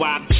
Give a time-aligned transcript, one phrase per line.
[0.00, 0.39] call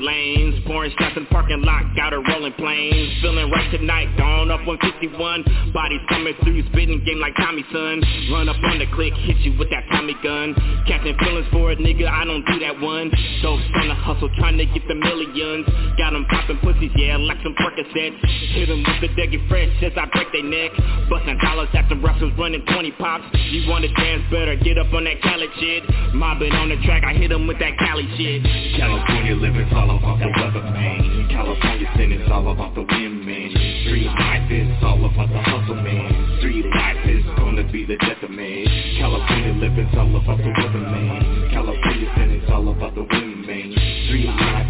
[0.00, 0.64] lanes.
[0.66, 3.12] Pouring shots in parking lot, got a rolling planes.
[3.20, 5.72] Feeling right tonight, gone up 151.
[5.72, 8.02] Bodies coming through, spitting game like Tommy son.
[8.32, 10.54] Run up on the click, hit you with that Tommy gun.
[10.86, 13.10] Catching feelings for a nigga, I don't do that one.
[13.42, 15.66] Dope's on the hustle, trying to get the millions.
[15.98, 18.16] Got them popping pussies, yeah, like some Percocets.
[18.56, 20.72] Hit them with the Dougie Fresh as I break their neck.
[21.08, 23.26] Busting dollars the wrestlers running 20 pops.
[23.50, 25.82] You wanna dance better, get up on that Cali shit.
[26.14, 28.42] Mobbing on the track, I hit them with that Cali shit.
[28.78, 31.28] California living, living's all about the weather, man.
[31.30, 33.50] California sin is all about the man.
[33.82, 36.38] Street life is all about the hustle, man.
[36.38, 38.66] Street life is gonna be the death of man.
[38.98, 41.50] California living's all about the weather, man.
[41.50, 43.29] California sin is all about the wind,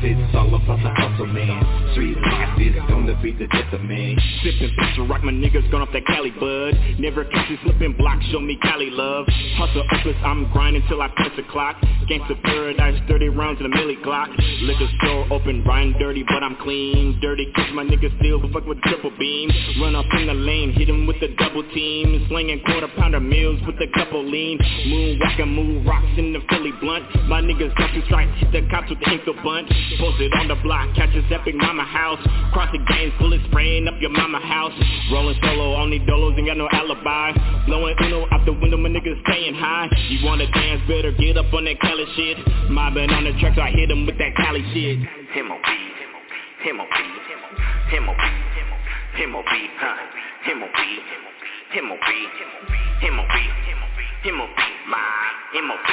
[0.05, 1.93] is all about the hustle, man.
[1.93, 4.17] Street is gonna be the death of man.
[4.43, 6.75] Sipping picture rock, my niggas gone off that Cali bud.
[6.99, 9.27] Never catch you slipping block, show me Cali love.
[9.57, 11.77] Hustle uppers, I'm grinding till I punch the clock.
[12.09, 14.29] Gangsta paradise, 30 rounds in a milli Glock.
[14.63, 17.19] Liquor store open, riding dirty, but I'm clean.
[17.21, 19.51] Dirty kiss my niggas still, but fuck with triple beam.
[19.81, 22.27] Run up in the lane, hit him with the double team.
[22.29, 24.59] Slinging quarter pounder meals with a couple lean.
[24.59, 27.05] Moonwalking, move rocks in the Philly blunt.
[27.29, 29.71] My niggas got two strikes, hit the cops with the ankle bunt.
[29.99, 32.21] Posted on the block, catch us epic mama house.
[32.53, 34.73] Cross the games, bullet spraying up your mama house.
[35.11, 37.33] Rolling solo, only dolos, ain't got no alibi.
[37.67, 39.89] Blowing Uno out the window, my niggas staying high.
[40.09, 42.39] You wanna dance better, get up on that Cali shit.
[42.71, 44.99] Mobbing on the tracks, I hit him with that Cali shit.
[45.35, 46.97] Him O B, him O B, him O B,
[47.91, 49.97] him O B, huh?
[50.45, 50.81] Him O B, him O B,
[51.75, 52.11] him O B,
[54.23, 54.99] him O B, my
[55.53, 55.91] him O B,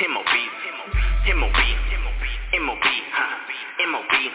[0.00, 0.14] him
[2.54, 2.86] O B, him O B,
[3.82, 4.30] him O B, huh?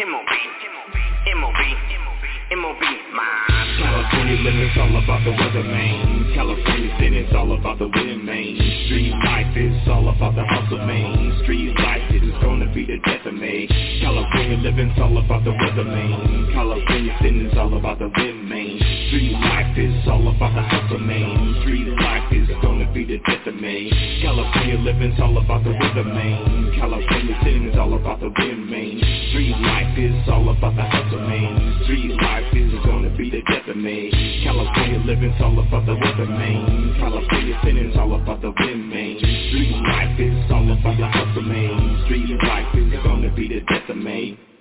[0.00, 0.32] Him O B,
[0.64, 0.96] him O B,
[1.28, 3.44] him O B, him O B, my.
[3.84, 6.32] California living's all about the weather, man.
[6.34, 8.56] California is all about the wind, man.
[8.86, 11.38] Street life is all about the hustle, man.
[11.42, 13.68] Street life is gonna be the death of me.
[14.00, 16.48] California living's all about the weather, man.
[16.54, 18.80] California is all about the wind, man.
[19.12, 21.60] Street life is all about the hustle, man.
[21.60, 23.90] Street life is gonna be the death of me.
[24.22, 26.72] California living's all about the weather, man.
[26.78, 29.02] California sin is all about the wind, man.
[29.30, 31.82] Street life is all about the hustle, man.
[31.82, 34.14] Street life is gonna be the death of me.
[34.44, 36.94] California living's all about the weather, man.
[37.00, 39.18] California sin is all about the wind, man.
[39.18, 42.04] Street life is all about the hustle, man.
[42.06, 44.53] Street life is gonna be the death of me.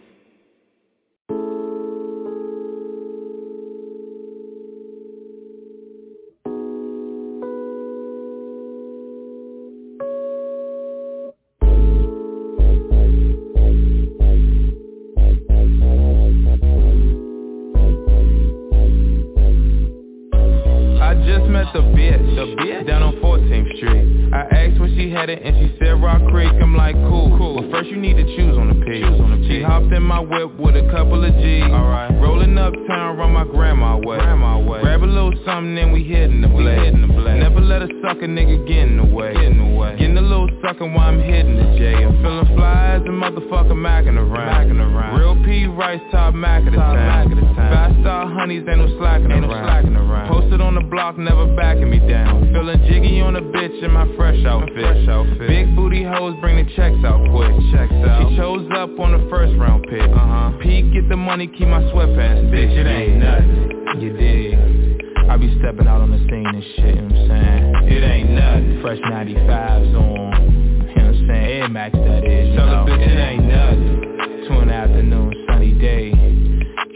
[25.41, 26.51] And she said Rock Creek.
[26.61, 27.61] I'm like, cool, cool.
[27.61, 28.72] But first you need to choose on
[29.93, 31.63] in my whip with a couple of G's.
[31.63, 32.11] Alright.
[32.21, 34.17] Rolling uptown, run my grandma way.
[34.17, 34.81] Grandma way.
[34.81, 36.79] Grab a little something and we hitting the blade.
[36.79, 37.39] Hitting the blade.
[37.39, 39.33] Never let a sucker nigga get in the way.
[39.33, 39.95] Get in the way.
[39.97, 42.03] Getting a little sucker while I'm hitting the J.
[42.03, 44.49] I'm feeling fly as a motherfucker macking around.
[44.49, 45.19] Macking around.
[45.19, 47.53] Real P rice top mac of the time.
[47.55, 49.61] Five star honeys ain't no slacking ain't around.
[49.61, 50.27] No slacking around.
[50.27, 52.51] Posted on the block, never backing me down.
[52.53, 54.73] Feeling jiggy on a bitch in my fresh outfit.
[54.73, 55.47] Fresh outfit.
[55.47, 57.51] Big booty hoes bring the checks out quick.
[57.71, 58.29] Checks out.
[58.29, 60.57] She chose up on the first round Uh-huh.
[60.61, 62.49] Pete get the money, keep my sweatpants.
[62.51, 64.01] Bitch, it ain't nothing.
[64.01, 65.29] You dig?
[65.29, 67.91] I be stepping out on the scene and shit, you know what I'm saying?
[67.91, 68.81] It ain't nothing.
[68.81, 70.87] Fresh 95s on.
[70.87, 71.61] You know what I'm saying?
[71.61, 72.55] Air Max that is.
[72.55, 72.85] Tell know?
[72.87, 74.47] bitch it ain't nothing.
[74.47, 76.11] Two in the afternoon, sunny day.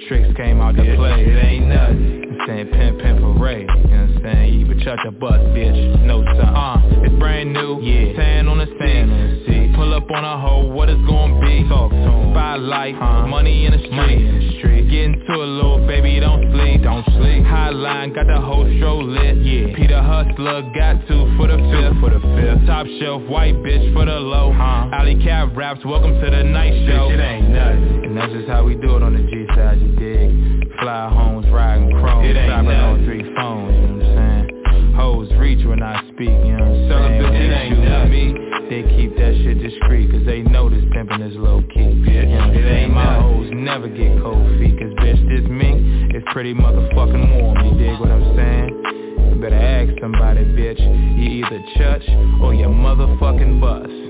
[0.07, 1.25] Tricks came out to play.
[1.25, 2.39] It ain't nothing.
[2.39, 3.67] I'm saying pimp, pimp, parade.
[3.67, 4.53] You know what I'm saying?
[4.53, 6.05] You even chuck a bus, bitch.
[6.05, 6.55] No time.
[6.55, 7.81] Uh, it's brand new.
[7.81, 8.13] Yeah.
[8.13, 9.46] Tan on the stand.
[9.77, 11.63] Pull up on a hoe, what it's gonna be?
[11.69, 12.31] Talk to 'em.
[12.33, 13.93] Spotlight, uh, money in the street.
[13.93, 14.89] Money in the street.
[14.89, 16.81] Get into a little baby, don't sleep.
[16.81, 17.43] Don't sleep.
[17.45, 19.37] Highline, got the whole show lit.
[19.37, 19.75] Yeah.
[19.75, 21.99] Peter Hustler, got two for the fifth.
[22.01, 22.65] For the fifth.
[22.65, 24.51] Top shelf, white bitch for the low.
[24.51, 24.89] Huh.
[24.93, 27.09] Alley Cat raps, welcome to the night show.
[27.09, 28.05] Bitch, it ain't nothing.
[28.05, 30.73] And that's just how we do it on the G side, you dig?
[30.79, 34.93] Fly homes, riding chrome, ain't on three phones, you know what I'm saying?
[34.95, 37.35] Hoes reach when I speak, you know what I'm saying?
[37.35, 38.33] it ain't nothing.
[38.33, 41.79] me, they keep that shit discreet, cause they know this pimpin' is low key.
[41.79, 46.23] You know it ain't My hoes never get cold feet, cause bitch, this me is
[46.33, 49.35] pretty motherfucking warm, you dig what I'm saying?
[49.35, 50.79] You better ask somebody, bitch.
[50.79, 52.03] You either church
[52.41, 54.06] or your motherfucking bus.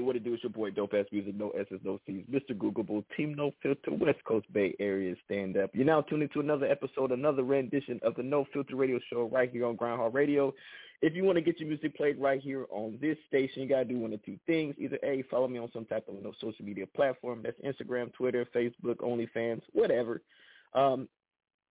[0.00, 2.56] It's your boy Dope Ass Music, no S's, no C's, Mr.
[2.56, 5.70] Googleable, Team No Filter, West Coast Bay Area stand up.
[5.74, 9.50] You're now tuning to another episode, another rendition of the No Filter Radio Show right
[9.50, 10.54] here on Groundhog Radio.
[11.02, 13.84] If you want to get your music played right here on this station, you gotta
[13.84, 14.76] do one of two things.
[14.78, 17.42] Either A, follow me on some type of you know, social media platform.
[17.42, 20.22] That's Instagram, Twitter, Facebook, OnlyFans, whatever.
[20.74, 21.08] Um,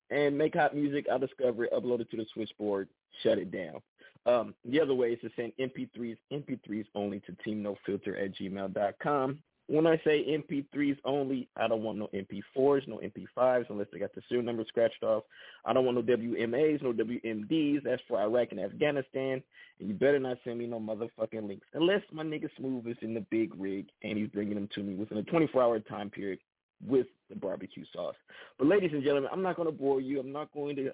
[0.10, 1.08] and make hot music.
[1.12, 2.90] I'll discover it, upload it to the switchboard,
[3.24, 3.82] shut it down.
[4.28, 9.40] Um, the other way is to send MP3s, MP3s only to teamnofilter at gmail.com.
[9.70, 14.16] When I say MP3s only, I don't want no MP4s, no MP5s, unless they got
[14.16, 15.24] the serial number scratched off.
[15.66, 17.84] I don't want no WMAs, no WMDs.
[17.84, 19.44] That's for Iraq and Afghanistan.
[19.80, 21.68] And you better not send me no motherfucking links.
[21.74, 24.96] Unless my nigga Smooth is in the big rig and he's bringing them to me
[24.96, 26.40] within a 24-hour time period
[26.86, 28.16] with the barbecue sauce.
[28.58, 30.20] But ladies and gentlemen, I'm not going to bore you.
[30.20, 30.92] I'm not going to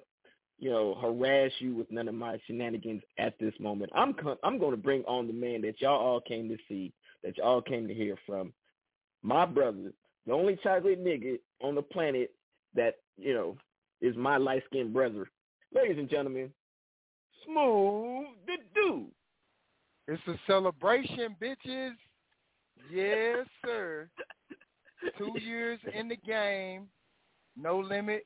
[0.64, 3.92] you know, harass you with none of my shenanigans at this moment.
[3.94, 7.38] I'm I'm going to bring on the man that y'all all came to see, that
[7.38, 8.54] y'all came to hear from.
[9.24, 9.92] My brother,
[10.26, 12.32] the only chocolate nigga on the planet
[12.76, 13.58] that, you know,
[14.00, 15.30] is my light-skinned brother.
[15.76, 16.50] Ladies and gentlemen,
[17.46, 19.08] Smooth the Dude.
[20.08, 21.92] It's a celebration, bitches.
[22.90, 24.08] Yes, sir.
[25.18, 26.88] Two years in the game.
[27.58, 28.26] No limit.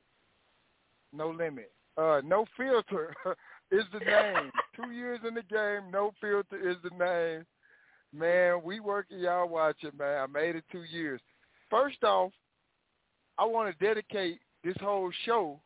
[1.12, 1.72] No limit.
[1.98, 3.14] Uh, no filter
[3.72, 4.50] is the name.
[4.76, 7.44] Two years in the game, no filter is the name.
[8.14, 10.22] Man, we working, y'all watching, man.
[10.22, 11.20] I made it two years.
[11.68, 12.30] First off,
[13.36, 15.60] I want to dedicate this whole show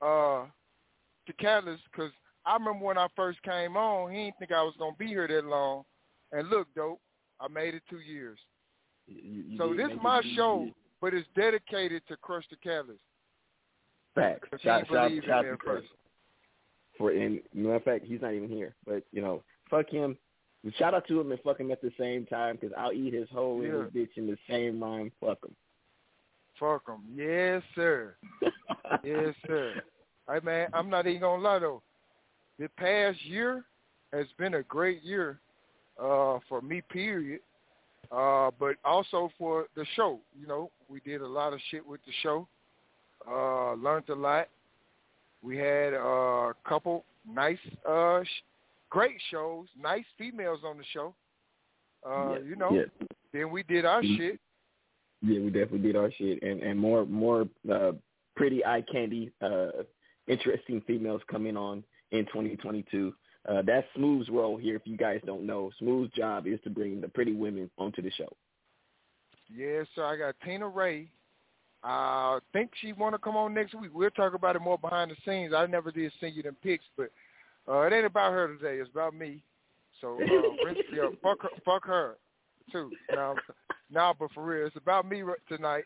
[0.00, 0.44] uh,
[1.26, 2.12] to Catalyst because
[2.46, 5.06] I remember when I first came on, he didn't think I was going to be
[5.06, 5.82] here that long.
[6.32, 7.00] And look, dope,
[7.40, 8.38] I made it two years.
[9.06, 10.68] You, you so this is my show,
[11.00, 13.00] but it's dedicated to Crush the Catalyst.
[14.14, 14.48] Facts.
[14.62, 15.82] Shout, shout, shout to Chris.
[16.96, 18.74] For in matter of fact, he's not even here.
[18.86, 20.16] But you know, fuck him.
[20.78, 23.28] Shout out to him and fuck him at the same time because I'll eat his
[23.30, 23.72] whole yeah.
[23.72, 25.12] little bitch in the same rhyme.
[25.20, 25.54] Fuck him.
[26.58, 27.02] Fuck him.
[27.14, 28.14] Yes, sir.
[29.04, 29.82] yes, sir.
[30.30, 31.82] Hey man, I'm not even gonna lie though.
[32.58, 33.64] The past year
[34.12, 35.40] has been a great year
[36.00, 36.80] uh, for me.
[36.80, 37.40] Period.
[38.12, 40.20] Uh, but also for the show.
[40.38, 42.46] You know, we did a lot of shit with the show.
[43.28, 44.48] Uh, learned a lot.
[45.42, 48.42] We had uh, a couple nice, uh, sh-
[48.90, 51.14] great shows, nice females on the show.
[52.06, 53.06] Uh, yeah, you know, yeah.
[53.32, 54.16] then we did our Mhm.
[54.16, 54.40] shit.
[55.22, 57.92] Yeah, we definitely did our shit, and and more more uh,
[58.36, 59.70] pretty eye candy, uh,
[60.26, 63.14] interesting females coming on in 2022.
[63.48, 64.76] Uh, that's Smooth's role here.
[64.76, 68.10] If you guys don't know, Smooth's job is to bring the pretty women onto the
[68.10, 68.34] show.
[69.54, 71.10] Yeah, so I got Tina Ray.
[71.84, 73.90] I think she want to come on next week.
[73.92, 75.52] We'll talk about it more behind the scenes.
[75.54, 77.10] I never did send you them pics, but
[77.68, 78.80] uh, it ain't about her today.
[78.80, 79.42] It's about me.
[80.00, 82.16] So uh, rinse, yeah, fuck her, fuck her
[82.72, 82.90] too.
[83.14, 83.34] Now,
[83.90, 85.84] now, but for real, it's about me tonight.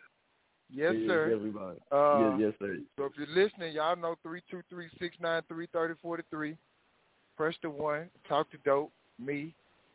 [0.71, 1.33] Yes, yes sir.
[1.35, 1.79] everybody.
[1.91, 2.79] Uh, yes, yes, sir.
[2.97, 6.57] So if you're listening, y'all know three two three six nine three thirty forty three.
[7.37, 8.09] Press the one.
[8.29, 8.93] Talk to dope.
[9.19, 9.53] Me.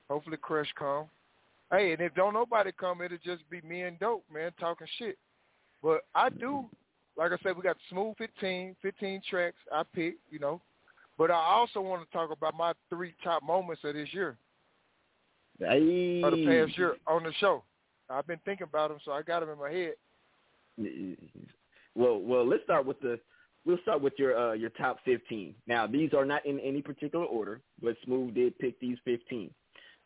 [0.10, 1.06] Hopefully, Crush come.
[1.72, 5.18] Hey, and if don't nobody come, it'll just be me and dope, man, talking shit.
[5.84, 6.66] But I do,
[7.18, 10.62] like I said, we got Smooth 15, 15 tracks I picked, you know.
[11.18, 14.36] But I also want to talk about my three top moments of this year,
[15.60, 16.22] Hey.
[16.24, 17.64] or the past year on the show.
[18.10, 19.94] I've been thinking about them, so I got them in my head.
[21.96, 23.20] Well, well, let's start with the.
[23.66, 25.54] We'll start with your uh, your top fifteen.
[25.68, 29.52] Now, these are not in any particular order, but Smooth did pick these fifteen.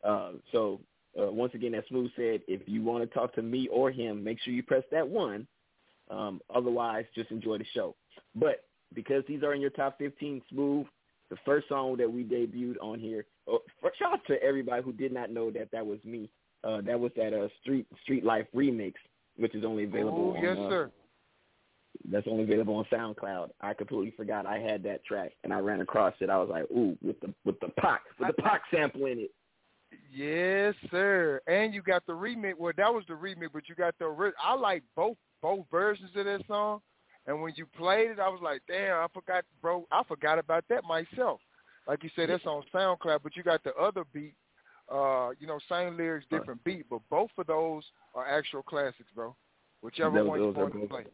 [0.03, 0.79] Uh, so
[1.19, 4.23] uh, once again, as Smooth said, if you want to talk to me or him,
[4.23, 5.47] make sure you press that one.
[6.09, 7.95] Um, otherwise, just enjoy the show.
[8.35, 10.85] But because these are in your top 15, Smooth,
[11.29, 13.25] the first song that we debuted on here.
[13.47, 13.59] Oh,
[13.99, 16.29] shout out to everybody who did not know that that was me.
[16.63, 18.93] Uh, that was that uh, Street Street Life remix,
[19.37, 20.33] which is only available.
[20.33, 20.91] Oh, on, yes, uh, sir.
[22.09, 23.49] That's only available on SoundCloud.
[23.61, 26.29] I completely forgot I had that track, and I ran across it.
[26.29, 29.31] I was like, ooh, with the with the Pac with the Pac sample in it.
[30.11, 31.41] Yes, sir.
[31.47, 32.55] And you got the remix.
[32.57, 36.25] Well, that was the remix, but you got the I like both both versions of
[36.25, 36.81] that song.
[37.25, 39.85] And when you played it, I was like, damn, I forgot, bro.
[39.91, 41.41] I forgot about that myself.
[41.87, 44.33] Like you said, that's on SoundCloud, but you got the other beat.
[44.89, 47.83] Uh, you know, same lyrics, different beat, but both of those
[48.15, 49.35] are actual classics, bro.
[49.81, 51.05] Whichever Those- one you want to play.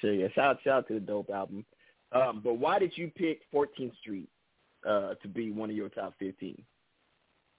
[0.00, 0.28] Sure, yeah.
[0.34, 1.64] Shout shout out to the dope album.
[2.12, 4.28] Um, but why did you pick 14th Street
[4.88, 6.60] uh, to be one of your top 15?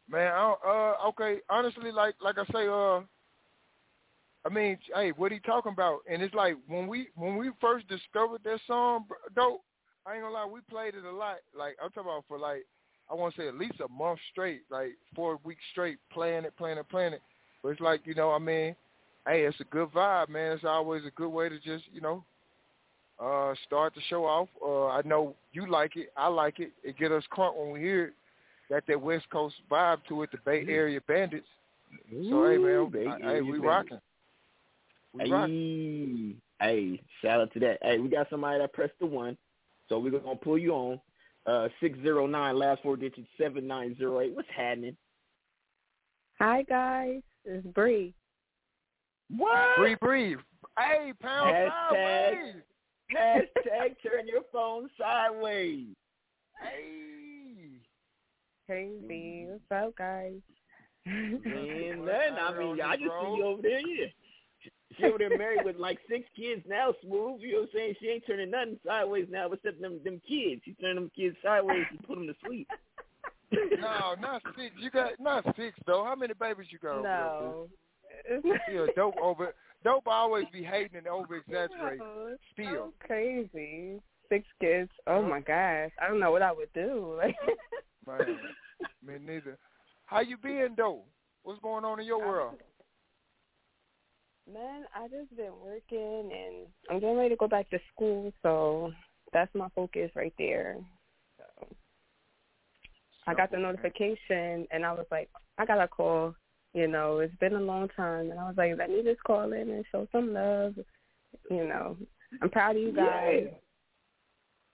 [0.09, 1.39] Man, I uh, okay.
[1.49, 3.01] Honestly, like like I say, uh,
[4.45, 5.99] I mean, hey, what he talking about?
[6.09, 9.61] And it's like when we when we first discovered that song, dope.
[10.07, 11.37] I ain't gonna lie, we played it a lot.
[11.57, 12.65] Like I'm talking about for like
[13.09, 16.55] I want to say at least a month straight, like four weeks straight, playing it,
[16.57, 17.21] playing it, playing it.
[17.63, 18.75] But it's like you know, I mean,
[19.27, 20.51] hey, it's a good vibe, man.
[20.51, 22.23] It's always a good way to just you know
[23.19, 24.47] uh start the show off.
[24.63, 26.71] Uh I know you like it, I like it.
[26.83, 28.13] It get us crunk when we hear it.
[28.69, 31.47] Got that West Coast vibe to it, the Bay Area Bandits.
[32.29, 33.63] So hey man, I- hey, we Bandits.
[33.65, 33.99] rocking.
[35.17, 36.41] We rocking.
[36.59, 37.79] Hey, hey, shout out to that.
[37.81, 39.37] Hey, we got somebody that pressed the one,
[39.89, 40.99] so we're gonna pull you on.
[41.45, 44.33] Uh, six zero nine, last four digits, seven nine zero eight.
[44.35, 44.97] What's happening?
[46.39, 48.13] Hi guys, it's Bree.
[49.29, 49.77] What?
[49.77, 50.39] Breathe, breathe.
[50.77, 52.63] Hey, pound Hashtag- sideways.
[53.15, 55.87] Hashtag turn your phone sideways.
[56.61, 57.79] Hey.
[58.67, 59.45] Crazy.
[59.47, 60.33] What's up, guys?
[61.05, 63.21] Man, man, I mean, I just Bro.
[63.21, 63.79] see you over there.
[63.79, 64.07] Yeah,
[64.97, 66.93] she, over there married with like six kids now.
[67.01, 67.95] Smooth, you know what I'm saying?
[67.99, 70.61] She ain't turning nothing sideways now, except them them kids.
[70.65, 72.67] She turning them kids sideways to put them to sleep.
[73.79, 74.73] No, not six.
[74.81, 76.03] You got not six though.
[76.03, 77.03] How many babies you got?
[77.03, 77.67] no.
[78.43, 79.53] Yeah, dope over.
[79.83, 81.99] Dope always be hating and over exaggerate.
[81.99, 82.67] No, Still.
[82.73, 84.01] so crazy.
[84.29, 84.89] Six kids.
[85.05, 85.91] Oh my gosh.
[86.01, 87.15] I don't know what I would do.
[87.17, 87.35] Like
[88.07, 88.37] Man,
[89.05, 89.57] me neither.
[90.05, 91.03] How you been though?
[91.43, 92.55] What's going on in your world?
[94.51, 98.91] Man, I just been working and I'm getting ready to go back to school, so
[99.33, 100.77] that's my focus right there.
[101.37, 101.67] So
[103.25, 106.35] I got the notification and I was like, I got a call.
[106.73, 109.53] You know, it's been a long time, and I was like, let me just call
[109.53, 110.75] in and show some love.
[111.49, 111.95] You know,
[112.41, 113.47] I'm proud of you guys.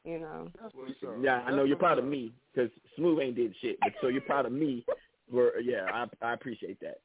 [0.03, 1.17] You know, That's what's up.
[1.21, 2.09] Yeah, I know you're proud of up.
[2.09, 4.83] me because Smooth ain't did shit, but so you're proud of me.
[5.29, 7.01] For yeah, I I appreciate that.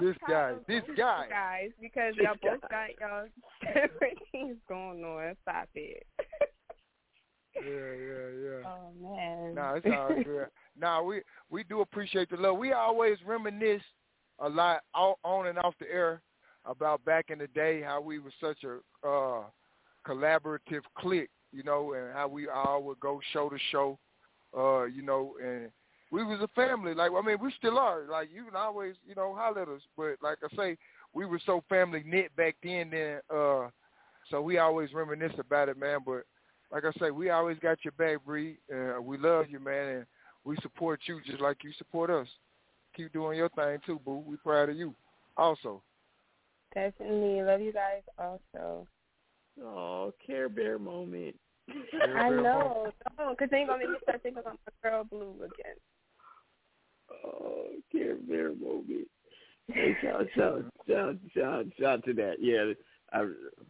[0.00, 1.26] This guy, this guy.
[1.30, 2.90] guys, because This y'all both guy.
[2.98, 3.26] got y'all
[3.74, 5.34] separate things going on.
[5.42, 6.06] Stop it.
[7.56, 8.66] Yeah, yeah, yeah.
[8.66, 9.54] Oh man.
[9.54, 10.48] No, it's all good.
[10.78, 12.58] no, we we do appreciate the love.
[12.58, 13.82] We always reminisce
[14.40, 16.20] a lot o- on and off the air
[16.66, 19.44] about back in the day how we were such a uh
[20.06, 23.98] collaborative clique, you know, and how we all would go show to show,
[24.56, 25.70] uh, you know, and
[26.10, 26.94] we was a family.
[26.94, 28.02] Like I mean, we still are.
[28.10, 29.82] Like you can always, you know, holler at us.
[29.96, 30.76] But like I say,
[31.12, 32.90] we were so family knit back then.
[32.90, 33.68] Then, uh,
[34.30, 36.00] so we always reminisce about it, man.
[36.04, 36.24] But
[36.72, 38.58] like I say, we always got your back, Bree.
[38.72, 40.06] Uh, we love you, man, and
[40.44, 42.28] we support you just like you support us.
[42.96, 44.22] Keep doing your thing too, boo.
[44.26, 44.94] We proud of you.
[45.36, 45.82] Also,
[46.74, 48.02] Definitely love you guys.
[48.18, 48.86] Also,
[49.62, 51.36] Oh, Care Bear moment.
[52.18, 55.34] I know, no, because they ain't gonna make me start thinking about my girl Blue
[55.38, 55.76] again.
[57.24, 59.08] Oh, Care Bear moment.
[59.72, 62.34] Hey, shout, shout, shout, shout, shout to that.
[62.40, 62.72] Yeah,
[63.12, 63.26] I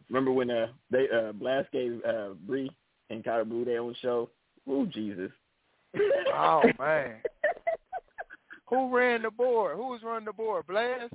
[0.09, 2.71] remember when uh they uh Blast gave uh Bree
[3.11, 4.31] and Kyra Blue their own show.
[4.69, 5.31] Ooh, Jesus.
[6.35, 7.17] oh man,
[8.67, 9.77] who ran the board?
[9.77, 10.67] Who was running the board?
[10.67, 11.13] Blast.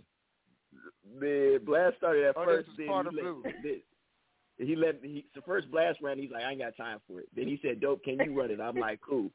[1.20, 2.68] the Blast started at Oh, first.
[2.68, 3.82] this was then part he of let, then-
[4.62, 6.20] he let he so first Blast ran.
[6.20, 7.28] He's like, I ain't got time for it.
[7.36, 8.60] Then he said, Dope, can you run it?
[8.60, 9.32] I'm like, cool.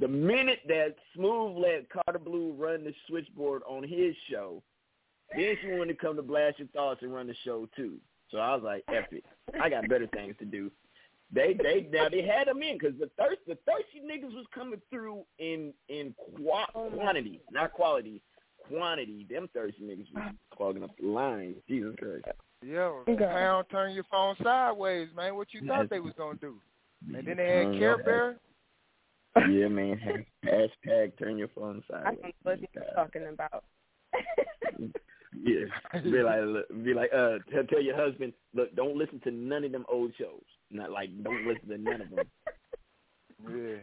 [0.00, 4.62] The minute that Smooth let Carter Blue run the switchboard on his show,
[5.36, 7.96] then she wanted to come to Blast Your Thoughts and run the show too.
[8.30, 9.24] So I was like, F it.
[9.60, 10.70] I got better things to do.
[11.34, 14.80] They they now they had them in because the thirst the thirsty niggas was coming
[14.90, 18.22] through in in qua- quantity, not quality,
[18.68, 19.26] quantity.
[19.30, 21.54] Them thirsty niggas was clogging up the line.
[21.68, 22.24] Jesus Christ.
[22.64, 23.24] Yeah, Okay.
[23.24, 25.34] pound turn your phone sideways, man.
[25.36, 26.56] What you thought they was gonna do?
[27.14, 28.36] And then they had Care Bear.
[29.36, 29.98] Yeah, man.
[29.98, 32.18] Hash- Hashtag turn your phone I sideways.
[32.22, 32.94] don't know what you're God.
[32.94, 33.64] talking about.
[35.34, 35.64] Yeah.
[36.02, 39.64] Be like, look, be like, uh, tell, tell your husband, look, don't listen to none
[39.64, 40.42] of them old shows.
[40.70, 42.26] Not like, don't listen to none of them.
[43.50, 43.76] Yeah.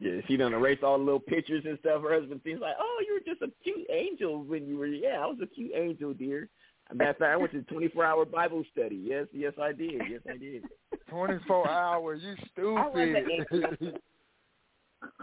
[0.00, 2.02] Yeah, she done erased all the little pictures and stuff.
[2.02, 4.86] Her husband seems like, oh, you were just a cute angel when you were.
[4.88, 6.48] Yeah, I was a cute angel, dear.
[6.92, 8.96] Matter of fact, I went to 24-hour Bible study.
[8.96, 10.02] Yes, yes, I did.
[10.10, 10.64] Yes, I did.
[11.08, 12.20] Twenty four hours.
[12.56, 13.98] You I was an stupid.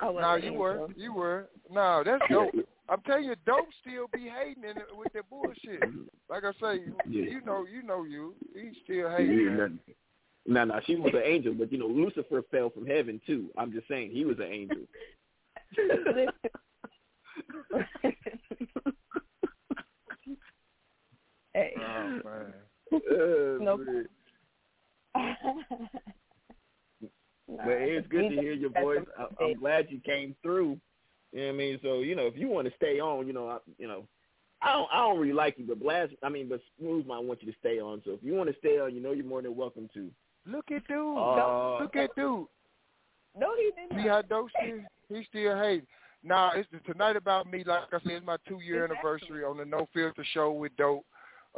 [0.02, 0.18] Angel.
[0.18, 0.58] I no, you angel.
[0.60, 0.88] were.
[0.96, 1.50] You were.
[1.72, 2.54] No, that's dope.
[2.90, 5.84] I'm telling you, dope still be hating in it with that bullshit.
[6.28, 7.24] Like I say, Yeah.
[7.30, 8.34] you know, you know you.
[8.56, 9.46] He still hating.
[9.46, 9.58] man.
[9.58, 9.80] nothing.
[10.48, 13.50] No, no, she was an angel, but you know, Lucifer fell from heaven too.
[13.58, 14.78] I'm just saying, he was an angel.
[21.54, 21.74] hey.
[21.78, 22.54] Oh man.
[22.92, 23.82] Uh, Nope.
[27.50, 27.58] Man.
[27.58, 29.00] Nah, But it's good to hear your voice.
[29.18, 29.38] a I, mistake.
[29.42, 30.78] I'm glad you came through.
[31.32, 31.80] You know what I mean?
[31.84, 34.06] So you know, if you want to stay on, you know, I, you know,
[34.62, 37.42] I don't, I don't really like you, but Blast, I mean, but Smooth might want
[37.44, 38.02] you to stay on.
[38.06, 40.10] So if you want to stay on, you know, you're more than welcome to.
[40.46, 41.18] Look at dude.
[41.18, 42.48] Uh, Look at dude.
[43.38, 44.02] No, he didn't.
[44.04, 44.74] See how dope she
[45.14, 45.86] He still hates.
[46.24, 47.64] Nah, it's the tonight about me.
[47.66, 48.98] Like I said, it's my two year Exactly.
[48.98, 51.06] anniversary on the No Filter show with Dope.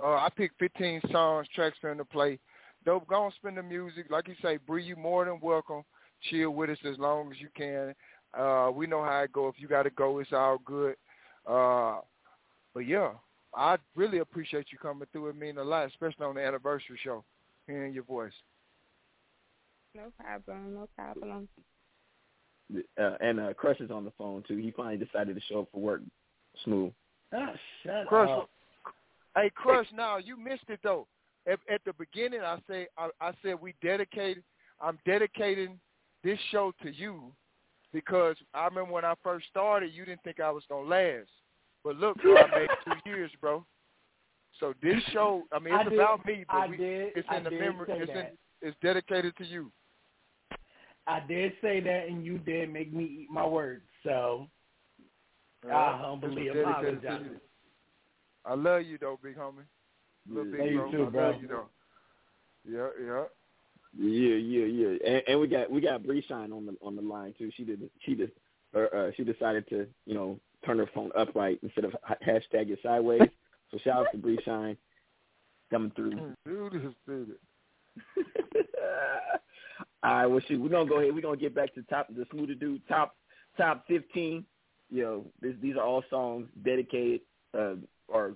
[0.02, 2.40] Uh, I picked 15 songs, tracks for him to play.
[2.86, 4.08] Dope, go and spin the music.
[4.10, 5.84] Like you say, Bree, you more than welcome.
[6.30, 7.94] Chill with us as long as you can.
[8.38, 9.48] Uh, we know how it go.
[9.48, 10.96] If you got to go, it's all good.
[11.46, 12.00] Uh,
[12.74, 13.12] but yeah,
[13.56, 15.30] I really appreciate you coming through.
[15.30, 17.24] It mean a lot, especially on the anniversary show,
[17.68, 18.34] hearing your voice.
[19.96, 20.74] No problem.
[20.74, 21.50] No problem.
[22.98, 24.58] Uh, and uh, Crush is on the phone too.
[24.58, 26.02] He finally decided to show up for work.
[26.64, 26.94] Smooth.
[27.34, 28.50] Ah, shut Crush, up.
[29.36, 31.08] Hey, Crush, now you missed it though.
[31.48, 34.44] At, at the beginning, I say I, I said we dedicated.
[34.80, 35.80] I'm dedicating
[36.24, 37.32] this show to you
[37.94, 41.30] because I remember when I first started, you didn't think I was gonna last.
[41.84, 43.66] But look, bro, I made two years, bro.
[44.60, 47.38] So this show, I mean, it's I did- about me, but we, did- it's I
[47.38, 47.88] in the did memory.
[47.90, 49.72] It's in, it's dedicated to you.
[51.08, 53.82] I did say that, and you did make me eat my words.
[54.04, 54.48] So
[55.66, 57.40] Yeah, I humbly was dedicated to apologize.
[58.46, 59.66] I love you though, big homie.
[60.30, 60.64] Little Yeah.
[60.64, 61.40] big Love you too, bro.
[61.40, 61.70] you though.
[62.68, 63.24] Yeah, yeah.
[63.98, 64.98] Yeah, yeah, yeah.
[65.06, 67.52] And, and we got we got Bree Shine on the on the line too.
[67.56, 68.32] She did she did
[68.74, 72.80] or, uh, she decided to you know turn her phone upright instead of hashtag it
[72.84, 73.22] sideways.
[73.72, 74.78] so shout out to Bree Shine
[75.72, 76.34] coming through.
[76.46, 77.36] Dude, this dude.
[80.04, 81.14] All right, well, shoot, we're gonna go ahead.
[81.14, 83.16] We're gonna get back to top the smoother dude top
[83.58, 84.46] top fifteen.
[84.90, 87.22] You know, this, these are all songs dedicated,
[87.58, 87.76] uh,
[88.08, 88.34] or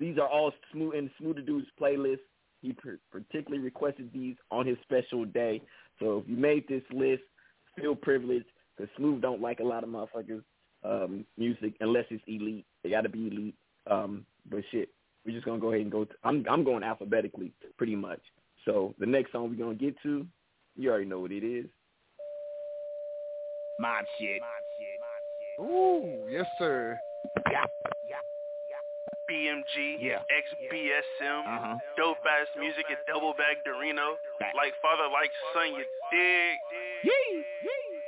[0.00, 2.18] these are all smooth in smoother dude's playlist.
[2.62, 5.62] He per- particularly requested these on his special day.
[5.98, 7.22] So if you made this list,
[7.78, 10.42] feel privileged because Smooth don't like a lot of motherfuckers
[10.84, 12.66] um, music unless it's elite.
[12.82, 13.54] They got to be elite.
[13.90, 14.88] Um, but shit,
[15.24, 16.04] we're just gonna go ahead and go.
[16.04, 18.20] To, I'm I'm going alphabetically, pretty much.
[18.64, 20.26] So the next song we're gonna get to,
[20.76, 21.66] you already know what it is.
[23.78, 24.40] Mob shit.
[25.60, 26.98] Ooh, yes, sir.
[29.30, 30.22] BMG, Yeah.
[30.28, 31.76] XBSM, Uh-huh.
[31.96, 34.54] dope ass music at Double Bag Dorino, Back.
[34.54, 36.58] like father, like son, you dig?
[37.04, 37.44] Yee!
[37.62, 38.00] Yee!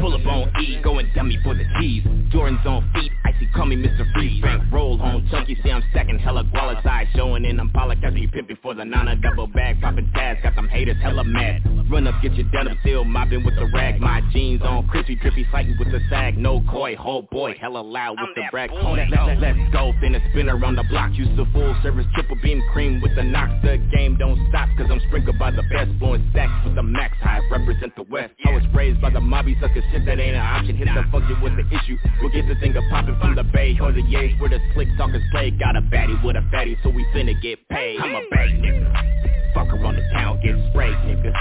[0.00, 2.04] Pull up on E, going dummy for the cheese.
[2.30, 3.10] Jordan's on feet,
[3.54, 4.10] call me Mr.
[4.12, 4.42] Freeze.
[4.42, 8.10] Bank roll on chunky, see I'm stacking hella guala size, showing in I'm Pollock, I
[8.10, 11.62] be pimping for the nana double bag, popping tabs, got them haters hella mad.
[11.90, 14.00] Run up, get your denim, still mopping with the rag.
[14.00, 16.36] My jeans on crispy, drippy, fighting with the sag.
[16.36, 18.70] No coy, whole boy, hella loud with I'm the brag.
[18.70, 19.06] boy.
[19.10, 21.12] Let, let, let's go, finna spin around the block.
[21.12, 23.50] Use the full service triple beam cream with the knock.
[23.62, 25.96] The game don't stop, cause I'm sprinkled by the best.
[25.98, 28.32] Blowing stacks with the max high, represent the west.
[28.44, 30.76] I was raised by the mobby sucker shit that ain't an option.
[30.76, 31.96] Hit the function with the issue.
[32.20, 35.22] We'll get the thing a poppin' from the bay the yays where the slick talkers
[35.32, 35.50] play.
[35.50, 37.98] Got a baddie with a fatty, so we finna get paid.
[37.98, 38.86] I'm a bay nigga.
[39.54, 41.32] Fuck around the town, get sprayed, nigga.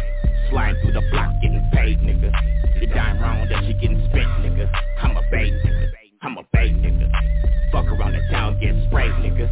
[0.50, 2.32] Slide through the block, getting paid, nigga.
[2.82, 4.70] You dying wrong, that shit getting spent, nigga.
[5.02, 5.92] I'm a bay nigga.
[6.22, 7.12] I'm a bay nigga.
[7.72, 9.50] Fuck around the town, get sprayed, nigga.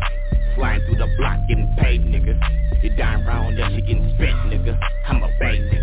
[0.56, 2.34] Sliding through the block, getting paid, nigga.
[2.82, 4.80] You dying wrong, that shit getting spent, nigga.
[5.08, 5.83] I'm a bay nigga.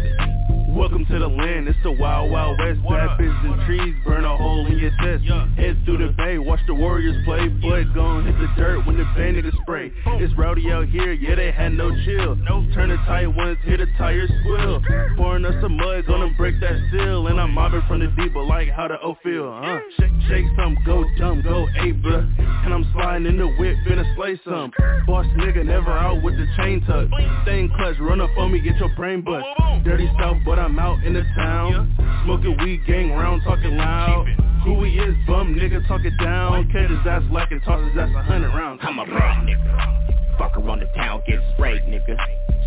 [0.80, 2.80] Welcome to the land, it's the wild, wild west.
[2.88, 5.24] Bad bitches and trees, burn a hole in your chest.
[5.58, 7.52] Head through the bay, watch the warriors play.
[7.60, 9.92] Foot gon' hit the dirt when the bay niggas spray.
[10.24, 12.34] It's rowdy out here, yeah they had no chill.
[12.72, 14.80] Turn the tight ones, hear the tires squill
[15.18, 17.26] Pouring us some mud, gonna break that seal.
[17.26, 19.80] And I'm mobbing from the deep, but like how the O feel, huh?
[19.98, 22.24] Shake, shake some, go dumb, go eight, bruh.
[22.64, 24.72] And I'm sliding in the whip, finna slay some.
[25.06, 27.06] Boss nigga never out with the chain tuck.
[27.42, 29.44] Stay in clutch, run up on me, get your brain bust.
[29.84, 34.26] Dirty south, but I'm out in the town Smoking weed, gang round, talking loud
[34.64, 37.96] Who he is, bum nigga, talk it down Catch his ass like and toss his
[37.98, 40.00] ass a hundred rounds I'm a bay nigga.
[40.38, 42.16] Fuck around the town, get sprayed, nigga.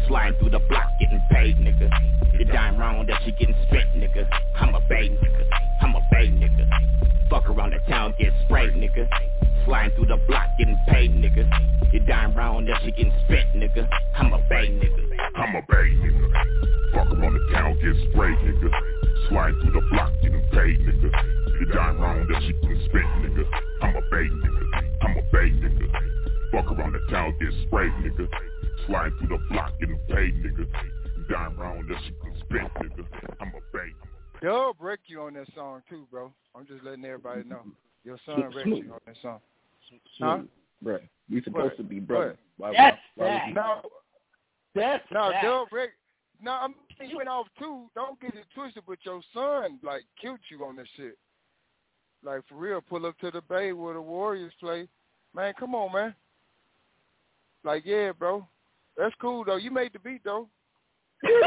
[0.08, 1.90] Sliding through the block, getting paid, nigga.
[2.38, 4.30] You dying wrong, that she getting spent, nigga.
[4.56, 5.44] I'm a bay nigga.
[5.82, 6.70] I'm a bay nigga.
[7.30, 9.10] Fuck around the town, get sprayed, nigga.
[9.66, 11.48] Sliding through the block, getting paid, nigga.
[11.94, 13.88] You dying wrong, that shit getting spent, nigga.
[14.16, 15.18] I'm a bay nigga.
[15.36, 16.94] I'm a bay nigga.
[16.94, 18.70] Fuck around the town, get sprayed, nigga.
[19.30, 21.10] Slide through the block, getting paid, nigga.
[21.60, 23.46] You dying wrong, that shit getting spent, nigga.
[23.82, 24.66] I'm a bay nigga.
[25.02, 25.88] I'm a bay nigga.
[26.52, 28.28] Fuck around the town, get sprayed, nigga.
[28.88, 30.68] Slide through the block, getting paid, nigga.
[30.68, 33.06] You dying wrong, that shit getting spent, nigga.
[33.40, 33.90] I'm a bay.
[34.42, 36.34] They'll break you on that song too, bro.
[36.54, 37.62] I'm just letting everybody know.
[38.04, 38.56] Your son Smooth.
[38.56, 39.40] wrecked you on that song.
[40.20, 40.40] Huh?
[40.82, 41.78] Bro, we supposed What?
[41.78, 42.38] to be brother.
[42.58, 43.54] Why, That's why, why that.
[43.54, 43.82] No,
[44.76, 45.44] That's no, that.
[45.44, 45.92] Dub Rick.
[46.42, 47.90] No, I'm you went off too.
[47.96, 51.18] Don't get it twisted, but your son like killed you on this shit.
[52.24, 54.88] Like for real, pull up to the bay where the Warriors play.
[55.36, 56.16] Man, come on, man.
[57.64, 58.48] Like yeah, bro.
[58.98, 59.56] That's cool though.
[59.56, 60.48] You made the beat though.
[61.24, 61.42] you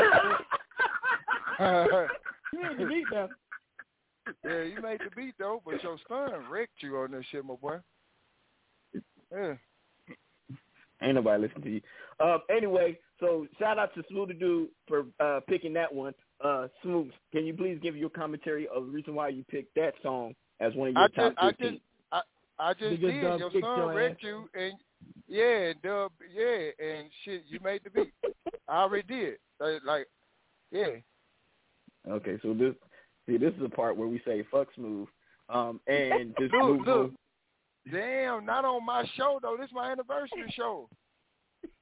[2.62, 3.29] made the beat though.
[4.44, 7.55] Yeah, you made the beat though, but your son wrecked you on this shit, my
[7.55, 7.77] boy.
[9.33, 9.55] Yeah.
[11.03, 11.81] Ain't nobody listening to you.
[12.21, 16.15] Um, anyway, so shout out to Smooth the Dude for uh, picking that one.
[16.43, 19.93] Uh, Smooth, can you please give your commentary of the reason why you picked that
[20.03, 21.69] song as one of your I top just, 15?
[21.69, 22.21] I just, I,
[22.59, 23.23] I just Because did.
[23.23, 24.29] Dub Your kicked son your wrecked ass.
[24.29, 24.73] you, and
[25.29, 28.15] yeah, Dub, yeah, and shit, you made the beat.
[28.67, 29.37] I already did.
[29.61, 30.07] Like, like,
[30.71, 30.89] yeah.
[32.09, 32.75] Okay, so this
[33.27, 35.09] see this is the part where we say fuck Smooth,
[35.51, 36.97] um, and just Look, move look.
[37.11, 37.17] on.
[37.90, 39.57] Damn, not on my show though.
[39.59, 40.88] This is my anniversary show.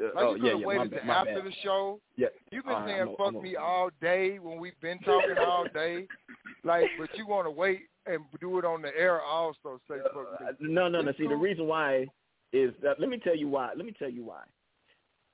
[0.00, 1.44] Uh, Like oh you yeah, could have yeah, waited my, my after bad.
[1.44, 2.00] the show.
[2.16, 5.00] Yeah, You've been All right, saying I'm fuck a- me all day when we've been
[5.00, 6.06] talking all day.
[6.64, 9.80] Like, but you want to wait and do it on the air also.
[9.88, 10.46] Say fuck me.
[10.48, 11.12] Uh, no, no, no.
[11.18, 12.06] See, the reason why
[12.52, 13.70] is that, let me tell you why.
[13.76, 14.42] Let me tell you why.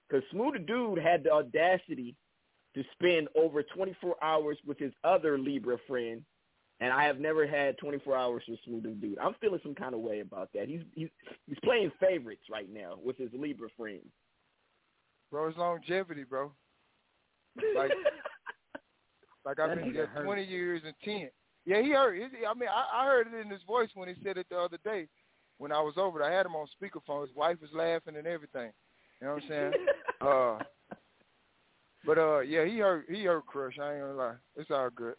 [0.08, 2.14] Because Smooth Dude had the audacity
[2.74, 6.22] to spend over 24 hours with his other Libra friend,
[6.80, 9.18] and I have never had 24 hours with Smooth the Dude.
[9.18, 10.68] I'm feeling some kind of way about that.
[10.68, 11.08] He's he's
[11.46, 14.00] he's playing favorites right now with his Libra friend.
[15.30, 16.52] Bro, it's longevity, bro.
[17.76, 17.90] Like,
[19.44, 20.24] like I've been nigga here hurt.
[20.24, 21.30] 20 years and 10.
[21.66, 22.16] Yeah, he heard.
[22.16, 24.58] He, I mean, I, I heard it in his voice when he said it the
[24.58, 25.08] other day
[25.58, 26.18] when I was over.
[26.18, 26.30] there.
[26.30, 27.26] I had him on speakerphone.
[27.26, 28.70] His wife was laughing and everything.
[29.20, 29.72] You know what I'm saying?
[30.20, 30.58] uh,
[32.04, 33.04] but uh, yeah, he heard.
[33.08, 33.78] He heard Crush.
[33.80, 34.34] I ain't gonna lie.
[34.56, 35.14] It's all good.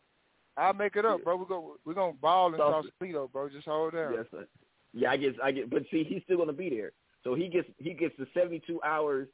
[0.57, 1.35] I'll make it up, bro.
[1.35, 1.75] We go.
[1.85, 3.49] We're gonna ball in Sausalito, bro.
[3.49, 4.13] Just hold down.
[4.13, 4.47] Yes, sir.
[4.93, 6.91] Yeah, I guess I get, but see, he's still gonna be there.
[7.23, 9.27] So he gets he gets the 72 hours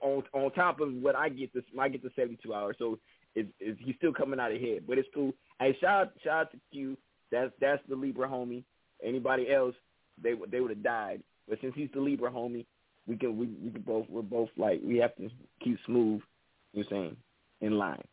[0.00, 1.52] on on top of what I get.
[1.52, 2.76] This I get the 72 hours.
[2.78, 2.98] So
[3.34, 4.84] it's, it's he's still coming out ahead.
[4.86, 5.32] But it's cool.
[5.58, 6.96] Hey, shout out, shout out to Q.
[7.32, 8.62] That's that's the Libra homie.
[9.02, 9.74] Anybody else,
[10.22, 11.22] they would they would have died.
[11.48, 12.66] But since he's the Libra homie,
[13.06, 15.28] we can we we can both we're both like we have to
[15.62, 16.20] keep smooth.
[16.72, 17.16] You're saying
[17.60, 18.04] in line.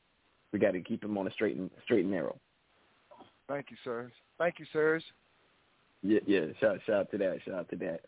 [0.55, 2.37] We got to keep him on a straight and straight and narrow.
[3.49, 4.13] Thank you, sirs.
[4.37, 5.03] Thank you, sirs.
[6.01, 6.45] Yeah, yeah.
[6.61, 7.39] Shout, shout out to that.
[7.43, 7.99] Shout out to that.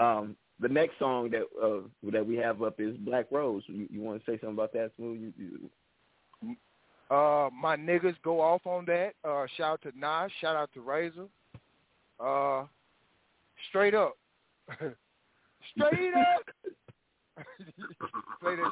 [0.00, 1.80] Um, the next song that uh,
[2.12, 3.64] that we have up is Black Rose.
[3.66, 5.32] You, you want to say something about that, Smooth?
[5.36, 5.68] You,
[6.44, 6.56] you,
[7.10, 9.14] Uh, my niggas go off on that.
[9.24, 10.30] Uh, shout out to Nas.
[10.40, 11.26] Shout out to Razor.
[12.20, 12.66] Uh,
[13.68, 14.16] straight up.
[15.74, 16.42] straight up.
[18.40, 18.70] Play that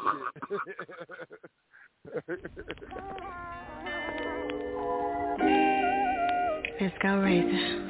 [0.49, 1.41] shit.
[6.81, 7.89] Let's go, Razor.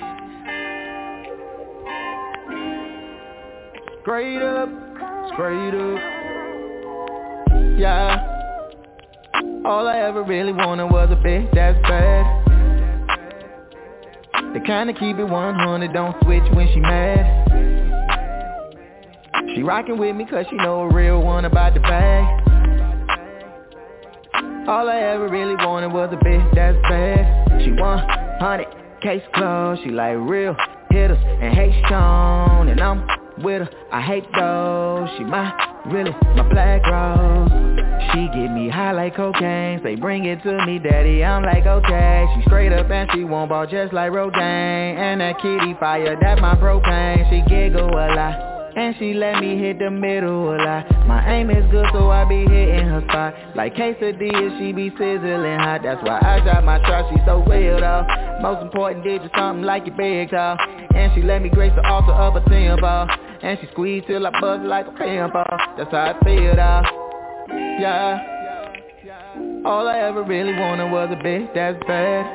[4.03, 4.69] Straight up,
[5.33, 5.99] straight up.
[7.77, 8.31] Yeah.
[9.65, 12.25] All I ever really wanted was a bitch that's bad.
[14.55, 17.51] The kind of keep it 100, don't switch when she mad.
[19.57, 22.44] She rockin' with me cause she know a real one about the bag.
[24.67, 27.63] All I ever really wanted was a bitch that's bad.
[27.63, 28.67] She 100,
[29.03, 30.57] case closed, she like real
[30.89, 33.07] hitters and hate Sean and I'm
[33.45, 33.71] with her.
[33.93, 35.11] I hate those.
[35.19, 35.53] She my
[35.85, 37.51] really my black rose.
[38.13, 39.83] She get me high like cocaine.
[39.83, 41.23] Say bring it to me, daddy.
[41.23, 42.25] I'm like okay.
[42.35, 44.97] She straight up and she won't ball just like Rogaine.
[44.97, 47.29] And that kitty fire, that my propane.
[47.29, 48.54] She giggle a lot.
[48.77, 52.25] And she let me hit the middle a lot My aim is good so I
[52.25, 53.35] be hitting her spot.
[53.55, 55.83] Like quesadilla she be sizzling hot.
[55.85, 58.05] That's why I drop my trap, she so real though.
[58.43, 60.57] Most important you something like your big toe?
[60.95, 63.07] And she let me grace the altar of a tempo
[63.43, 65.45] And she squeeze till I buzz like a pimple.
[65.79, 66.83] That's how I feel though.
[67.79, 68.31] Yeah.
[69.65, 72.27] All I ever really wanted was a bitch that's bad.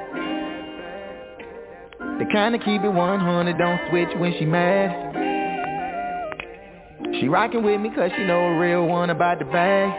[2.17, 5.29] The kind of keep it 100, don't switch when she mad
[7.17, 9.89] she rockin' with me cause she know a real one about the bag.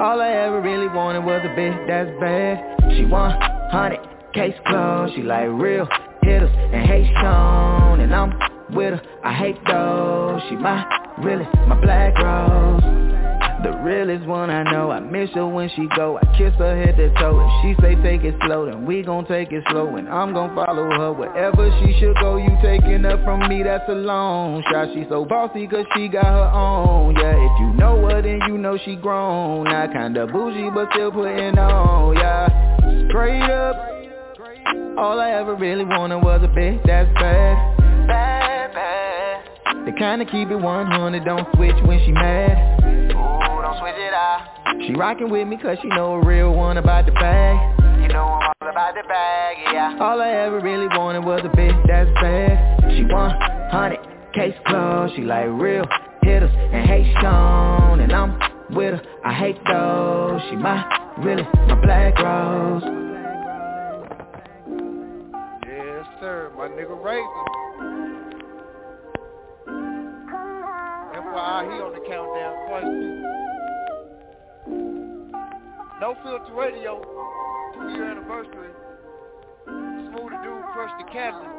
[0.00, 2.94] All I ever really wanted was a bitch that's bad.
[2.96, 5.88] She 100, case closed, she like real
[6.22, 8.38] hitters and hate Sean And I'm
[8.74, 10.42] with her, I hate those.
[10.48, 10.84] She my,
[11.18, 13.25] really, my black rose
[13.66, 16.18] the realest one I know, I miss her when she go.
[16.22, 17.40] I kiss her head to toe.
[17.40, 19.96] If she say take it slow, then we gon' take it slow.
[19.96, 21.12] And I'm gon' follow her.
[21.12, 24.88] Wherever she should go You taking her from me, that's a long shot.
[24.94, 27.16] She so bossy cause she got her own.
[27.16, 29.64] Yeah, if you know her, then you know she grown.
[29.64, 32.14] Not kinda bougie, but still putting on.
[32.14, 32.46] Yeah,
[33.08, 33.76] straight up.
[34.96, 38.06] All I ever really wanted was a bitch that's bad.
[38.06, 39.86] Bad, bad.
[39.86, 42.76] The kinda keep it 100, don't switch when she mad
[43.76, 44.46] don't switch it out.
[44.86, 47.56] She rockin' with me cause she know a real one about the bag.
[48.00, 49.98] You know I'm all about the bag, yeah.
[50.00, 52.96] All I ever really wanted was a bitch that's bad.
[52.96, 55.86] She 100, case closed, she like real
[56.22, 58.38] hitters and hate strong, and I'm
[58.74, 59.02] with her.
[59.24, 60.40] I hate those.
[60.50, 60.84] She my
[61.18, 62.82] really my black rose.
[65.66, 66.52] Yes, sir.
[66.56, 67.66] My nigga Razor.
[71.16, 73.35] FYI, he on the countdown twice
[76.00, 77.00] No Filter Radio,
[77.74, 78.70] two-year anniversary.
[79.64, 81.50] Smooth the dude, crush the catalyst.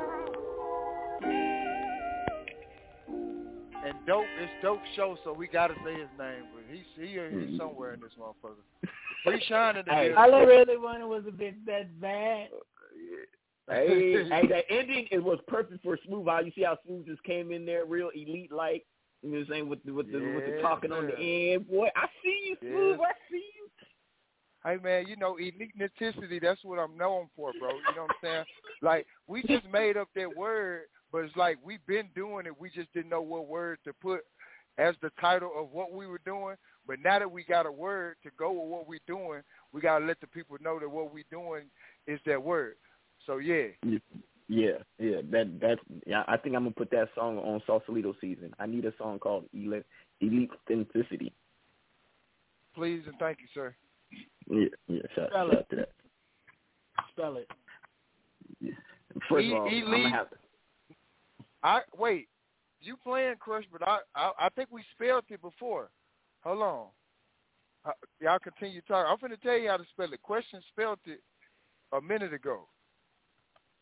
[3.85, 7.17] And dope, it's dope show, so we gotta say his name, but he's he, he's
[7.19, 7.57] Mm-hmm.
[7.57, 8.89] somewhere in this motherfucker.
[9.25, 10.09] Bree Shine in the Hey.
[10.09, 10.17] building.
[10.17, 12.49] All I really wanted was a bit that bad.
[13.69, 16.27] hey, hey, the ending it was perfect for Smooth.
[16.27, 18.85] How you see how Smooth just came in there, real elite like.
[19.23, 21.53] You know what I'm saying with the with the with the Yes, talking on the
[21.53, 21.87] end, boy.
[21.95, 22.99] I see you, Smooth.
[22.99, 23.09] Yes.
[23.09, 23.56] I see you.
[24.67, 25.91] Hey man, you know, eliteness,
[26.41, 27.69] that's what I'm known for, bro.
[27.69, 28.45] You know what I'm saying?
[28.81, 32.59] Like we just made up that word, but it's like we've been doing it.
[32.59, 34.25] We just didn't know what word to put
[34.77, 36.55] as the title of what we were doing.
[36.85, 40.05] But now that we got a word to go with what we're doing, we gotta
[40.05, 41.67] let the people know that what we're doing
[42.05, 42.75] is that word.
[43.25, 43.67] So yeah,
[44.49, 45.21] Yeah, yeah.
[45.31, 45.81] That that's.
[46.05, 48.53] Yeah, I think I'm gonna put that song on Sausalito season.
[48.59, 49.85] I need a song called Elite
[50.19, 51.31] Elite Authenticity.
[52.75, 53.73] please and thank you, sir.
[54.49, 55.01] Yeah, yeah.
[55.15, 55.69] Shout, Spell shout it.
[55.69, 55.89] to that.
[57.11, 57.49] Spell it.
[59.29, 60.35] First E- of all, I'm gonna have to.
[61.63, 62.29] I wait,
[62.81, 65.89] you playing Crush, but I I, I think we spelled it before.
[66.43, 66.85] Hold on.
[67.85, 67.91] Uh,
[68.21, 69.11] y'all continue talking.
[69.11, 70.21] I'm finna tell you how to spell it.
[70.21, 71.21] Question spelled it
[71.93, 72.67] a minute ago,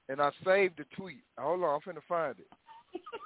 [0.09, 1.23] and I saved the tweet.
[1.37, 2.47] Hold on, I'm finna find it.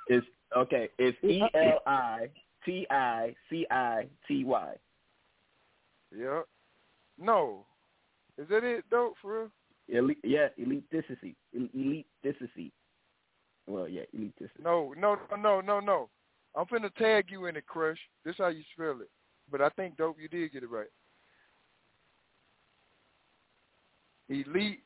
[0.07, 0.25] It's
[0.57, 0.89] okay.
[0.97, 2.29] It's E L I
[2.65, 4.73] T I C I T Y.
[6.17, 6.45] Yep.
[7.19, 7.65] No,
[8.38, 9.13] is that it though?
[9.21, 9.51] For real?
[9.88, 12.71] Yeah, Elite, yeah, eliticity, eliticity.
[13.67, 14.03] Well, yeah.
[14.63, 16.10] No, no, no, no, no, no.
[16.55, 17.99] I'm finna tag you in it, Crush.
[18.25, 19.10] This how you spell it.
[19.51, 20.88] But I think dope, you did get it right.
[24.29, 24.79] Elite,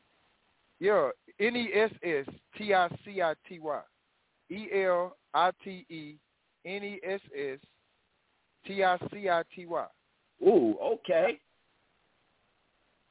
[0.79, 2.25] yeah, N E S S
[2.57, 3.81] T I C I T Y,
[4.49, 6.15] E L I T E
[6.65, 7.59] N E S S
[8.65, 9.85] T I C I T Y.
[10.43, 11.39] Ooh, okay.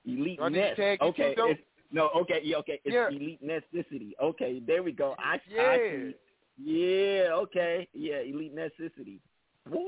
[0.06, 1.02] Elite Do I need to nest.
[1.02, 1.60] Okay, it's,
[1.92, 2.80] no, okay, yeah, okay.
[2.84, 3.08] It's Yeah.
[3.08, 4.14] elite necessity.
[4.20, 5.14] Okay, there we go.
[5.18, 5.90] I, I Yeah.
[5.90, 6.14] see.
[6.58, 9.20] Yeah, okay, yeah, elite necessity.
[9.68, 9.78] Woo.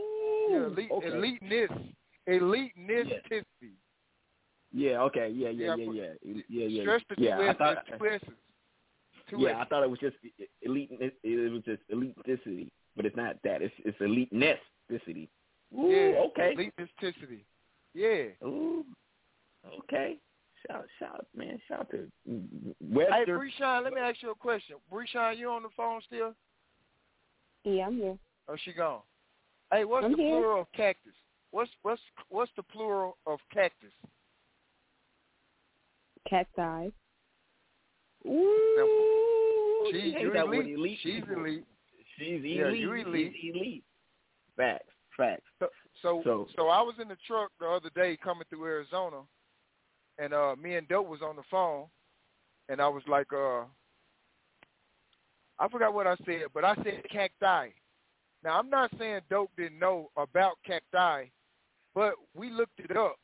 [0.51, 1.07] Yeah, elite, okay.
[1.09, 1.71] eliteness,
[2.27, 3.09] eliteness.
[4.73, 6.83] Yeah, okay, yeah, yeah, Yeah, yeah, yeah, yeah, yeah, yeah.
[6.83, 8.29] Stress two yeah, I thought, two S's.
[9.31, 10.17] Two yeah, I thought it was just
[10.63, 10.91] elite.
[11.01, 13.63] It, was just eliticity, but it's not that.
[13.63, 15.31] It's it's elite necessity.
[15.75, 16.55] Ooh, yeah, okay.
[16.57, 17.45] eliteness.
[17.95, 18.47] Yeah.
[18.47, 18.85] Ooh,
[19.81, 20.17] okay.
[20.67, 23.39] Shout, shout, man, shout to Hey, Webster.
[23.39, 24.77] Breeshawn, let me ask you a question.
[24.91, 26.33] Breeshawn, you on the phone still?
[27.65, 28.17] Yeah, I'm here.
[28.49, 29.01] Oh, she gone.
[29.71, 30.31] Hey, what's I'm the here.
[30.41, 31.13] plural of cactus?
[31.51, 32.01] What's what's
[32.31, 33.93] what's the plural of cactus?
[36.29, 36.91] Cacti.
[38.27, 40.75] Ooh, She, ain't you that elite.
[40.75, 41.67] elite She's people- elite.
[42.17, 42.57] She's elite.
[42.57, 43.35] Yeah, you elite.
[43.41, 43.85] She's elite.
[44.57, 45.43] Facts, facts.
[45.59, 45.69] So,
[46.01, 49.23] so So- so I was in the truck the other day coming through Arizona,
[50.19, 51.87] and uh me and Dope was on the phone,
[52.69, 53.63] and I was like, uh,
[55.59, 57.69] I forgot what I said, but I said cacti.
[58.43, 61.27] Now I'm not saying Dope didn't know about cacti,
[61.95, 63.17] but we looked it up,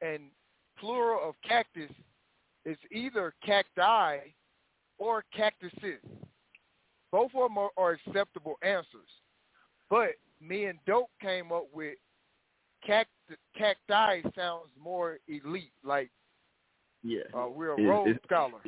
[0.00, 0.24] and
[0.78, 1.90] plural of cactus
[2.64, 4.18] is either cacti
[4.98, 6.00] or cactuses.
[7.10, 9.10] Both of them are, are acceptable answers.
[9.90, 11.96] But me and Dope came up with
[12.84, 13.10] cact-
[13.56, 16.10] cacti sounds more elite, like
[17.02, 17.22] Yeah.
[17.34, 18.60] uh, we're a It- Rhodes it- scholar.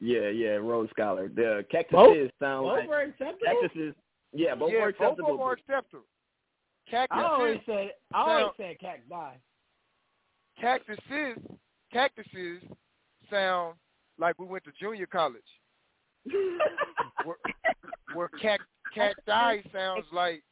[0.00, 1.28] Yeah, yeah, Rhodes Scholar.
[1.28, 1.92] The cactuses
[2.30, 3.38] Both- sound Both like were acceptable.
[3.46, 3.94] cactuses.
[4.32, 5.32] Yeah, both yeah, were both of acceptable.
[5.38, 6.06] them are acceptable.
[6.86, 9.36] Cactuses, I always said I always sound- said cacti.
[10.58, 11.38] cactuses,
[11.92, 12.62] cactuses
[13.30, 13.78] sound
[14.18, 15.60] like we went to junior college.
[17.24, 17.36] where
[18.14, 18.60] where cac-
[18.94, 20.42] cacti sounds like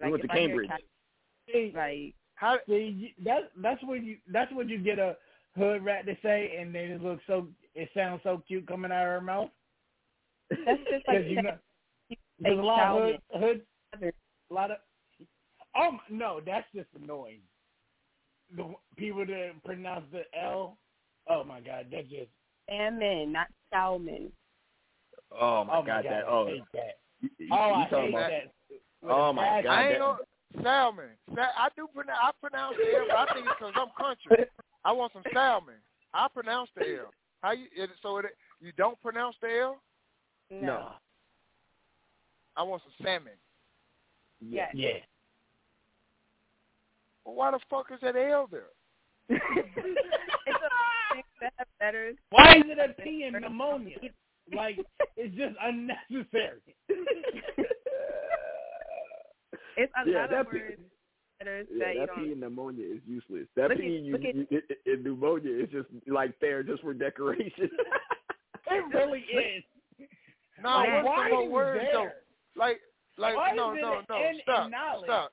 [0.00, 0.68] We went to if I hear Cambridge.
[0.68, 0.82] cac-
[1.50, 5.16] See, like how see, you- that that's when you that's when you get a
[5.56, 9.02] hood rat to say, and then it looks so it sounds so cute coming out
[9.06, 9.50] of her mouth.
[10.50, 11.42] that's just like Because you
[12.56, 13.62] know, a lot of hood,
[14.00, 14.12] hood,
[14.50, 14.76] a lot of.
[15.76, 17.40] Oh my- no, that's just annoying.
[18.56, 20.76] The people that pronounce the L.
[21.28, 22.28] Oh my god, that just.
[22.68, 24.30] salmon, not salmon.
[25.32, 26.46] Oh my oh my god, god, that I oh.
[26.46, 26.98] hate that.
[27.20, 28.52] You, you Oh, I talking hate about, that.
[29.02, 29.62] With Oh my.
[29.62, 30.18] God, I ain't that- gonna
[30.62, 31.10] salmon.
[31.34, 32.18] Sa- I do pronounce.
[32.22, 34.46] I pronounce the L, but I think it's because I'm country.
[34.84, 35.76] I want some salmon.
[36.12, 37.10] I pronounce the L.
[37.42, 37.66] How you?
[37.74, 38.26] It, so it,
[38.60, 39.80] you don't pronounce the L?
[40.50, 40.92] No.
[42.56, 43.32] I want some salmon.
[44.40, 44.70] Yes.
[44.74, 44.98] Yeah.
[47.24, 48.64] Well, why the fuck is that L there?
[49.28, 52.16] it's a thing that have letters.
[52.30, 53.96] Why is it a P in pneumonia?
[54.54, 54.78] Like
[55.16, 56.60] it's just unnecessary.
[59.76, 60.80] It's a Yeah, lot that of P- words
[61.40, 62.24] letters Yeah, that you that don't.
[62.24, 63.46] P in pneumonia is useless.
[63.56, 66.82] That Look P at- you, look at- in- in pneumonia is just like there just
[66.82, 67.70] for decoration.
[68.66, 69.62] It really is.
[70.62, 71.92] No, Like, what's why are more you words there?
[71.92, 72.10] though?
[72.56, 72.80] Like,
[73.18, 74.70] like, Why no, no, no, N in stop,
[75.04, 75.32] stop,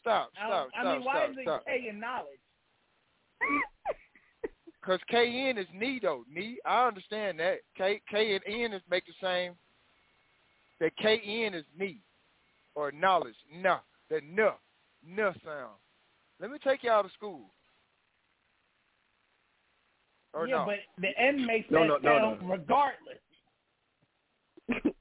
[0.00, 1.64] stop, I, stop, I stop, mean, why stop, is it stop.
[1.64, 2.40] K in knowledge?
[4.80, 6.24] Because K N is knee though.
[6.32, 7.58] Knee, I understand that.
[7.76, 9.54] K K and N is make the same.
[10.78, 12.00] That K N is knee
[12.76, 13.34] or knowledge.
[13.52, 15.74] Nah, that n n sound.
[16.40, 17.50] Let me take you out of school.
[20.34, 20.66] Or yeah, no?
[20.66, 22.48] but the N makes No, that no, no, sound no.
[22.48, 23.18] regardless.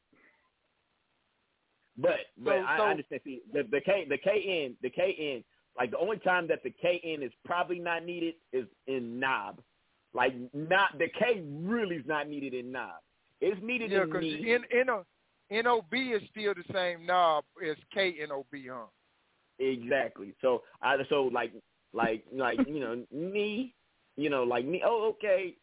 [1.98, 3.22] But but So- I so- understand.
[3.24, 5.44] See, the the K the KN the KN
[5.78, 9.62] like the only time that the KN is probably not needed is in knob.
[10.14, 13.00] Like not the K really is not needed in knob.
[13.40, 14.54] It's needed yeah, in because knee.
[14.54, 14.90] N N
[15.52, 18.86] O N O B is still the same knob as K N O B, huh?
[19.60, 20.34] Exactly.
[20.42, 21.54] So I so like
[21.94, 23.74] like like you know me,
[24.18, 24.82] you know like me.
[24.86, 25.56] Oh okay,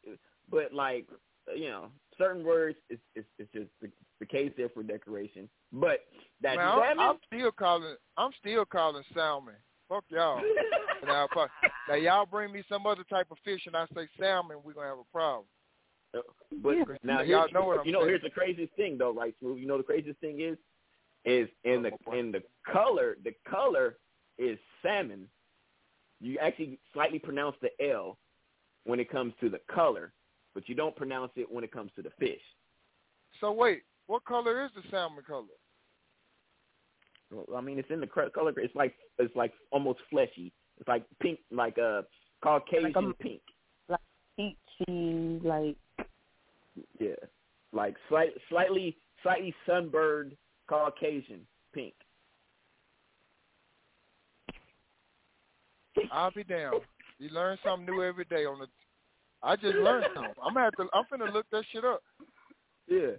[0.50, 1.06] but like
[1.54, 3.90] you know certain words it's it's, it's just the,
[4.20, 5.48] the case there for decoration.
[5.72, 6.00] But
[6.42, 7.96] that Man, I'm, I'm still calling.
[8.16, 9.54] I'm still calling salmon.
[9.88, 10.40] Fuck y'all.
[11.04, 11.50] now, fuck,
[11.86, 14.88] now y'all bring me some other type of fish and I say salmon, we're gonna
[14.88, 15.44] have a problem.
[16.12, 16.84] But Yeah.
[17.02, 18.08] now Y'all know what I'm you know saying.
[18.10, 19.58] here's the craziest thing though, right, Smooth?
[19.58, 20.58] You know the craziest thing is
[21.24, 23.98] is in the in the color the color
[24.38, 25.28] is salmon.
[26.20, 28.18] You actually slightly pronounce the L
[28.84, 30.12] when it comes to the color,
[30.54, 32.42] but you don't pronounce it when it comes to the fish.
[33.40, 35.46] So wait, what color is the salmon color?
[37.30, 38.52] Well, I mean, it's in the cr- color.
[38.56, 40.52] It's like it's like almost fleshy.
[40.78, 42.04] It's like pink, like uh, a
[42.42, 43.40] Caucasian Like a- pink.
[43.88, 44.00] Like
[44.36, 45.76] peachy, like
[46.98, 47.14] Yeah,
[47.72, 50.36] like slight, slightly, slightly sunburned
[50.68, 51.94] Caucasian pink.
[56.10, 56.74] I'll be down.
[57.18, 58.66] You learn something new every day on the.
[59.42, 60.32] I just learned something.
[60.42, 60.86] I'm gonna have to.
[60.94, 62.02] I'm finna look that shit up.
[62.88, 63.12] Yeah.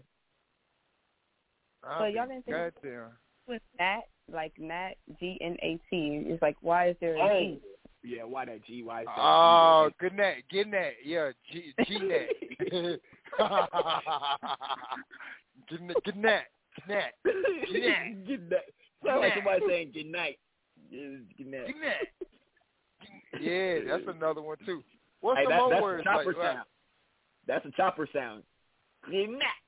[1.83, 3.09] I'll So y'all didn't think- goddamn.
[3.47, 6.23] with Nat, like Nat G N A T.
[6.27, 7.59] It's like why is there a Oh, G?
[8.03, 8.23] yeah.
[8.23, 8.83] Why that G?
[8.83, 9.01] Why?
[9.01, 12.29] Is that Oh, good net, get net, yeah, G G net,
[15.69, 16.43] get net, get net,
[16.75, 17.13] get net,
[17.67, 17.79] G?
[17.79, 18.27] net.
[18.27, 18.59] Good night.
[19.05, 20.39] Sound like somebody saying good night.
[20.89, 21.67] Yeah, Good night.
[21.67, 22.07] get net.
[23.41, 24.83] Yeah, that's another one too.
[25.21, 26.45] What's Hey, some that, more that's words a chopper like?
[26.55, 26.59] sound.
[27.47, 28.43] That's a chopper sound.
[29.09, 29.59] Good night.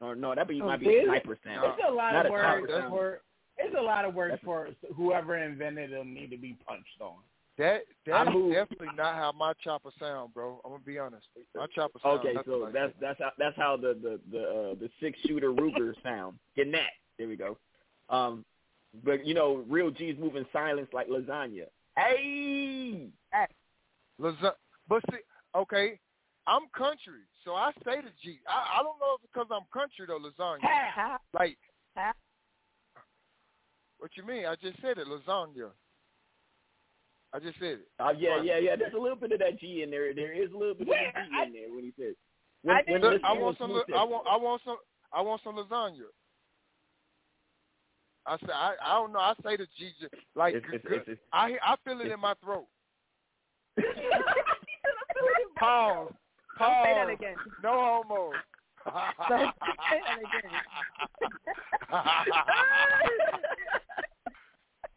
[0.00, 1.72] Or no, that be Oh, might be a sniper sound.
[1.76, 3.20] It's a lot Not of words for.
[3.58, 7.16] It's a lot of words That's- for whoever invented them need to be punched on.
[7.60, 10.62] That that's definitely not how my chopper sound, bro.
[10.64, 11.26] I'm gonna be honest.
[11.54, 12.20] My chopper sound.
[12.20, 13.18] Okay, so like that's that.
[13.18, 16.38] that's how that's how the the the uh, the six shooter Ruger sound.
[16.56, 16.88] Get that.
[17.18, 17.58] There we go.
[18.08, 18.46] Um,
[19.04, 21.66] but you know, real G's move in silence like lasagna.
[21.98, 23.10] Hey,
[24.18, 24.54] Lasa-
[24.88, 25.18] but see,
[25.54, 25.98] okay,
[26.46, 28.38] I'm country, so I say the G.
[28.48, 30.64] I, I don't know if it's because I'm country though, lasagna.
[30.94, 31.18] How?
[31.34, 31.58] Like,
[31.94, 32.12] How?
[33.98, 34.46] what you mean?
[34.46, 35.72] I just said it, lasagna.
[37.32, 37.88] I just said it.
[38.00, 38.74] uh, yeah, yeah, yeah.
[38.76, 40.12] There's a little bit of that G in there.
[40.14, 41.08] There is a little bit Where?
[41.08, 42.14] of the G I- in there when he says.
[42.16, 43.70] I When, didn't- when Look, I want some.
[43.70, 44.26] Smooth I says- want.
[44.28, 44.76] I want some.
[45.12, 46.10] I want some lasagna.
[48.26, 48.52] I say.
[48.52, 48.74] I.
[48.84, 49.20] I don't know.
[49.20, 49.92] I say the G.
[50.00, 51.56] j- Like It's- it's- g- it's- it's- I.
[51.62, 52.66] I feel it in my throat.
[55.56, 56.12] Pause.
[56.58, 57.36] Don't say that again.
[57.62, 58.32] No homo.
[59.28, 59.40] Say
[60.04, 60.60] that again.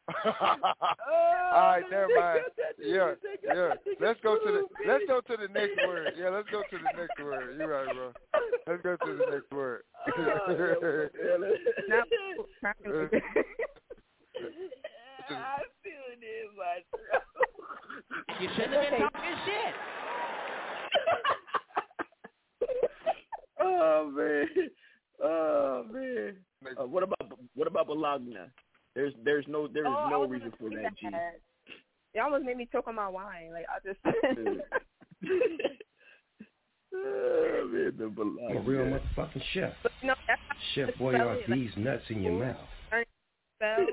[0.25, 0.35] All
[1.53, 2.41] right, never mind.
[2.77, 3.13] Yeah,
[3.45, 3.73] yeah.
[4.01, 6.11] Let's go to the let's go to the next word.
[6.17, 7.55] Yeah, let's go to the next word.
[7.57, 8.11] You're right, bro.
[8.67, 9.83] Let's go to the next word.
[11.87, 12.03] Now,
[15.29, 17.23] I feel it in my throat.
[18.41, 19.73] You shouldn't have been talking shit.
[23.61, 24.47] oh man,
[25.23, 26.35] oh man.
[26.79, 28.35] Uh, what about what about Bologna?
[28.95, 31.07] There's there's no there's Oh, no reason for say that G.
[31.11, 31.39] that.
[32.13, 33.51] It almost made me choke on my wine.
[33.51, 33.99] Like I just.
[36.93, 38.59] oh man, the I'm a Bologna.
[38.59, 39.73] real motherfucking chef.
[40.03, 40.13] no,
[40.75, 42.57] Chef Just boy are like these nuts in your mouth.
[43.57, 43.85] Spell.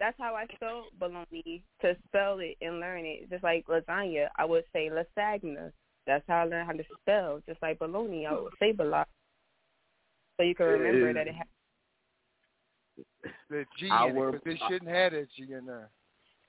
[0.00, 1.62] That's how I spell bologna.
[1.82, 5.70] To spell it and learn it, just like lasagna, I would say lasagna.
[6.06, 7.40] That's how I learned how to spell.
[7.48, 9.06] Just like bologna, I would say bologna.
[10.36, 11.46] So you can remember that it has.
[13.50, 15.90] The G I in it wear- because it shouldn't have that G in there.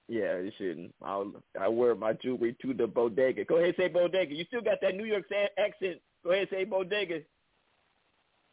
[0.10, 0.94] Yeah, it shouldn't.
[1.02, 3.46] I'll I wear my jewelry to the bodega.
[3.46, 4.34] Go ahead, say bodega.
[4.36, 5.24] You still got that New York
[5.58, 6.00] accent.
[6.24, 7.22] Go ahead, say bodega.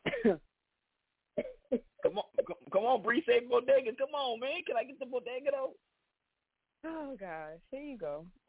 [0.24, 0.38] come
[2.18, 3.90] on, come, come on, Bree, say bodega.
[3.98, 4.62] Come on, man.
[4.66, 5.72] Can I get the bodega though?
[6.86, 8.24] Oh gosh, here you go.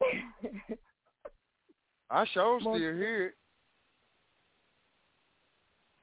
[2.10, 3.34] I sure still Most- hear it.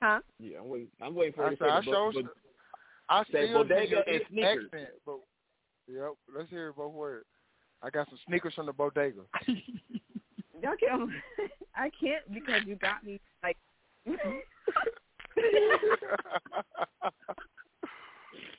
[0.03, 0.19] huh?
[0.39, 0.87] Yeah, I'm waiting.
[1.01, 2.29] I'm waiting for I her to said say I the sure bo- bo-
[3.09, 4.65] I Say still bodega hear and the sneakers.
[4.71, 5.19] accent, but
[5.87, 7.25] yep, let's hear it both words.
[7.81, 9.21] I got some sneakers from the bodega.
[10.61, 11.09] Y'all can't.
[11.75, 13.57] I can't because you got me like.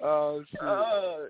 [0.02, 0.60] oh shit.
[0.60, 1.26] Uh,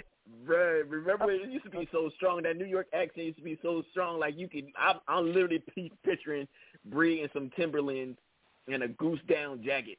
[0.46, 2.42] bruh, remember it used to be so strong.
[2.42, 4.20] That New York accent used to be so strong.
[4.20, 5.62] Like you could, I'm, I'm literally
[6.04, 6.46] picturing
[6.86, 8.18] Bree in some Timberlands
[8.68, 9.98] and a goose down jacket.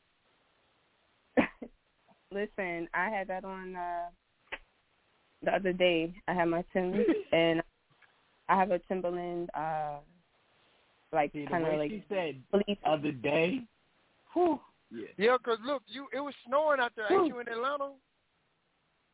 [2.33, 4.05] Listen, I had that on uh
[5.43, 6.13] the other day.
[6.27, 7.61] I had my Timbs and
[8.47, 9.97] I have a Timberland uh
[11.11, 12.77] like See, the kind of like she said fleece.
[12.85, 13.61] other day.
[14.33, 14.59] Whew.
[14.91, 15.07] Yeah.
[15.17, 17.91] Yeah, 'cause look, you it was snowing out there, ain't you in Atlanta?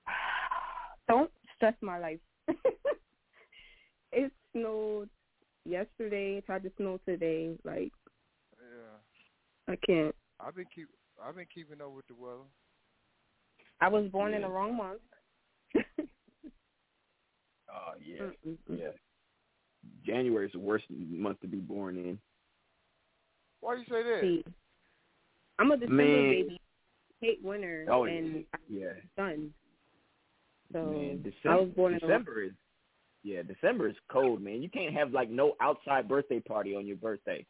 [1.07, 2.19] Don't stress my life.
[4.11, 5.09] it snowed
[5.65, 6.37] yesterday.
[6.37, 7.57] It tried to snow today.
[7.63, 7.91] Like
[8.59, 8.97] Yeah.
[9.73, 10.15] I can't.
[10.39, 10.87] I've been keep
[11.23, 12.43] I've been keeping up with the weather.
[13.79, 14.47] I was born in Yeah.
[14.47, 15.01] the wrong month.
[17.69, 18.57] Oh yeah, Mm-mm.
[18.69, 18.91] yeah.
[20.05, 22.17] January is the worst month to be born in.
[23.59, 24.19] Why do you say that?
[24.21, 24.45] See,
[25.59, 26.29] I'm a December Man.
[26.29, 26.61] baby.
[27.19, 29.53] Hate winter Oh and yeah, sun.
[30.71, 31.21] So man.
[31.21, 32.51] I December, was born in the December is
[33.23, 33.41] yeah.
[33.43, 34.63] December is cold, man.
[34.63, 37.45] You can't have like no outside birthday party on your birthday.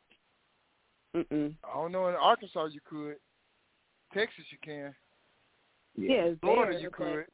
[1.15, 1.53] Mm-mm.
[1.63, 3.17] I don't know in Arkansas you could.
[4.13, 4.95] Texas you can.
[5.97, 7.25] Yeah, it's Florida there, you but could.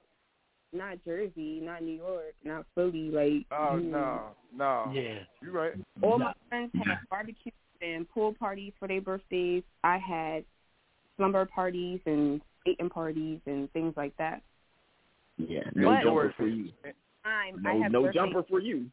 [0.71, 3.09] Not Jersey, not New York, not Philly.
[3.09, 3.91] Like Oh mm.
[3.91, 4.21] no,
[4.55, 4.91] no.
[4.93, 5.19] Yeah.
[5.41, 5.73] You right.
[6.01, 9.63] all my friends had barbecues and pool parties for their birthdays.
[9.83, 10.45] I had
[11.17, 14.41] slumber parties and skating parties and things like that.
[15.37, 16.69] Yeah, no But- jumper for you.
[17.25, 18.89] I'm, I No, have no birthday- jumper for you.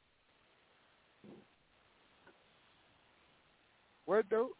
[4.07, 4.51] What though?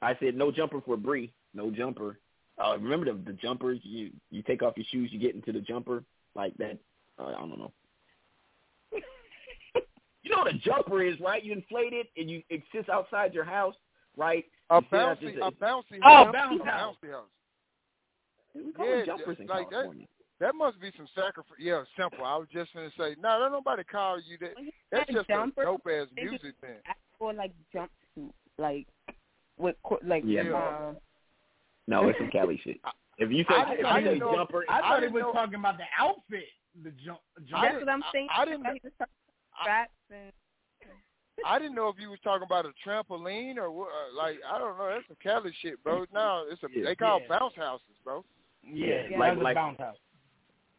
[0.00, 1.32] I said no jumper for Bree.
[1.54, 2.18] No jumper.
[2.62, 3.80] Uh, remember the the jumpers?
[3.82, 6.04] You you take off your shoes, you get into the jumper
[6.34, 6.78] like that.
[7.18, 7.72] Uh, I don't know.
[10.22, 11.42] you know what a jumper is, right?
[11.42, 13.74] You inflate it and you it sits outside your house,
[14.16, 14.44] right?
[14.70, 16.32] A You bouncy, there- a bouncy Oh, house.
[16.32, 16.96] bounce a house.
[17.02, 17.26] bouncy house.
[18.54, 20.06] We call Yeah, them jumpers in like that- California.
[20.40, 21.56] That must be some sacrifice.
[21.60, 22.24] Yeah, simple.
[22.24, 24.54] I was just gonna say, no, don't nobody call you that.
[24.90, 26.78] That's just jumper, a dope ass music thing.
[26.84, 28.88] ask for like jumpsuit, like
[29.56, 30.42] with co- like Yeah.
[30.52, 30.94] uh,
[31.88, 32.80] No, it's some Cali shit.
[33.18, 35.22] If you say I, if I you say know, jumper, I I thought he was
[35.22, 36.44] know- talking about the outfit.
[36.82, 37.18] The jump.
[37.50, 37.62] jump.
[37.64, 38.28] that's what I'm saying.
[38.34, 39.12] I didn't- He was talking
[40.10, 40.32] and
[41.46, 43.88] I didn't know if you was talking about a trampoline or what.
[43.88, 44.88] uh, Like I don't know.
[44.90, 46.06] That's some Cali shit, bro.
[46.14, 46.84] No, it's a Yeah.
[46.86, 47.38] they call Yeah.
[47.38, 48.24] bounce houses, bro.
[48.64, 49.18] yeah, Yeah.
[49.18, 49.96] like, Like- was like- a bounce house.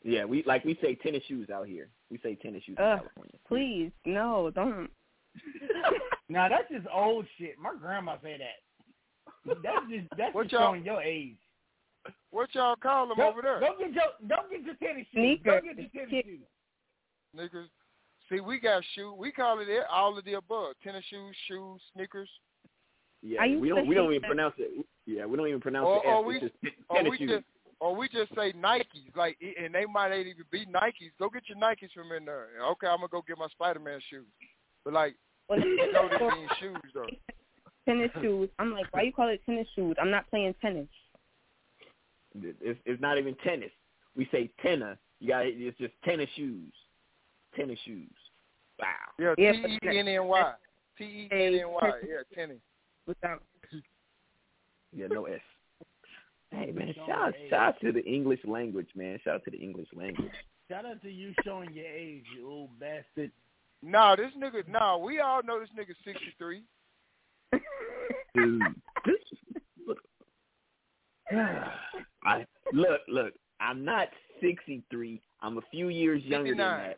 [0.04, 1.90] yeah, we like we say tennis shoes out here.
[2.10, 3.38] We say tennis shoes in California.
[3.48, 4.90] please no, don't.
[6.30, 7.58] now that's just old shit.
[7.60, 8.63] My grandma say that.
[9.46, 11.38] That's just that's What just y'all- showing your age.
[12.32, 13.60] What y'all call them Go, over there?
[13.60, 15.40] Don't get your don't get your tennis shoes.
[15.44, 16.40] Don't get your tennis shoes.
[17.38, 17.68] Niggas.
[18.30, 19.14] See, we got shoe.
[19.18, 22.30] We call it it- all of the above: tennis shoes, shoes, sneakers,
[23.22, 24.86] Yeah, we don't we don't even that- pronounce it.
[25.06, 26.14] Yeah, we don't even pronounce Or- the S.
[26.14, 26.56] or we- just
[26.90, 27.30] or we shoes.
[27.30, 27.46] just
[27.80, 29.16] or we just say Nikes.
[29.16, 31.12] Like, and they might not even be Nikes.
[31.20, 32.50] Go get your Nikes from in there.
[32.72, 34.26] Okay, I'm gonna go get my Spider Man shoes.
[34.86, 35.16] But like,
[35.50, 37.08] Well, you know they mean shoes though.
[37.86, 38.50] Tennis shoes.
[38.60, 39.96] I'm like, why you call it tennis shoes?
[40.02, 40.88] I'm not playing tennis.
[42.42, 43.72] It's, it's not even tennis.
[44.16, 44.98] We say tennis.
[45.20, 46.72] You got it's just tennis shoes.
[47.56, 48.10] Tennis shoes.
[48.80, 48.88] Wow.
[49.20, 50.54] Yeah, Yeah, T but- E N N Y.
[50.98, 51.92] T E N N Y.
[52.08, 52.58] Yeah, tennis.
[53.08, 53.44] Without
[54.96, 55.40] Yeah, no S.
[56.52, 59.20] Hey man, Showing shout out, shout out to the English language, man.
[59.24, 60.32] Shout out to the English language.
[60.70, 63.32] Shout out to you showing your age, you old bastard.
[63.82, 64.68] Nah, this nigga.
[64.68, 66.62] Nah, we all know this nigga 63.
[68.36, 68.62] Dude,
[69.06, 69.16] this
[69.88, 69.98] look,
[72.24, 73.34] I look, look.
[73.60, 74.08] I'm not
[74.42, 75.22] 63.
[75.42, 76.98] I'm a few years younger than that.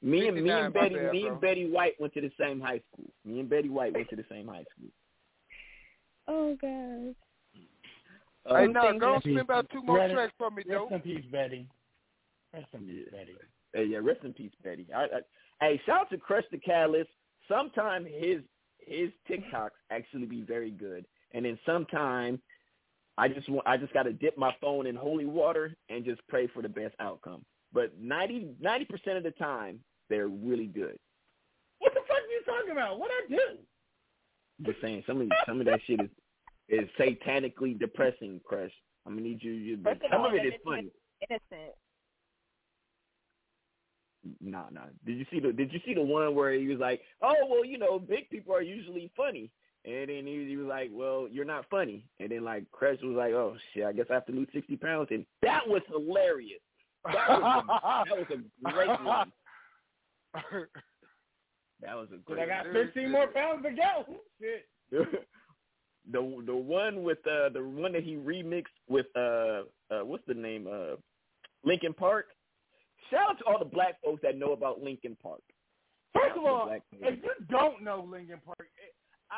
[0.00, 1.32] Me and me and Betty, bad, me bro.
[1.32, 3.10] and Betty White went to the same high school.
[3.24, 4.88] Me and Betty White went to the same high school.
[6.30, 7.14] Oh god.
[8.44, 10.84] Uh, hey, nah, thinking go that- spin about two more Rest- tracks for me, Rest
[10.92, 11.66] in peace, Betty.
[12.52, 13.18] Rest in peace, Yeah.
[13.18, 13.36] Betty.
[13.72, 14.86] Hey, yeah, rest in peace, Betty.
[14.94, 15.08] I, I,
[15.62, 17.08] hey, shout out to Crush the Catalyst.
[17.48, 18.40] Sometime his
[18.88, 22.40] his TikToks actually be very good, and then sometime
[23.16, 26.20] I just want I just got to dip my phone in holy water and just
[26.28, 27.44] pray for the best outcome.
[27.72, 28.56] But 90
[28.88, 30.98] percent of the time, they're really good.
[31.80, 32.98] What the fuck are you talking about?
[32.98, 34.64] What I do?
[34.64, 36.10] Just saying, some of some of that shit is
[36.68, 38.72] is satanically depressing, Crush.
[39.06, 39.52] I'm gonna need you.
[39.52, 40.90] you some all, of it is funny.
[41.28, 41.74] Innocent.
[44.40, 44.86] Nah, nah.
[45.06, 47.64] Did you see the Did you see the one where he was like, "Oh, well,
[47.64, 49.50] you know, big people are usually funny,"
[49.84, 53.16] and then he, he was like, "Well, you're not funny," and then like Crush was
[53.16, 56.60] like, "Oh shit, I guess I have to lose sixty pounds," and that was hilarious.
[57.04, 59.32] That was a, that was a great one.
[61.80, 62.42] That was a great.
[62.42, 62.72] I got.
[62.72, 64.16] 15 more pounds to go.
[64.40, 64.66] Shit.
[66.10, 70.34] the the one with uh the one that he remixed with uh uh what's the
[70.34, 70.96] name uh
[71.64, 72.26] Linkin Park.
[73.10, 75.40] Shout out to all the black folks that know about Linkin Park.
[76.14, 78.94] First of Shout out to the all, if you don't know Linkin Park, it-
[79.30, 79.36] I,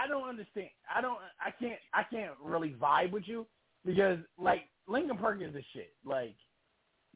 [0.00, 0.70] I I don't understand.
[0.94, 1.18] I don't.
[1.40, 1.78] I can't.
[1.92, 3.46] I can't really vibe with you
[3.86, 5.92] because like Linkin Park is the shit.
[6.04, 6.34] Like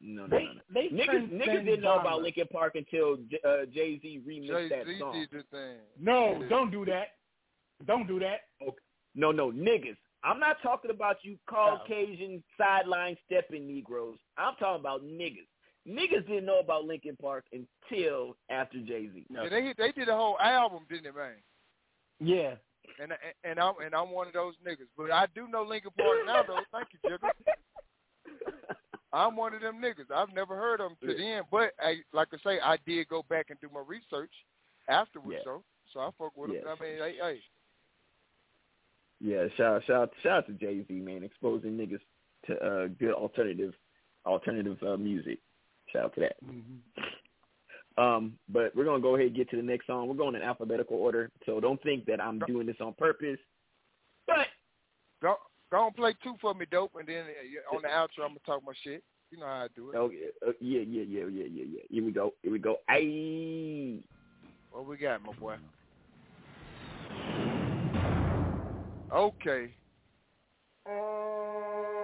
[0.01, 0.59] no, no, they no, no.
[0.73, 2.23] they Niggas, niggas didn't know about genre.
[2.23, 5.13] Linkin Park until J- uh, Jay Z remixed that Jay-Z song.
[5.13, 5.75] did the thing.
[5.99, 7.07] No, don't do that.
[7.85, 8.41] Don't do that.
[9.15, 9.97] No, no, niggas.
[10.23, 14.17] I'm not talking about you Caucasian sideline stepping Negroes.
[14.37, 15.47] I'm talking about niggas.
[15.87, 19.25] Niggas didn't know about Linkin Park until after Jay Z.
[19.29, 21.35] Yeah, they they did a whole album, didn't they, man?
[22.19, 22.55] Yeah.
[23.01, 23.13] And
[23.43, 24.89] and I'm and I'm one of those niggas.
[24.97, 26.59] But I do know Linkin Park now, though.
[26.71, 27.29] Thank you, Jigga.
[29.11, 30.11] I'm one of them niggas.
[30.13, 33.07] I've never heard of them to the end, but I, like I say, I did
[33.07, 34.31] go back and do my research
[34.87, 35.39] afterwards.
[35.39, 35.43] Yeah.
[35.45, 35.63] So,
[35.93, 36.61] so I fuck with them.
[36.67, 37.39] I mean, hey, hey,
[39.21, 41.99] Yeah, shout shout shout out to Jay Z man, exposing niggas
[42.47, 43.73] to uh, good alternative
[44.25, 45.39] alternative uh, music.
[45.91, 46.35] Shout out to that.
[48.01, 50.07] Um, but we're gonna go ahead and get to the next song.
[50.07, 53.39] We're going in alphabetical order, so don't think that I'm doing this on purpose.
[54.25, 54.47] But
[55.21, 55.35] go
[55.69, 58.39] go and play two for me, dope, and then uh, on the outro, I'm gonna
[58.45, 59.03] talk my shit.
[59.31, 59.97] You know how I do it.
[59.97, 60.11] oh
[60.47, 61.81] uh, yeah, yeah, yeah, yeah, yeah, yeah.
[61.89, 62.33] Here we go.
[62.41, 62.77] Here we go.
[62.89, 64.01] Ayy.
[64.71, 65.55] What we got, my boy?
[69.13, 69.73] Okay.
[70.85, 71.98] Uh,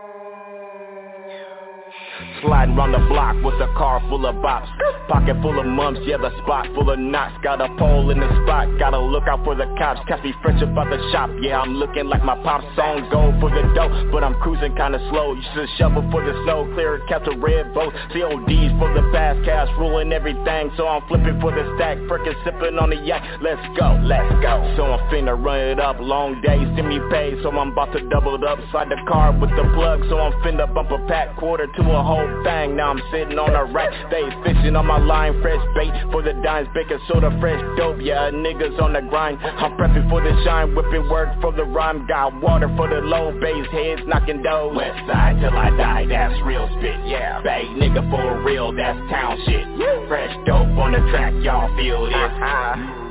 [2.41, 4.67] Sliding round the block with a car full of bops.
[5.07, 7.35] Pocket full of mumps, yeah, the spot full of knots.
[7.43, 10.01] Got a pole in the spot, gotta look out for the cops.
[10.07, 13.07] Catch me fresh up out the shop, yeah, I'm looking like my pop song.
[13.11, 15.33] Go for the dough, but I'm cruising kinda slow.
[15.33, 17.93] Used to shovel for the snow, clear catch a red boat.
[18.11, 20.71] CODs for the fast cash, ruling everything.
[20.77, 23.23] So I'm flipping for the stack, frickin' sipping on the yak.
[23.41, 24.73] Let's go, let's go.
[24.75, 27.35] So I'm finna run it up, long days, me pay.
[27.41, 30.01] So I'm about to double it up, slide the car with the plug.
[30.09, 32.75] So I'm finna bump a pack, quarter to a whole thing.
[32.75, 36.33] Now I'm sitting on a rack, they fishing on my line, fresh bait for the
[36.43, 37.97] dimes, baking soda, fresh dope.
[38.01, 39.39] Yeah, niggas on the grind.
[39.41, 42.07] I'm prepping for the shine, whipping work for the rhyme.
[42.07, 44.75] Got water for the low bass heads, knocking doors.
[44.75, 46.95] West side till I die, that's real spit.
[47.05, 49.65] Yeah, Bay nigga for real, that's town shit.
[50.07, 53.04] Fresh dope on the track, y'all feel this.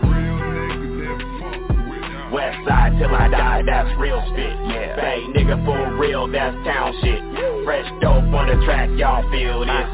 [2.35, 4.51] West side till I die, that's real spit.
[4.66, 7.22] Yeah, Bay nigga for real, that's town shit.
[7.62, 9.87] Fresh dope on the track, y'all feel this.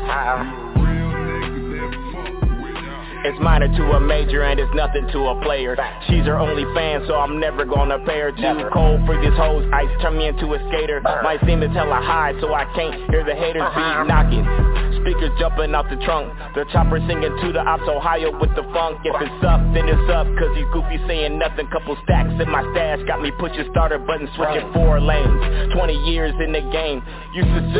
[3.22, 5.76] It's minor to a major and it's nothing to a player.
[6.08, 9.68] She's her only fan so I'm never gonna pay her Too cold for these hoes,
[9.74, 11.02] ice turn me into a skater.
[11.22, 14.04] Might seem to tell her high so I can't hear the haters beat uh-huh.
[14.04, 16.32] knocking Speakers jumping out the trunk.
[16.54, 19.00] The chopper singing to the ops Ohio with the funk.
[19.04, 21.68] If it's up then it's up cause these goofies saying nothing.
[21.70, 25.72] Couple stacks in my stash got me pushing starter button switching four lanes.
[25.72, 27.00] 20 years in the game.
[27.32, 27.70] Used to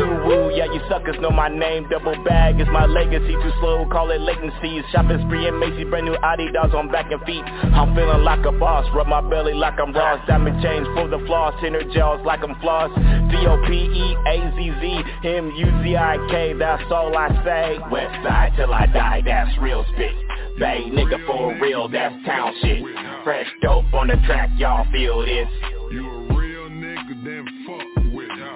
[0.55, 1.87] yeah you suckers know my name.
[1.89, 4.81] Double bag is my legacy too slow call it latency.
[4.91, 7.43] Shopping spree and Macy brand new Adidas on back and feet.
[7.75, 10.19] I'm feeling like a boss rub my belly like I'm Ross.
[10.27, 12.91] Diamond chains for the floss inner jaws like I'm floss.
[13.31, 20.11] D-O-P-E-A-Z-Z M-U-Z-I-K that's all I say West side till I die that's real spit
[20.59, 22.83] Bay nigga for real that's town shit
[23.23, 25.47] Fresh dope on the track y'all feel this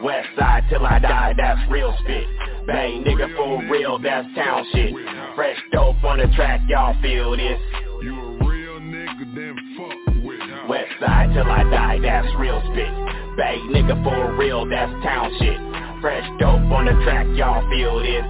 [0.04, 2.26] West side till I die, that's real spit.
[2.68, 4.94] Bay nigga for real, that's town shit.
[5.36, 7.60] Fresh dope on the track, y'all feel this.
[10.70, 12.94] West side till I die, that's real spit.
[13.38, 15.85] Bay nigga for real, that's town shit.
[16.06, 18.22] Fresh dope on the track, y'all feel this.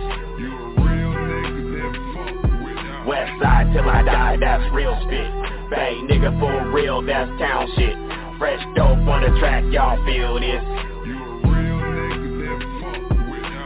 [3.06, 5.28] West side till I die, that's real spit.
[5.70, 7.98] Bay nigga for real, that's town shit.
[8.40, 10.64] Fresh dope on the track, y'all feel this.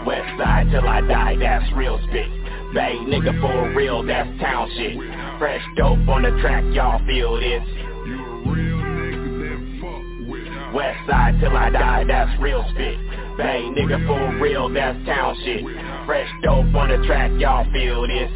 [0.08, 2.30] West side till I die, that's real spit.
[2.74, 4.98] Bay nigga for real, that's town shit.
[5.38, 7.62] Fresh dope on the track, y'all feel this.
[10.74, 13.09] West side till I die, that's real spit.
[13.40, 15.64] Bang, nigga, for real, that's town shit.
[16.06, 18.28] Fresh dope on the track, y'all feel this.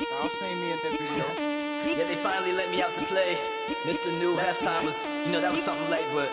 [0.00, 1.28] Y'all seen me in that video.
[1.92, 3.36] Yeah, they finally let me out to play.
[3.84, 4.18] Mr.
[4.18, 4.96] New halftime was,
[5.26, 6.32] you know, that was something late, but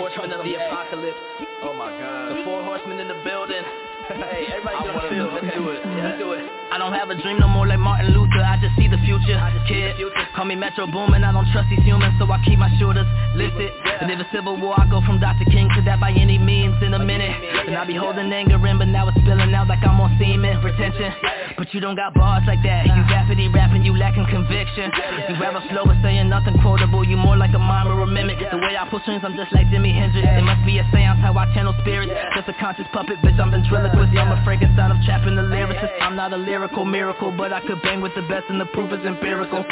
[0.00, 1.20] horsemen of the apocalypse.
[1.60, 2.32] Oh my God.
[2.32, 3.83] The four horsemen in the building.
[4.04, 5.32] Hey, everybody get on the field.
[5.32, 5.80] Let's do it.
[5.80, 6.44] Let's do it.
[6.68, 8.42] I don't have a dream no more like Martin Luther.
[8.42, 9.38] I just see the future.
[9.64, 9.96] Kid,
[10.34, 11.22] call me Metro Boomin.
[11.22, 13.70] I don't trust these humans, so I keep my shooters listed.
[14.02, 15.46] And if a civil war, I go from Dr.
[15.48, 17.30] King to that by any means in a minute.
[17.30, 20.60] And I be holding anger in, but now it's spilling out like I'm on semen
[20.60, 21.14] retention.
[21.56, 22.90] But you don't got bars like that.
[22.90, 24.90] You rapidly rapping, you lacking conviction.
[25.30, 27.06] You rather slow but saying nothing quotable.
[27.06, 28.42] You more like a mime or a mimic.
[28.42, 30.26] The way I pull strings, I'm just like Jimi Hendrix.
[30.26, 32.10] It must be a seance how I channel spirits.
[32.34, 33.38] Just a conscious puppet, bitch.
[33.38, 33.93] I'm ventriloquist.
[33.94, 36.00] I'm a Frankenstein of trapping the lyricist.
[36.00, 38.92] I'm not a lyrical miracle, but I could bang with the best, and the proof
[38.92, 39.64] is empirical.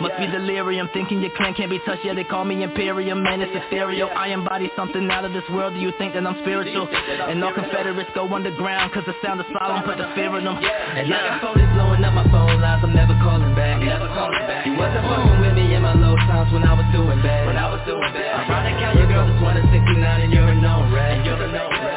[0.00, 2.04] Must be delirium, thinking your clan can't be touched.
[2.04, 3.40] Yeah, they call me Imperium, man.
[3.40, 4.08] It's ethereal.
[4.16, 5.74] I embody something out of this world.
[5.74, 6.88] Do you think that I'm spiritual?
[6.88, 10.56] And all Confederates go underground, cause the sound is solemn, put the fear in them.
[10.56, 13.80] And like a phone is blowing up my phone lines, I'm never calling back.
[13.82, 14.66] Never calling back.
[14.66, 17.46] You wasn't fucking with me in my low times when I was doing bad.
[17.46, 18.48] When I was doing bad.
[18.48, 21.18] Ironic how your girl is 169 and you're a known rat.
[21.18, 21.89] And you're a known rat.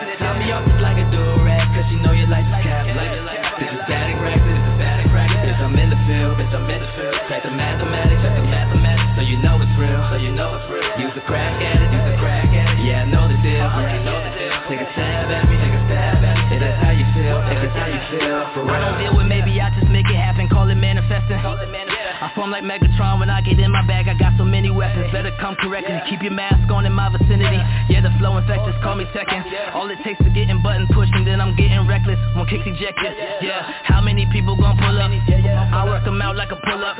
[0.43, 2.83] Me off just like a do-rag, cause you know your life's a cap.
[2.83, 5.31] This is static rack, this is static rack.
[5.39, 7.15] Bitch, I'm in the field, bitch, I'm in the field.
[7.31, 9.15] Check the mathematics, check the mathematics.
[9.15, 10.83] So you know it's real, so you know it's real.
[10.99, 12.83] Use a crack at it, use a crack at it.
[12.83, 14.51] Yeah, I know the deal, yeah, I know the deal.
[14.67, 16.55] Take a stab at me, take a stab at me.
[16.55, 18.75] If that's how you feel, if that's how you feel, for real.
[18.75, 21.39] I don't deal with maybe, I just make it happen, call it manifesting.
[21.39, 22.02] Call it manifesting.
[22.23, 24.07] I form like Megatron when I get in my bag.
[24.07, 27.59] I got so many weapons, better come correctly Keep your mask on in my vicinity.
[27.91, 29.43] Yeah, the flow infectious, call me Tekken
[29.75, 32.15] All it takes to getting button pushed and then I'm getting reckless.
[32.31, 33.11] When kicks ejected,
[33.43, 33.67] yeah.
[33.83, 35.11] How many people gon' pull up?
[35.11, 36.95] I work them out like a pull up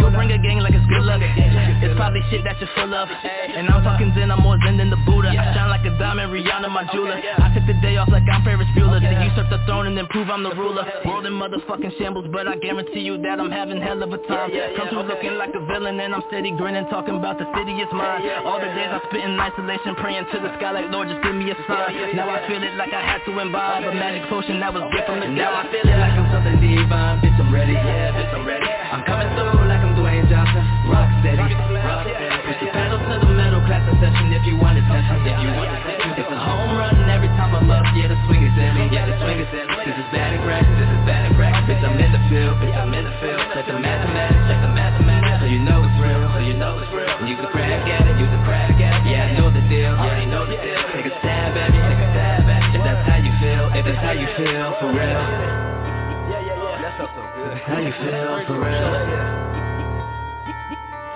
[0.00, 1.20] You'll bring a gang like it's good luck.
[1.20, 3.08] It's probably shit that you're full of.
[3.12, 5.28] And I'm talking Zen, I'm more Zen than the Buddha.
[5.28, 7.20] I Shine like a diamond, Rihanna my jeweler.
[7.20, 9.04] I took the day off like I'm Ferris Bueller.
[9.04, 10.88] To usurp the throne and then prove I'm the ruler.
[11.04, 14.53] World in motherfucking shambles But I guarantee you that I'm having hell of a time
[14.54, 17.90] Come through looking like a villain and I'm steady grinning Talking about the city is
[17.90, 18.22] mine.
[18.46, 21.34] All the days I spit in isolation Praying to the sky like Lord just give
[21.34, 22.14] me a sign.
[22.14, 25.10] Now I feel it like I had to imbibe A magic potion that was gift
[25.10, 27.18] from the Now I feel it like I'm something divine.
[27.18, 28.66] Bitch I'm ready, yeah bitch I'm ready.
[28.94, 30.62] I'm coming through like I'm Dwayne Johnson.
[30.86, 31.50] Rock steady,
[31.82, 32.38] rock steady.
[32.46, 35.50] Push the pedal to the metal, class a session if you want attention If you
[35.50, 37.82] want attention It's a home run every time I'm up.
[37.98, 39.82] Yeah the swing is in me, yeah the swing is in me.
[39.82, 42.94] This is batting rack, this is batting rack Bitch I'm in the field, bitch I'm
[42.94, 43.42] in the field.
[43.54, 44.43] Check the mathematics, check the mathematics
[47.24, 49.38] know it's real Use a crack at it, use a crack at it Yeah I
[49.38, 52.44] know the deal, already know the deal Take a stab at me, take a stab
[52.44, 55.24] at me If that's how you feel, if that's how you feel, for real
[56.28, 58.90] Yeah, yeah, yeah, that so good How you feel, for real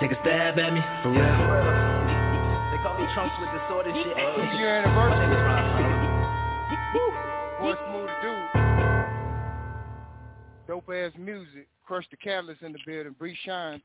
[0.01, 1.39] Take a stab at me, for real
[2.73, 5.29] They call me Trunks with the sword and shit It's your anniversary.
[7.59, 8.59] Boy, smooth dude.
[10.65, 11.67] Dope ass music.
[11.85, 13.13] Crush the catalyst in the building.
[13.19, 13.81] Bree Shine.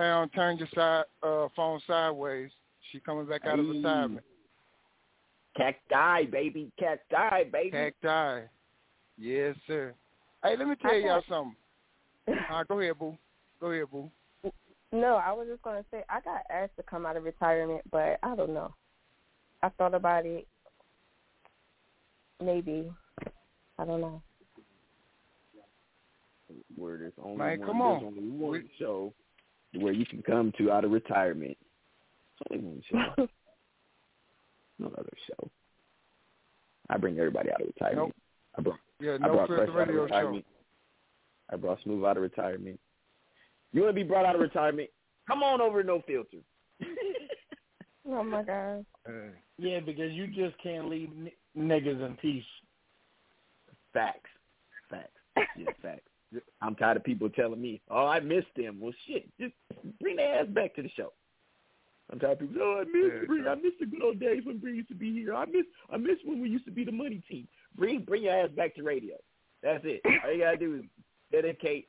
[0.00, 2.50] Pound, turn your side, uh, phone sideways.
[2.90, 3.72] She coming back out of Hey.
[3.72, 4.24] retirement.
[5.54, 6.72] Cacti, baby.
[6.78, 7.70] Cacti, baby.
[7.70, 8.48] Cacti.
[9.18, 9.94] Yes, sir.
[10.42, 11.56] Hey, let me tell y'all something.
[12.50, 13.18] Uh, go ahead, boo.
[13.60, 14.10] Go ahead, boo.
[14.90, 18.18] No, I was just gonna say I got asked to come out of retirement, but
[18.22, 18.74] I don't know.
[19.62, 20.46] I thought about it.
[22.42, 22.90] Maybe.
[23.78, 24.22] I don't know.
[26.76, 28.04] Where there's only Man, one, come there's on.
[28.04, 29.12] only one show
[29.74, 31.56] where you can come to out of retirement.
[32.40, 33.28] It's only one show.
[34.78, 35.50] no other show.
[36.88, 38.08] I bring everybody out of retirement.
[38.08, 38.14] Nope.
[38.58, 40.42] I brought Yeah, I no brought filter Fresh out of radio show.
[41.52, 42.80] I brought Smooth out of retirement.
[43.72, 44.90] You want to be brought out of retirement?
[45.28, 46.38] Come on over to No Filter.
[48.08, 48.84] Oh my god.
[49.08, 52.42] Uh, yeah, because you just can't leave n- niggas in peace.
[53.92, 54.30] Facts.
[54.88, 55.10] Facts.
[55.56, 56.09] Yeah, facts.
[56.62, 59.54] I'm tired of people telling me, "Oh, I missed them." Well, shit, just
[60.00, 61.12] bring their ass back to the show.
[62.12, 62.56] I'm tired of people.
[62.56, 63.48] saying, Oh, I miss Bree.
[63.48, 65.34] I miss the good old days when Bree used to be here.
[65.34, 67.46] I miss I miss when we used to be the money team.
[67.76, 69.16] Bring bring your ass back to radio.
[69.62, 70.00] That's it.
[70.24, 70.82] All you gotta do is
[71.32, 71.88] dedicate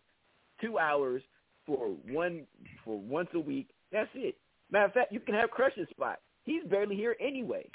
[0.59, 1.23] two hours
[1.65, 2.45] for one
[2.85, 3.69] for once a week.
[3.91, 4.35] That's it.
[4.71, 6.19] Matter of fact, you can have Crush's spot.
[6.43, 7.69] He's barely here anyway.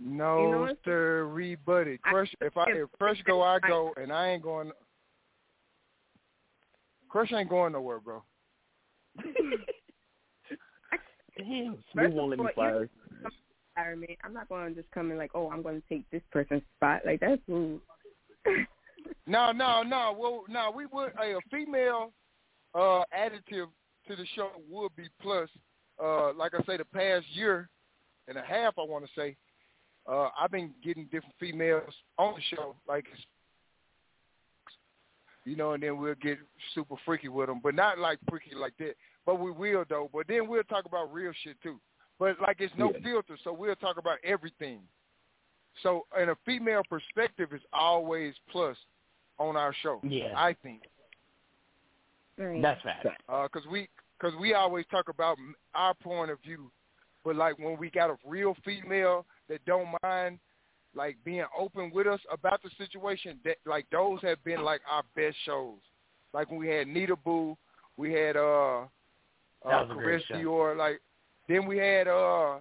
[0.00, 2.00] No, You know sir, rebutted.
[2.02, 2.32] Crush.
[2.40, 4.70] If I if Crush go, I go, and I ain't going.
[7.08, 8.22] Crush ain't going nowhere, bro.
[11.38, 12.88] Damn, Smooth won't let me all, fire.
[13.76, 14.18] Retirement.
[14.24, 17.02] I'm not gonna just come in like, oh, I'm gonna take this person's spot.
[17.06, 17.80] Like that's rude.
[19.26, 20.16] No, no, no.
[20.18, 21.12] Well, no, we would.
[21.18, 22.12] Hey, a female,
[22.74, 23.68] uh, additive
[24.06, 25.48] to the show would be plus.
[26.02, 27.68] Uh, like I say, the past year
[28.26, 29.36] and a half, I want to say,
[30.10, 33.04] uh, I've been getting different females on the show, like
[35.48, 36.38] you know, and then we'll get
[36.74, 38.94] super freaky with them, but not like freaky like that.
[39.24, 40.10] But we will though.
[40.12, 41.80] But then we'll talk about real shit too.
[42.18, 43.00] But like it's no Yeah.
[43.02, 44.80] filter, so we'll talk about everything.
[45.82, 48.76] So, and a female perspective is always plus
[49.38, 50.00] on our show.
[50.02, 50.32] Yeah.
[50.36, 50.82] I think.
[52.36, 53.06] That's fact.
[53.28, 53.88] Uh, because we,
[54.20, 55.36] cause we always talk about
[55.74, 56.70] our point of view,
[57.24, 60.38] but like when we got a real female that don't mind
[60.98, 65.04] like being open with us about the situation, that like those have been like our
[65.14, 65.78] best shows.
[66.34, 67.56] Like when we had Nita Boo,
[67.96, 68.82] we had uh,
[69.64, 70.34] That uh was a great Caress show.
[70.34, 71.00] Dior, like
[71.48, 72.56] then we had uh,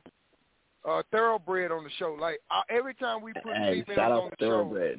[0.88, 2.16] uh Thoroughbred on the show.
[2.20, 4.96] Like uh, every time we put Hey, females shout on out the show,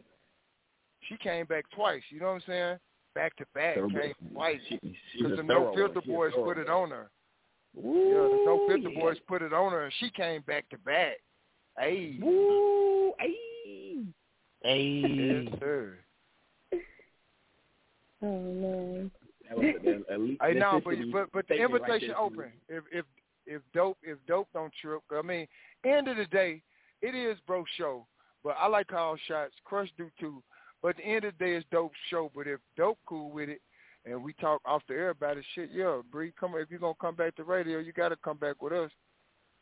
[1.08, 2.02] she came back twice.
[2.10, 2.78] You know what I'm saying?
[3.14, 4.60] Back to back, came twice.
[4.70, 6.02] Because a the No Filter one.
[6.02, 7.08] She's a Boys put it on her.
[7.74, 9.00] yeah, the No Filter yeah.
[9.00, 11.18] Boys put it on her, and she came back to back.
[11.78, 12.18] Hey.
[13.08, 14.04] Woo, hey.
[14.62, 15.44] Hey.
[15.46, 15.98] Yes, sir.
[18.20, 19.10] Oh man.
[19.48, 22.52] That was the elite I know, but but but the statement right invitation there, open.
[22.68, 23.04] If if
[23.46, 25.46] if dope if dope don't trip, I mean,
[25.84, 26.62] end of the day,
[27.00, 28.06] it is bro show.
[28.44, 29.54] But I like all shots.
[29.64, 30.42] Crush do too.
[30.82, 32.30] But the end of the day, it's dope show.
[32.34, 33.60] But if dope cool with it,
[34.04, 36.94] and we talk off the air about it, shit, yeah, Bree, come if you're gonna
[37.00, 38.90] come back to radio, you gotta come back with us.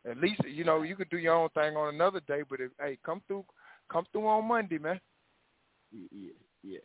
[0.08, 2.42] At least you know you could do your own thing on another day.
[2.48, 3.44] But if hey, come through,
[3.90, 5.00] come through on Monday, man.
[5.92, 6.30] Yeah,
[6.62, 6.78] yeah.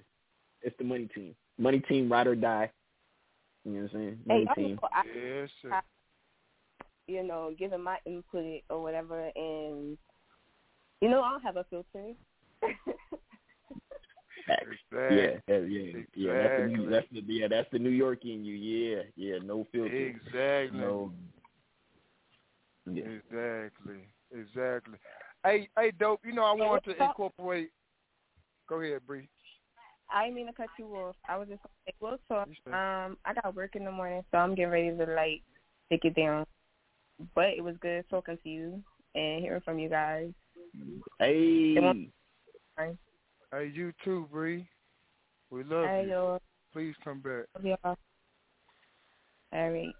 [0.61, 1.35] It's the money team.
[1.57, 2.71] Money team, ride or die.
[3.63, 4.19] You know what I'm saying?
[4.25, 4.79] Money I team.
[4.81, 5.71] know I, Yes, sir.
[5.71, 5.81] I,
[7.07, 9.97] you know, giving my input or whatever, and
[11.01, 12.13] you know, I don't have a filter.
[14.47, 15.17] Exactly.
[15.17, 16.33] Yeah, hell yeah, yeah.
[16.33, 18.55] That's the, New- that's the yeah, that's the New York in you.
[18.55, 19.39] Yeah, yeah.
[19.43, 19.93] No filter.
[19.93, 20.79] Exactly.
[20.79, 21.11] No.
[22.85, 23.03] Yeah.
[23.03, 24.07] Exactly.
[24.31, 24.97] Exactly.
[25.43, 26.21] Hey, hey, dope.
[26.23, 27.71] You know, I want to incorporate.
[28.67, 29.27] Go ahead, Bree.
[30.13, 31.15] I didn't mean to cut you off.
[31.27, 34.37] I was just gonna say, well, so um, I got work in the morning, so
[34.37, 35.41] I'm getting ready to like
[35.89, 36.45] take it down.
[37.35, 38.81] But it was good talking to you
[39.15, 40.31] and hearing from you guys.
[41.19, 42.09] Hey.
[42.77, 42.97] Bye.
[43.51, 44.67] Hey, you too, Bree.
[45.49, 46.11] We love Hey, you.
[46.11, 46.41] y'all.
[46.71, 47.45] Please come back.
[47.55, 47.97] Love y'all.
[49.53, 49.93] All right.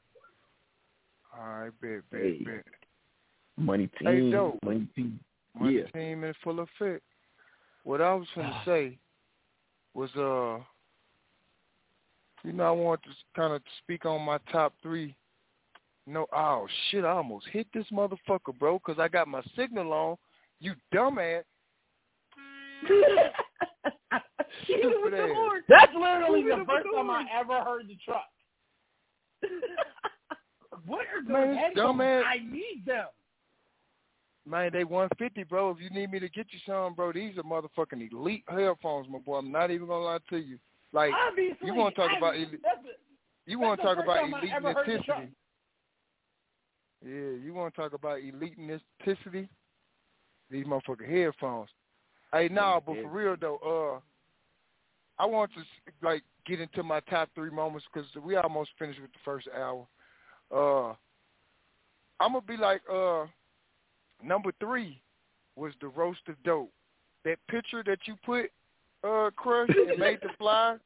[1.38, 2.44] All right, bet, bet, Hey.
[2.44, 2.66] bet.
[3.58, 4.08] Money team.
[4.08, 4.60] Hey, dope.
[4.64, 5.20] Money team.
[5.58, 5.88] Money Yeah.
[5.88, 7.04] team in full effect.
[7.84, 9.00] What I was going to say
[9.94, 10.64] was, uh,
[12.44, 15.16] you know, I want to kind of speak on my top three.
[16.08, 17.06] No, oh shit!
[17.06, 20.18] I almost hit this motherfucker, bro, because I got my signal on.
[20.60, 21.44] You dumbass.
[24.64, 25.62] Stupid ass.
[25.70, 28.26] That's literally the first time I ever heard the truck.
[30.86, 32.02] what are Man, those it's headphones?
[32.28, 33.08] I need them.
[34.48, 35.70] Man, they 150, bro.
[35.72, 39.20] If you need me to get you some, bro, these are motherfucking elite headphones, my
[39.20, 39.38] boy.
[39.38, 40.58] I'm not even gonna lie to you.
[40.94, 42.62] Like, Obviously, you want to talk I- about elite?
[42.64, 42.86] that's
[43.46, 45.18] You want to talk about time I ever heard the truck.
[45.20, 45.34] eliteness?
[47.04, 48.82] Yeah, you want to talk about eliteness?
[50.50, 51.70] These motherfucking headphones.
[52.34, 53.58] Hey, nah, but for real though,
[53.98, 54.00] uh,
[55.22, 55.62] I want to
[56.06, 59.88] like get into my top three moments because we almost finished with the first hour.
[60.54, 60.90] Uh,
[62.20, 63.26] I'm gonna be like, uh,
[64.24, 65.02] number three
[65.56, 66.72] was the roast of dope.
[67.26, 68.52] That picture that you put,
[69.04, 70.80] uh, Crush, and made the flyer.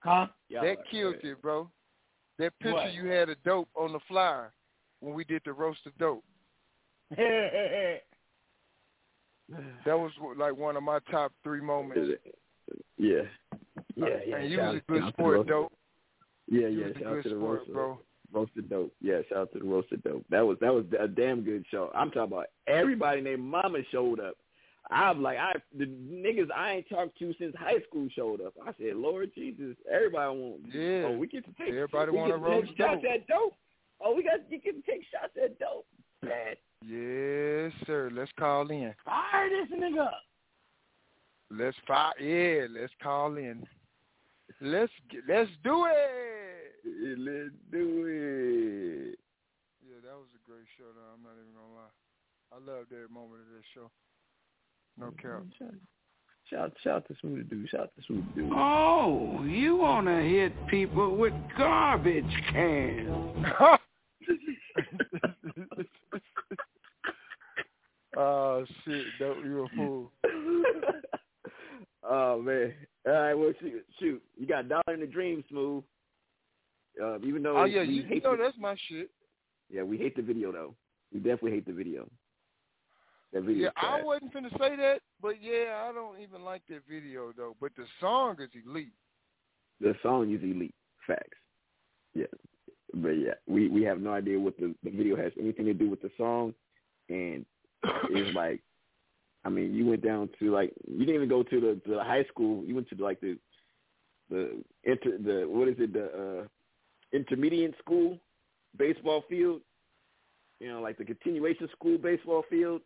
[0.00, 0.28] Huh?
[0.50, 1.68] that killed it, bro.
[2.38, 2.94] That picture What?
[2.94, 4.50] you had of dope on the flyer
[5.00, 6.24] when we did the roast of dope.
[9.84, 12.20] That was like one of my top three moments.
[12.96, 13.22] Yeah.
[13.96, 14.36] Yeah, yeah.
[14.36, 15.72] And you was a good shout out to the sport, dope.
[16.50, 16.86] Yeah, yeah.
[16.98, 17.98] Shout out to the sport, roasted, bro.
[18.32, 18.92] roasted dope.
[19.00, 20.24] Yeah, shout out to the roasted dope.
[20.30, 21.90] That was that was a damn good show.
[21.94, 24.34] I'm talking about everybody named Mama showed up.
[24.90, 28.54] I'm like I the niggas I ain't talked to since high school showed up.
[28.66, 31.04] I said, Lord Jesus, everybody want Yeah.
[31.06, 33.04] Oh, we get to take Everybody get take roast shots dope.
[33.04, 33.54] at dope.
[34.00, 35.86] Oh, we got you get to take shots at dope.
[36.22, 36.56] Man.
[36.82, 38.10] Yes, sir.
[38.12, 38.92] Let's call in.
[39.04, 40.08] Fire this nigga.
[41.50, 42.12] Let's fire.
[42.20, 43.66] Yeah, let's call in.
[44.60, 44.92] Let's
[45.26, 47.18] let's do it.
[47.18, 49.18] Let's do it.
[49.82, 50.84] Yeah, that was a great show.
[50.94, 51.12] Though.
[51.14, 51.88] I'm not even gonna lie.
[52.52, 53.90] I loved every moment of this show.
[54.98, 55.44] No cap.
[56.50, 57.70] Shout shout to Smooth Dude.
[57.70, 58.52] Shout to Smooth Dude.
[58.52, 63.46] Oh, you want to hit people with garbage cans.
[68.16, 70.12] oh shit, dope, you a fool.
[72.02, 72.74] oh man.
[73.06, 74.22] All right, well, shoot, shoot.
[74.36, 75.84] You got Dollar in the Dream, Smooth.
[77.02, 79.10] Uh, even though Oh yeah, you, you hate know the, that's my shit.
[79.70, 80.74] yeah, we hate the video though.
[81.12, 82.08] We definitely hate the video.
[83.32, 83.64] That video.
[83.64, 87.56] Yeah, I wasn't finna say that, but yeah, I don't even like that video though.
[87.60, 88.92] But the song is elite.
[89.80, 90.74] the song is elite.
[91.06, 91.38] Facts.
[92.14, 92.26] Yeah.
[92.92, 95.88] But yeah, we we have no idea what the the video has anything to do
[95.88, 96.54] with the song,
[97.08, 97.46] and
[98.10, 98.60] it's like,
[99.44, 102.24] I mean, you went down to like you didn't even go to the the high
[102.24, 102.64] school.
[102.64, 103.38] You went to like the
[104.28, 106.46] the inter the what is it the uh
[107.12, 108.18] intermediate school
[108.76, 109.62] baseball field,
[110.60, 112.82] you know, like the continuation school baseball field,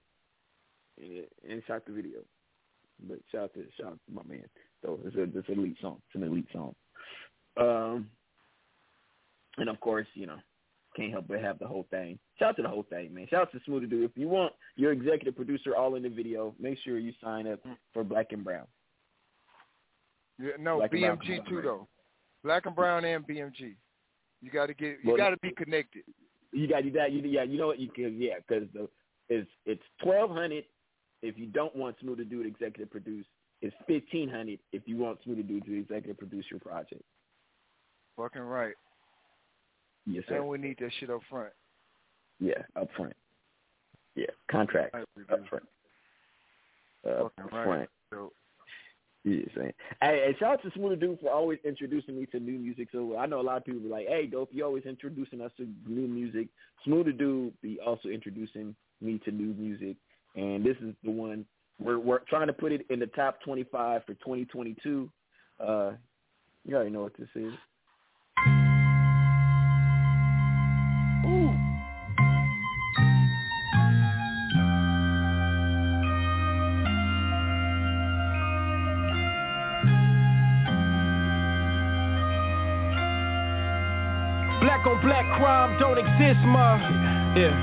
[0.98, 2.20] and, and shot the video.
[3.08, 4.44] But shout out to shout out to my man.
[4.82, 6.00] So it's a it's an elite song.
[6.06, 6.74] It's an elite song.
[7.56, 8.08] Um,
[9.56, 10.38] and of course, you know,
[10.94, 12.18] can't help but have the whole thing.
[12.38, 13.26] Shout out to the whole thing, man.
[13.28, 14.04] Shout out to Smooth Dude.
[14.10, 17.60] If you want your executive producer all in the video, make sure you sign up
[17.92, 18.66] for Black and Brown.
[20.38, 21.88] Yeah, no, Black BMG too though.
[22.42, 23.74] Black and Brown and BMG.
[24.42, 24.98] You got to get.
[25.02, 26.02] You Well, got to be connected.
[26.52, 28.88] You got you that you yeah you know what you can yeah because the
[29.28, 30.64] it's it's twelve hundred
[31.22, 33.26] if you don't want Smooth to do it executive produce.
[33.62, 37.02] It's fifteen hundred if you want Smooth to do to executive produce your project.
[38.16, 38.74] Fucking right.
[40.06, 40.36] Yes sir.
[40.36, 41.52] And we need that shit up front.
[42.40, 43.14] Yeah, up front.
[44.14, 45.64] Yeah, contract Right, up front.
[47.06, 47.64] Uh, right.
[47.64, 47.90] front.
[48.10, 48.32] So,
[49.24, 49.72] Yeah, saying.
[50.02, 52.88] Hey, shout out to Smooth Dude for always introducing me to new music.
[52.92, 55.50] So I know a lot of people are like, "Hey, dope, you always introducing us
[55.56, 56.48] to new music."
[56.84, 59.96] Smooth Dude be also introducing me to new music,
[60.36, 61.46] and this is the one
[61.80, 65.10] we're we're trying to put it in the top twenty-five for 2022.
[65.58, 65.92] Uh,
[66.64, 67.52] you already know what this is.
[85.78, 86.76] Don't exist, ma.
[87.36, 87.54] Yeah.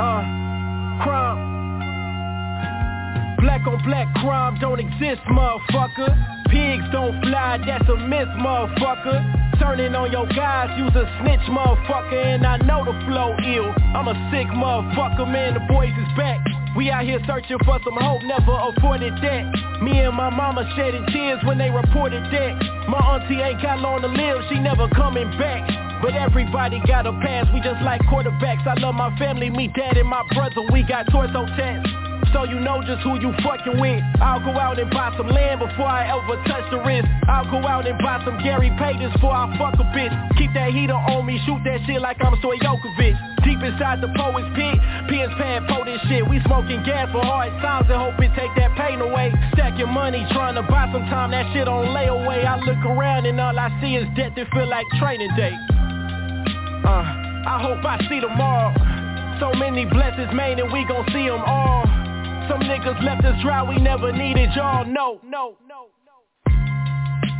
[0.00, 0.22] Uh,
[1.02, 1.54] crime.
[3.40, 6.10] Black on black crime don't exist, motherfucker.
[6.48, 9.58] Pigs don't fly, that's a myth, motherfucker.
[9.60, 12.24] Turning on your guys, use a snitch, motherfucker.
[12.24, 13.74] And I know the flow ill.
[13.94, 15.54] I'm a sick motherfucker, man.
[15.54, 16.40] The boys is back.
[16.76, 19.82] We out here searching for some hope, never afforded that.
[19.82, 22.54] Me and my mama shedding tears when they reported that.
[22.88, 25.83] My auntie ain't got long to live, she never coming back.
[26.04, 28.68] But everybody got a pass, we just like quarterbacks.
[28.68, 31.88] I love my family, me dad and my brother, we got torso tats.
[32.28, 34.04] So you know just who you fucking with.
[34.20, 37.08] I'll go out and buy some land before I ever touch the wrist.
[37.24, 40.12] I'll go out and buy some Gary Paytons before I fuck a bitch.
[40.36, 43.16] Keep that heater on me, shoot that shit like I'm Stojakovic.
[43.40, 44.76] Deep inside the poet's pit,
[45.08, 46.28] pins pad po this shit.
[46.28, 49.32] We smoking gas for hard times and hope it take that pain away.
[49.56, 52.44] Stack your money, trying to buy some time, that shit on layaway.
[52.44, 55.56] I look around and all I see is death that feel like training day.
[56.84, 57.00] Uh,
[57.48, 58.74] I hope I see them all.
[59.40, 61.84] So many blessings made and we gon' see them all.
[62.48, 64.84] Some niggas left us dry, we never needed y'all.
[64.84, 66.52] No, no, no, no.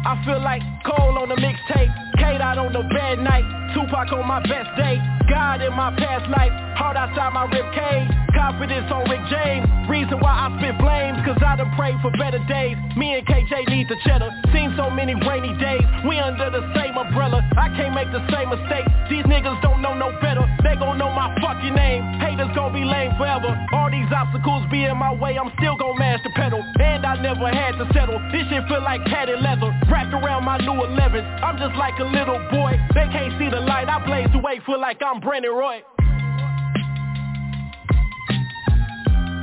[0.06, 4.26] I feel like Cole on the mixtape, Kate out on the bad night, Tupac on
[4.26, 9.02] my best day, God in my past life, heart outside my rib cage, confidence on
[9.10, 9.66] Rick James.
[9.90, 12.78] Reason why I spit flames, cause I done prayed for better days.
[12.94, 15.82] Me and KJ need the cheddar, seen so many rainy days.
[16.06, 18.86] We under the same umbrella, I can't make the same mistake.
[19.10, 22.02] These niggas don't know no better, they gon' know my fucking name.
[22.22, 23.50] Haters gon' be lame forever.
[23.74, 26.62] All these obstacles be in my way, I'm still gon' mash the pedal.
[26.78, 28.22] And I never had to settle.
[28.30, 31.26] This shit feel like padded leather, wrapped around my new 11s.
[31.42, 33.88] I'm just like a little boy, they can't see the light.
[33.88, 35.82] I blaze the way, feel like I'm Brandon Roy.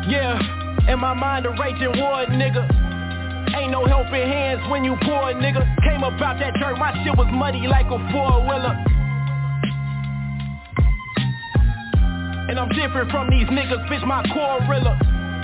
[0.07, 2.67] Yeah, in my mind a raging war, nigga.
[3.55, 5.63] Ain't no helping hands when you poor, nigga.
[5.83, 8.75] Came about that dirt, my shit was muddy like a four-wheeler.
[12.49, 14.23] And I'm different from these niggas, bitch, my
[14.67, 14.97] realer.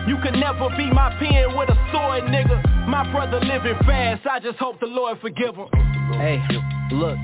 [0.07, 2.87] You could never be my pen with a sword, nigga.
[2.87, 5.67] My brother living fast, I just hope the Lord forgive him.
[6.13, 6.41] Hey,
[6.91, 7.17] look,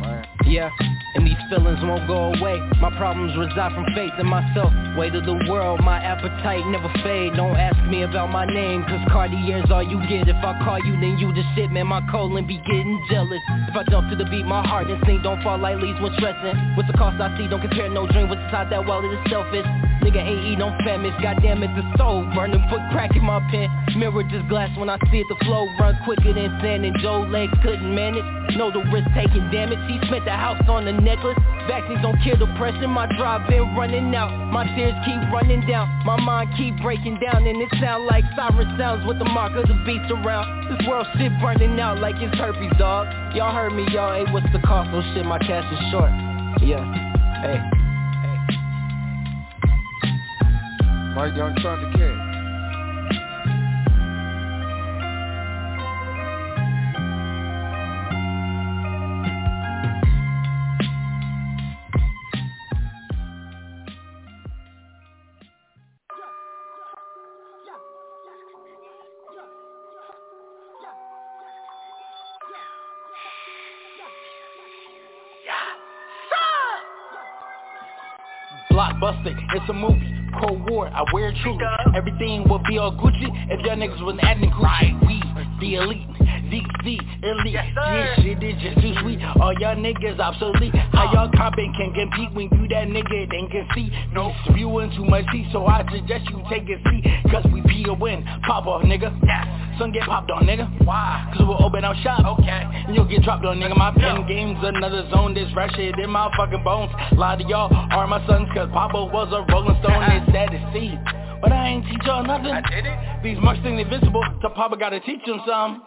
[0.46, 0.70] yeah,
[1.16, 2.60] and these feelings won't go away.
[2.82, 4.74] My problems reside from faith in myself.
[4.98, 7.36] Weight of the world, my appetite never fade.
[7.36, 10.28] Don't ask me about my name, cause Cartier's all you get.
[10.28, 11.88] If I call you, then you the shit, man.
[11.88, 13.42] My colon be getting jealous.
[13.70, 16.76] If I jump to the beat, my heart instinct don't fall like leaves when stressing.
[16.76, 17.48] What's the cost I see?
[17.48, 19.66] Don't compare no dream with the that wallet is selfish.
[20.04, 23.72] Nigga ain't eat no famished, goddamn it, the soul burning, foot crack in my pen.
[23.96, 27.22] Mirror just glass when I see it, the flow run quicker than sand, and Joe
[27.22, 28.26] legs couldn't manage.
[28.58, 29.78] Know the risk taking damage.
[29.86, 31.38] He spent the house on the necklace.
[31.70, 32.90] Vaccines don't kill depression.
[32.90, 34.34] My drive been running out.
[34.52, 35.88] My tears keep running down.
[36.04, 39.70] My mind keep breaking down, and it sound like siren sounds with the mark of
[39.70, 40.74] the beast around.
[40.74, 43.08] This world shit burning out like it's herpes, dog.
[43.36, 44.14] Y'all heard me, y'all.
[44.18, 44.90] Hey, what's the cost?
[44.92, 46.12] Oh shit, my cash is short.
[46.66, 46.84] Yeah.
[47.46, 47.62] Hey.
[51.16, 52.33] Mike Young Thunder
[79.04, 80.16] Blockbuster, it's a movie.
[80.40, 81.60] Cold War, I wear truly.
[81.94, 84.96] Everything will be all Gucci if y'all niggas wasn't acting Gucci.
[85.06, 85.22] We,
[85.60, 86.08] the elite,
[86.48, 87.54] DC, elite.
[87.54, 89.20] This shit is just too sweet.
[89.42, 90.74] All y'all niggas obsolete.
[90.94, 93.92] How y'all comping can compete when you that nigga then can see.
[94.14, 97.04] No spewing too much tea, so I suggest you take a seat.
[97.30, 98.26] Cause we be a win.
[98.48, 99.12] Pop off, nigga.
[99.80, 100.86] Son get popped on, nigga.
[100.86, 101.32] Why?
[101.34, 102.26] Cause we'll open our shop.
[102.40, 102.50] Okay.
[102.50, 103.78] And you'll get dropped on, nigga.
[103.78, 105.34] My pen game's another zone.
[105.34, 106.92] This fresh shit in my fucking bones.
[107.14, 110.04] Lot of y'all are my sons, cause Papa was a rolling stone.
[110.14, 110.98] It's sad to see.
[111.42, 112.52] But I ain't teach y'all nothing.
[112.52, 113.24] I did it.
[113.24, 115.84] These much things invisible, so Papa gotta teach them some.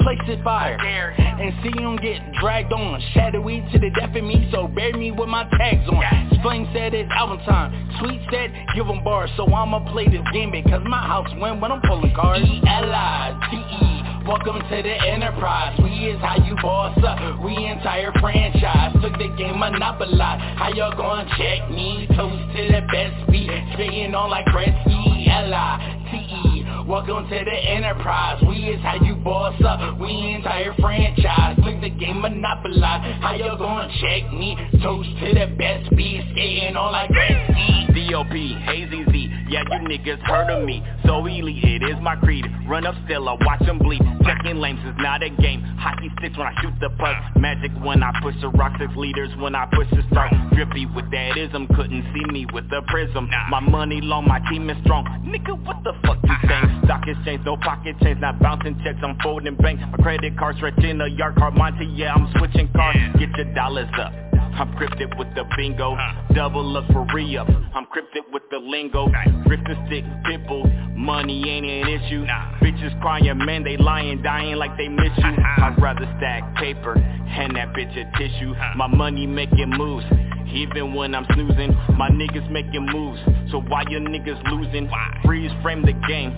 [0.00, 3.00] Place it fire and see them get dragged on.
[3.14, 6.33] Shadowy to the death of me, so bury me with my tags on.
[6.44, 7.72] Spling said it's album time.
[8.00, 11.72] Sweet said give them bars, so I'ma play this game because my house win when
[11.72, 12.44] I'm pulling cards.
[12.44, 14.28] E-L-I-T-E.
[14.28, 15.72] Welcome to the enterprise.
[15.82, 17.42] We is how you boss up.
[17.42, 18.92] We entire franchise.
[19.00, 20.42] Took the game monopolized.
[20.58, 22.06] How y'all gonna check me?
[22.14, 23.48] Toast to the best beat.
[23.72, 25.26] Spitting on like Gretzky.
[25.26, 25.93] L-I-T-E.
[26.86, 28.44] Welcome to the enterprise.
[28.46, 29.98] We is how you boss up.
[29.98, 31.56] We entire franchise.
[31.64, 33.22] Took the game monopolized.
[33.22, 34.54] How y'all gonna check me?
[34.82, 36.20] Toast to the best beat.
[36.32, 37.84] Skating on like Gretzky.
[37.94, 38.54] D.O.P.
[38.66, 42.86] Hazy Z, yeah you niggas heard of me So elite, it is my creed Run
[42.86, 46.48] up still, I watch them bleed Checking lanes is not a game Hockey sticks when
[46.48, 49.86] I shoot the puck Magic when I push the rock Six leaders when I push
[49.90, 54.26] the start Drippy with that ism Couldn't see me with the prism My money long,
[54.26, 56.73] my team is strong Nigga, what the fuck you saying?
[56.84, 60.78] Stock exchange, no pocket change Not bouncing checks, I'm folding bank My credit card stretch
[60.78, 64.12] in a yard card Monty, yeah, I'm switching cars Get your dollars up
[64.56, 65.96] I'm cryptic with the bingo,
[66.32, 67.48] double up for re-up.
[67.74, 69.08] I'm cryptic with the lingo,
[69.46, 70.64] grip the stick, pimple.
[70.94, 72.24] Money ain't an issue.
[72.62, 75.24] Bitches crying, man, they lying, dying like they miss you.
[75.24, 75.64] Uh-huh.
[75.64, 78.54] I'd rather stack paper, hand that bitch a tissue.
[78.76, 80.06] My money making moves.
[80.52, 83.18] Even when I'm snoozing, my niggas making moves.
[83.50, 84.88] So why your niggas losing?
[85.24, 86.30] Freeze frame the game.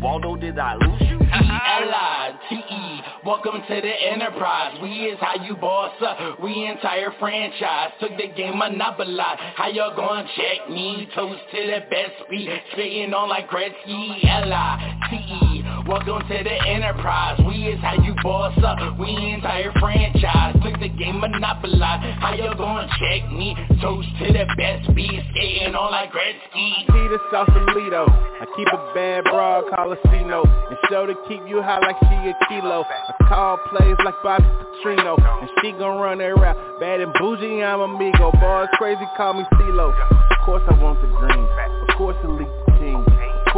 [0.00, 1.18] Waldo, did I lose you?
[1.34, 3.00] E-L-I-T-E.
[3.24, 4.78] Welcome to the enterprise.
[4.82, 6.40] We is how you boss up.
[6.40, 7.92] We entire franchise.
[8.00, 9.40] Took the game monopolized.
[9.56, 11.08] How y'all gonna check me?
[11.14, 12.48] Toast to the best beat.
[12.72, 14.24] Spitting on like Gretzky.
[14.24, 15.63] L-I-T-E.
[15.86, 17.38] Welcome to the enterprise.
[17.46, 18.98] We is how you boss up.
[18.98, 20.56] We entire franchise.
[20.64, 22.20] Took the game monopolized.
[22.24, 23.54] How y'all gonna check me?
[23.82, 25.20] Toast to the best beat.
[25.36, 26.88] Skating on like Gretzky.
[26.88, 28.08] See the Sausalito.
[28.08, 32.34] I keep a bad broad, her And show to keep you high like she a
[32.48, 32.86] kilo.
[32.88, 34.44] I call plays like Bobby
[34.80, 35.20] Petrino.
[35.20, 36.80] And she gon' run her out.
[36.80, 38.32] Bad and bougie, I'm amigo.
[38.40, 39.92] Boys crazy, call me CeeLo.
[39.92, 41.44] Of course I want the green.
[41.44, 42.53] Of course the team.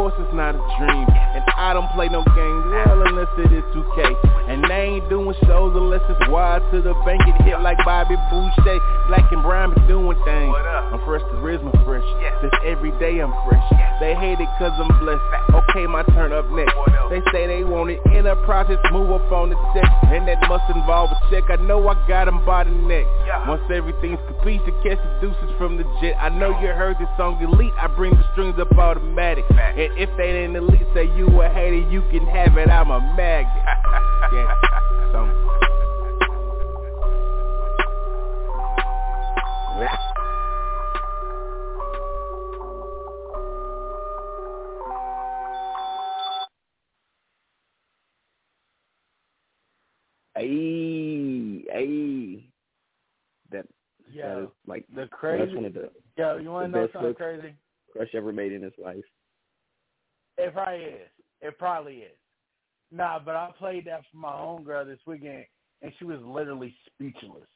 [0.07, 1.03] Course it's not a dream.
[1.35, 4.47] And I don't play no games, well unless it is 2K.
[4.47, 7.19] And they ain't doing shows unless it's wide to the bank.
[7.27, 8.79] It hit like Bobby Boucher.
[9.11, 10.55] Black and brown be doing things.
[10.95, 12.07] I'm fresh, charisma fresh.
[12.39, 13.67] Just every day I'm fresh.
[13.99, 15.19] They hate it cause I'm blessed.
[15.51, 16.71] Okay, my turn up next.
[17.09, 19.91] They say they want it in a process, move up on the check.
[20.07, 21.43] And that must involve a check.
[21.49, 23.03] I know I got them by the neck.
[23.47, 26.15] Once everything's complete, to catch the deuces from the jet.
[26.19, 27.73] I know you heard this song elite.
[27.77, 29.43] I bring the strings up automatic.
[29.49, 32.69] And if they ain't elite, say you a hater, you can have it.
[32.69, 33.51] I'm a magnet.
[34.31, 34.53] yeah.
[35.11, 35.27] So.
[50.35, 52.43] Hey, hey.
[53.49, 55.45] That, that Yo, is like the crazy.
[55.45, 57.55] that's one of the Yo, you want to know something crazy?
[57.91, 59.03] Crush ever made in his life.
[60.37, 61.09] It probably is.
[61.41, 62.17] It probably is.
[62.91, 65.45] Nah, but I played that for my homegirl this weekend,
[65.81, 67.47] and she was literally speechless.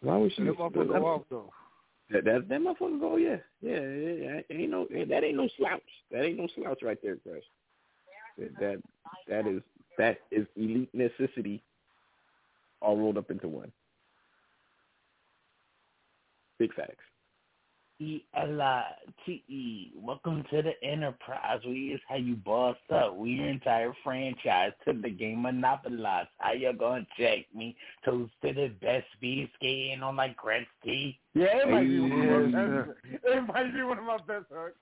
[0.00, 0.44] Why was she?
[0.44, 1.50] That motherfucker walked though.
[2.10, 4.40] That that that motherfucker go, yeah, yeah, yeah.
[4.50, 5.80] Ain't no that ain't no slouch.
[6.10, 7.42] That ain't no slouch right there, Crush.
[8.38, 8.82] That that,
[9.28, 9.62] that is
[9.98, 11.62] that is elite necessity,
[12.80, 13.72] all rolled up into one.
[16.58, 17.04] Big facts.
[18.00, 18.84] E L I
[19.26, 19.92] T E.
[19.94, 21.60] Welcome to the enterprise.
[21.66, 23.14] We is how you boss up.
[23.14, 26.26] We your entire franchise to the game monopolize.
[26.38, 27.76] How you gonna check me?
[28.02, 31.18] Toast to the best speed skating on like Gretzky.
[31.34, 32.98] Yeah, it might be one of my best.
[33.22, 34.78] It might be one of my best hooks.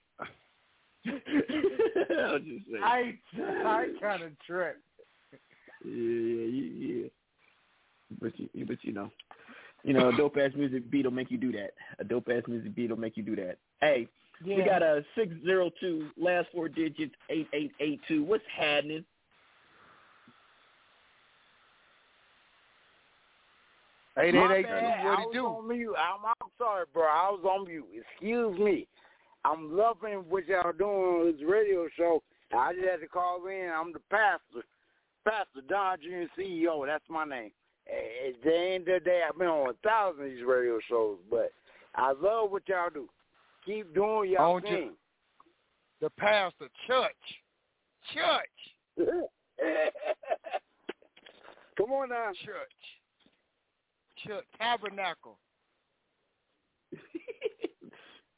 [1.08, 2.78] I'll just say.
[2.84, 4.78] I I kind of tripped.
[5.84, 7.08] Yeah, yeah, yeah.
[8.20, 9.10] But you, but you know,
[9.88, 11.70] you know, a dope ass music beat will make you do that.
[11.98, 13.56] A dope ass music beat will make you do that.
[13.80, 14.06] Hey,
[14.44, 18.22] we got a six zero two last four digits eight eight eight two.
[18.22, 19.02] What's happening?
[24.18, 24.80] Eight My eight eight bad.
[24.80, 25.08] two.
[25.08, 25.46] What I you was do?
[25.46, 25.94] on mute.
[25.96, 27.04] I'm, I'm sorry, bro.
[27.04, 27.86] I was on mute.
[28.12, 28.86] Excuse me.
[29.46, 32.22] I'm loving what y'all doing on this radio show.
[32.54, 33.70] I just had to call in.
[33.74, 34.66] I'm the pastor,
[35.24, 36.38] Pastor Don Jr.
[36.38, 36.84] CEO.
[36.84, 37.52] That's my name.
[37.88, 41.18] At the end of the day, I've been on a thousand of these radio shows,
[41.30, 41.52] but
[41.94, 43.08] I love what y'all do.
[43.64, 44.92] Keep doing y'all On thing.
[46.00, 47.12] The pastor, church,
[48.14, 48.58] church,
[51.76, 52.30] Come on now.
[52.44, 52.76] church,
[54.26, 55.38] church, tabernacle.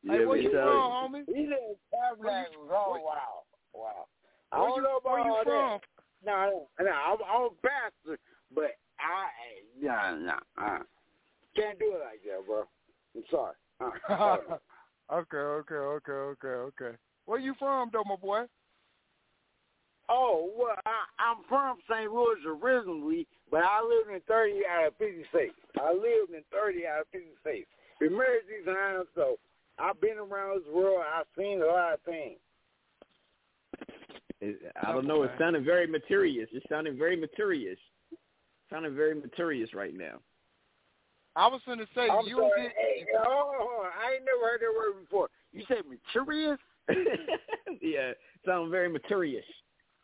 [0.02, 1.24] Yeah, hey, where man, you from, homie?
[1.28, 2.70] He said tabernacles.
[2.72, 3.42] Oh, wow.
[3.74, 4.06] Wow.
[4.50, 5.80] I Where don't you, know about where you all from?
[6.24, 6.24] that.
[6.24, 8.18] No, no, I'm, I'm a pastor,
[8.54, 9.28] but I,
[9.80, 10.78] no, no, uh,
[11.56, 12.64] can't do it like that, bro.
[13.16, 13.54] I'm sorry.
[13.80, 14.40] Uh, sorry.
[15.12, 16.96] okay, okay, okay, okay, okay.
[17.26, 18.46] Where you from, though, my boy?
[20.10, 22.12] oh, well, I, I'm from St.
[22.12, 25.54] Louis originally, but I lived in 30 out of 50 states.
[25.80, 27.68] I lived in 30 out of 50 states.
[28.00, 29.36] Been married six times, so
[29.78, 31.04] I've been around this world.
[31.06, 32.38] I've seen a lot of things.
[34.82, 35.22] I don't know.
[35.22, 36.48] It sounded very materious.
[36.52, 37.78] It sounded very materious.
[38.70, 40.20] Sounded very materious right now.
[41.36, 42.62] I was going to say, I'm you sorry.
[42.62, 43.86] get, Hey, hold on.
[43.86, 45.28] I ain't never heard that word before.
[45.52, 46.58] You said materious?
[47.80, 48.12] yeah,
[48.44, 49.44] sound very materious.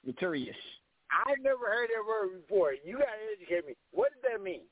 [0.05, 0.57] Materious.
[1.11, 2.73] I never heard that word before.
[2.85, 3.07] You gotta
[3.37, 3.75] educate me.
[3.93, 4.63] What does that mean?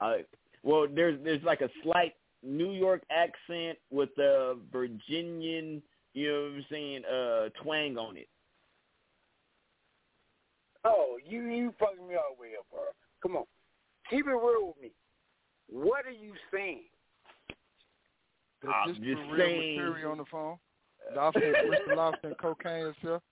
[0.00, 0.24] Uh,
[0.62, 5.82] well, there's there's like a slight New York accent with a Virginian,
[6.14, 8.28] you know what I'm saying, uh, twang on it.
[10.84, 12.80] Oh, you you fucking me all the way up, bro.
[13.22, 13.44] Come on,
[14.08, 14.92] keep it real with me.
[15.68, 16.84] What are you saying?
[18.66, 19.76] I'm just just for real saying.
[19.76, 20.58] material on the phone.
[21.14, 21.96] Lobster, Mr.
[21.96, 23.22] Lobster and cocaine himself.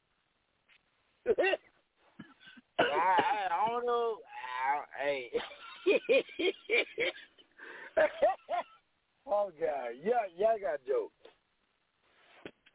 [1.29, 1.57] I,
[2.81, 4.17] I, I don't know.
[4.65, 5.31] I, hey.
[9.27, 11.15] oh God, yeah, y'all got jokes.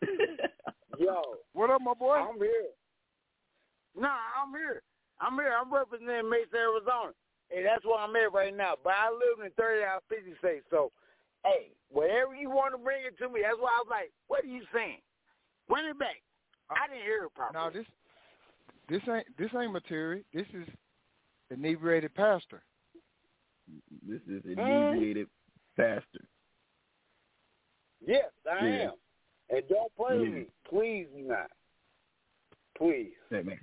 [1.00, 1.22] Yo,
[1.54, 2.16] what up, my boy?
[2.16, 2.70] I'm here.
[3.96, 4.82] Nah, I'm here.
[5.20, 5.54] I'm here.
[5.54, 7.14] I'm representing Mesa, Arizona.
[7.50, 8.76] Hey, that's where I'm at right now.
[8.82, 10.66] But I live in 30 out 50 states.
[10.70, 10.92] So,
[11.44, 14.44] hey, whatever you want to bring it to me, that's why I was like, what
[14.44, 15.02] are you saying?
[15.68, 16.22] Bring it back.
[16.70, 17.66] Uh, I didn't hear it properly.
[17.66, 17.88] No, this,
[18.88, 20.24] this ain't this ain't material.
[20.34, 20.68] This is
[21.50, 22.64] inebriated pastor.
[24.08, 24.52] This is hmm?
[24.52, 25.28] inebriated
[25.78, 26.28] pastor.
[28.06, 28.84] Yes, I Yeah.
[28.84, 28.94] am.
[29.50, 30.46] And don't play with me.
[30.70, 31.52] Please do not.
[32.78, 33.12] Please.
[33.30, 33.60] Hey, man.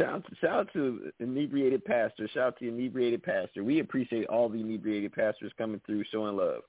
[0.00, 2.26] Shout out, to, shout out to inebriated pastor.
[2.32, 3.62] Shout out to the inebriated pastor.
[3.62, 6.62] We appreciate all the inebriated pastors coming through showing love.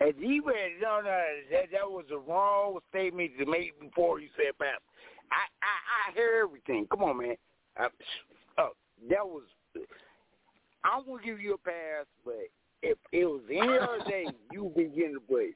[0.00, 1.20] And you read no, no,
[1.50, 4.78] that that was a wrong statement to make before you said pastor.
[5.32, 6.86] I I, I hear everything.
[6.92, 7.34] Come on, man.
[7.76, 7.88] I,
[8.58, 8.70] oh,
[9.10, 9.42] that was.
[10.84, 12.46] I'm gonna give you a pass, but
[12.84, 15.54] if it was any other day, you be getting the blade.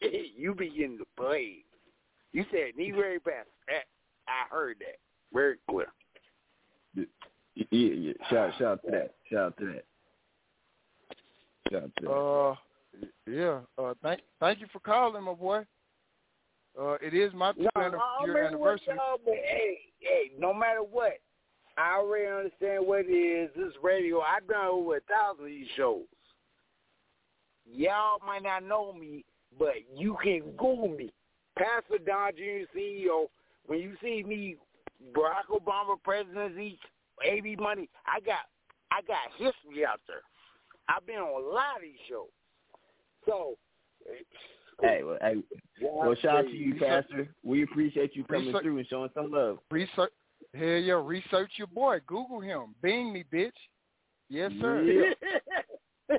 [0.36, 1.62] you be getting the blade.
[2.32, 3.46] You said knee very pass.
[3.68, 4.98] I heard that
[5.32, 5.86] very clear.
[6.94, 7.04] Yeah,
[7.70, 8.12] yeah.
[8.30, 9.14] Shout, shout out to that.
[9.30, 9.84] Shout out to that.
[11.70, 12.12] Shout out to that.
[12.12, 12.54] Uh,
[13.26, 13.60] yeah.
[13.76, 15.64] Uh, thank thank you for calling, my boy.
[16.80, 18.86] Uh, it is my No, 10th I year mean, anniversary.
[18.88, 21.14] What y'all, but hey, hey, no matter what,
[21.76, 23.50] I already understand what it is.
[23.56, 26.04] This radio, I've done over a thousand of these shows.
[27.70, 29.24] Y'all might not know me,
[29.58, 31.12] but you can Google me.
[31.58, 32.78] Pastor Don Jr.
[32.78, 33.26] CEO.
[33.66, 34.56] When you see me,
[35.14, 36.78] Barack Obama presidency,
[37.24, 38.46] AB money, I got,
[38.90, 40.22] I got history out there.
[40.88, 42.28] I've been on a lot of these shows.
[43.26, 43.56] So,
[44.80, 45.34] Hey, well, hey,
[45.82, 47.28] well, shout out to you, Research- Pastor.
[47.42, 49.58] We appreciate you coming Research- through and showing some love.
[49.72, 50.12] Research.
[50.54, 51.98] Hell yeah, research your boy.
[52.06, 52.74] Google him.
[52.80, 53.50] Bing me, bitch.
[54.28, 54.82] Yes, sir.
[56.08, 56.16] Yeah.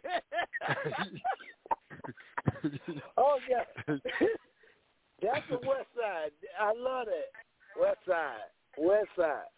[3.18, 3.64] oh yeah,
[5.22, 6.32] that's the West Side.
[6.60, 7.32] I love that
[7.82, 8.50] West Side.
[8.80, 9.50] West Side.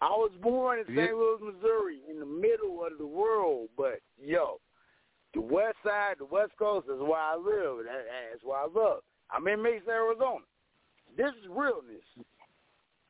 [0.00, 1.12] I was born in St.
[1.12, 4.60] Louis, Missouri, in the middle of the world, but yo,
[5.34, 7.84] the West Side, the West Coast is where I live.
[7.84, 9.00] That, that's where I love.
[9.30, 10.44] I'm in Mesa, Arizona.
[11.16, 12.04] This is realness.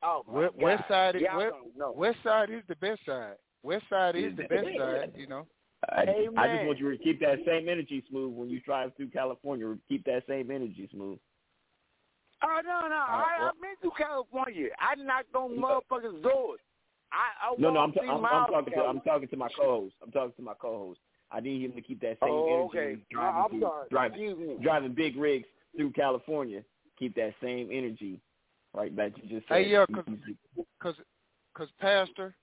[0.02, 0.62] Oh my West, God.
[0.62, 1.96] West Side is Y'all West.
[1.96, 3.34] West Side is the best side.
[3.62, 5.12] West Side is the best side.
[5.16, 5.46] You know.
[5.90, 6.02] I,
[6.36, 9.76] I just want you to keep that same energy smooth when you drive through California.
[9.88, 11.18] Keep that same energy smooth.
[12.42, 12.94] Oh no, no!
[12.96, 14.68] I, well- I've been to California.
[14.78, 16.60] I knocked on motherfuckers' doors.
[17.10, 19.36] I, I No, no, I'm, walked t- three I'm, I'm talking to I'm talking to
[19.36, 19.94] my co-host.
[20.02, 21.00] I'm talking to my co-host.
[21.32, 22.68] I need him to keep that same Oh, energy.
[22.68, 22.86] okay.
[22.86, 23.86] when he's Driving, I'm through- sorry.
[23.90, 25.46] driving, driving big rigs
[25.76, 26.62] through California.
[26.98, 28.20] Keep that same energy,
[28.74, 28.94] right?
[28.96, 29.54] That you just said.
[29.64, 30.94] Hey, yeah, You- 'cause- Cause,
[31.54, 32.36] cause Pastor,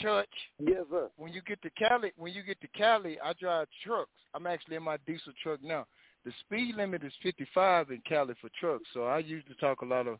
[0.00, 0.28] church.
[0.58, 1.10] Yes, sir.
[1.16, 4.10] When you get to Cali, when you get to Cali, I drive trucks.
[4.34, 5.86] I'm actually in my diesel truck now.
[6.24, 10.06] The speed limit is 55 in Cali for trucks, so I usually talk a lot
[10.06, 10.18] of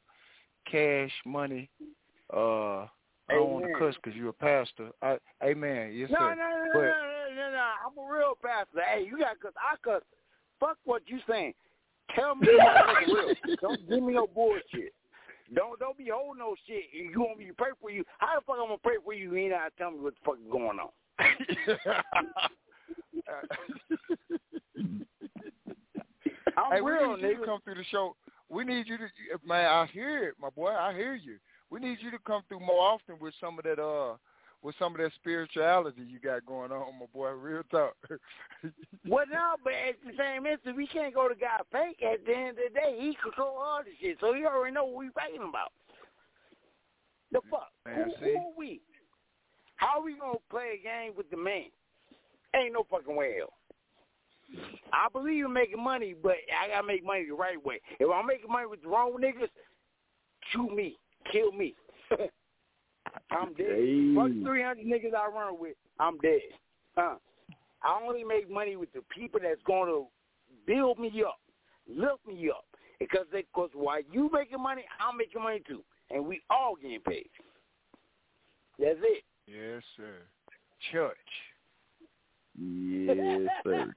[0.70, 1.68] cash, money.
[2.32, 2.86] Uh,
[3.30, 4.88] I don't want to cuss because you're a pastor.
[5.02, 5.92] I, amen.
[5.94, 6.34] Yes, no, sir.
[6.34, 7.72] no, no, no, but no, no, no, no.
[7.84, 8.80] I'm a real pastor.
[8.86, 9.52] Hey, you got cuss.
[9.58, 10.02] I cuss.
[10.60, 11.52] Fuck what you saying.
[12.14, 13.34] Tell me what's real.
[13.60, 14.94] Don't give me no bullshit.
[15.54, 16.84] Don't don't be holding no shit.
[16.92, 18.04] You want me to pray for you?
[18.18, 19.32] How the fuck I'm gonna pray for you?
[19.32, 20.90] You ain't not tell me what the fuck is going on.
[26.64, 28.16] I'm hey, we real, need you to come through the show.
[28.48, 29.04] We need you to,
[29.46, 29.66] man.
[29.66, 30.70] I hear it, my boy.
[30.70, 31.36] I hear you.
[31.70, 34.16] We need you to come through more often with some of that, uh,
[34.62, 37.30] with some of that spirituality you got going on, my boy.
[37.30, 37.94] Real talk.
[39.06, 42.02] Well, no, but at the same instant, we can't go to God fake.
[42.02, 44.84] At the end of the day, he control all the shit, so he already know
[44.84, 45.70] what we fighting about.
[47.30, 47.70] The fuck?
[47.86, 48.80] Man, who, who are we?
[49.76, 51.70] How are we gonna play a game with the man?
[52.54, 53.52] Ain't no fucking way hell.
[54.92, 57.80] I believe in making money, but I gotta make money the right way.
[58.00, 59.48] If I'm making money with the wrong niggas,
[60.52, 60.98] shoot me,
[61.30, 61.74] kill me.
[63.30, 63.66] I'm dead.
[63.68, 64.14] Hey.
[64.14, 66.40] Fuck 300 niggas I run with, I'm dead.
[66.96, 67.16] Huh?
[67.82, 70.06] I only make money with the people that's going to
[70.66, 71.38] build me up,
[71.88, 72.64] lift me up.
[72.98, 77.00] Because they, cause while you making money, I'm making money too, and we all getting
[77.00, 77.28] paid.
[78.78, 79.22] That's it.
[79.46, 80.14] yes, sir.
[80.90, 81.16] Church.
[82.60, 83.94] Yes, sir.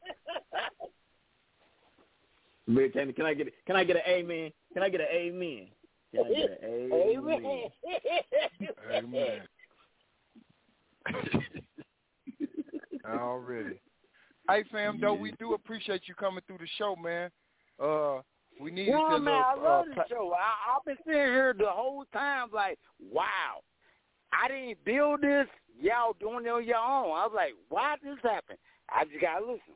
[2.68, 4.52] But Can, can I get can I get an amen?
[4.74, 5.68] Can I get an amen?
[6.14, 7.70] Can I get an amen?
[8.92, 8.92] Amen.
[8.92, 9.42] Amen.
[13.08, 13.82] Already.
[14.50, 17.30] Hey, fam, though we do appreciate you coming through the show, man.
[17.82, 18.22] Uh,
[18.60, 20.34] we need No, to man, I uh, love the show.
[20.34, 22.78] I, I've been sitting here the whole time like,
[23.12, 23.62] wow,
[24.32, 25.48] I didn't build this.
[25.80, 27.12] Y'all doing it on your own.
[27.12, 28.58] I was like, why did this happen?
[28.90, 29.76] I just got to listen.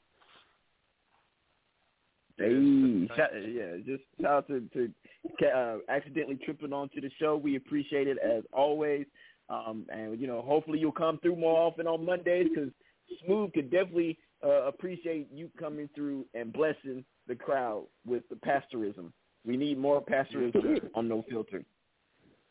[2.37, 7.37] Hey, shout, yeah, just shout out to, to uh, accidentally tripping onto the show.
[7.37, 9.05] We appreciate it as always,
[9.49, 12.71] um, and you know, hopefully you'll come through more often on Mondays because
[13.25, 19.11] Smooth could definitely uh, appreciate you coming through and blessing the crowd with the pastorism.
[19.45, 21.63] We need more pastorism on No Filter.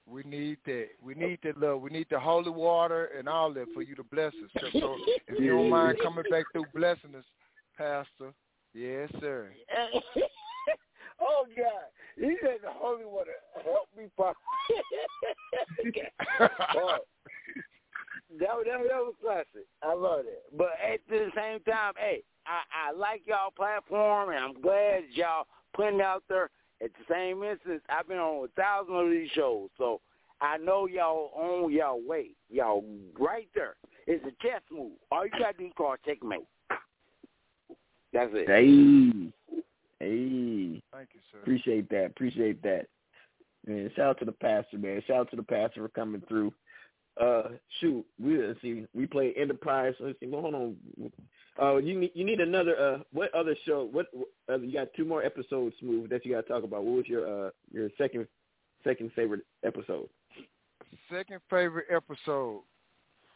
[0.06, 0.88] We need that.
[1.02, 1.80] We need that love.
[1.80, 4.50] We need the holy water and all that for you to bless us.
[4.60, 4.96] So, so
[5.28, 7.24] if you don't mind coming back through blessing us,
[7.76, 8.32] Pastor.
[8.74, 9.52] Yes, sir.
[11.20, 11.86] oh God,
[12.16, 13.30] he said the Holy Water
[13.64, 14.36] help me, Pop.
[16.40, 16.98] oh,
[18.40, 19.66] that, was- that, that was classic.
[19.82, 20.42] I love it.
[20.56, 25.46] But at the same time, hey, I, I like y'all platform, and I'm glad y'all
[25.74, 26.50] putting it out there.
[26.84, 30.02] At the same instance, I've been on a thousand of these shows, so
[30.42, 32.32] I know y'all on y'all way.
[32.50, 32.84] Y'all
[33.18, 33.76] right there.
[34.06, 34.92] It's a chess move.
[35.10, 36.46] All you gotta do is call checkmate.
[38.12, 38.46] That's it.
[38.46, 39.32] Hey,
[39.98, 41.38] hey, Thank you, sir.
[41.40, 42.06] appreciate that.
[42.06, 42.86] Appreciate that.
[43.66, 45.02] Man, shout out to the pastor, man.
[45.06, 46.52] Shout out to the pastor for coming through.
[47.20, 47.42] Uh,
[47.80, 48.86] shoot, we let's see.
[48.92, 49.94] We play Enterprise.
[50.00, 50.26] Let's see.
[50.26, 50.76] Well, hold on.
[51.60, 52.76] Uh, you need you need another.
[52.76, 53.88] Uh, what other show?
[53.92, 54.06] What
[54.50, 54.88] uh, you got?
[54.96, 56.84] Two more episodes, smooth that you got to talk about.
[56.84, 58.26] What was your uh your second
[58.82, 60.08] second favorite episode?
[61.10, 62.62] Second favorite episode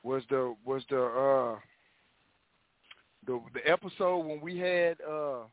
[0.02, 1.59] was the was the uh
[3.26, 5.44] the the episode when we had uh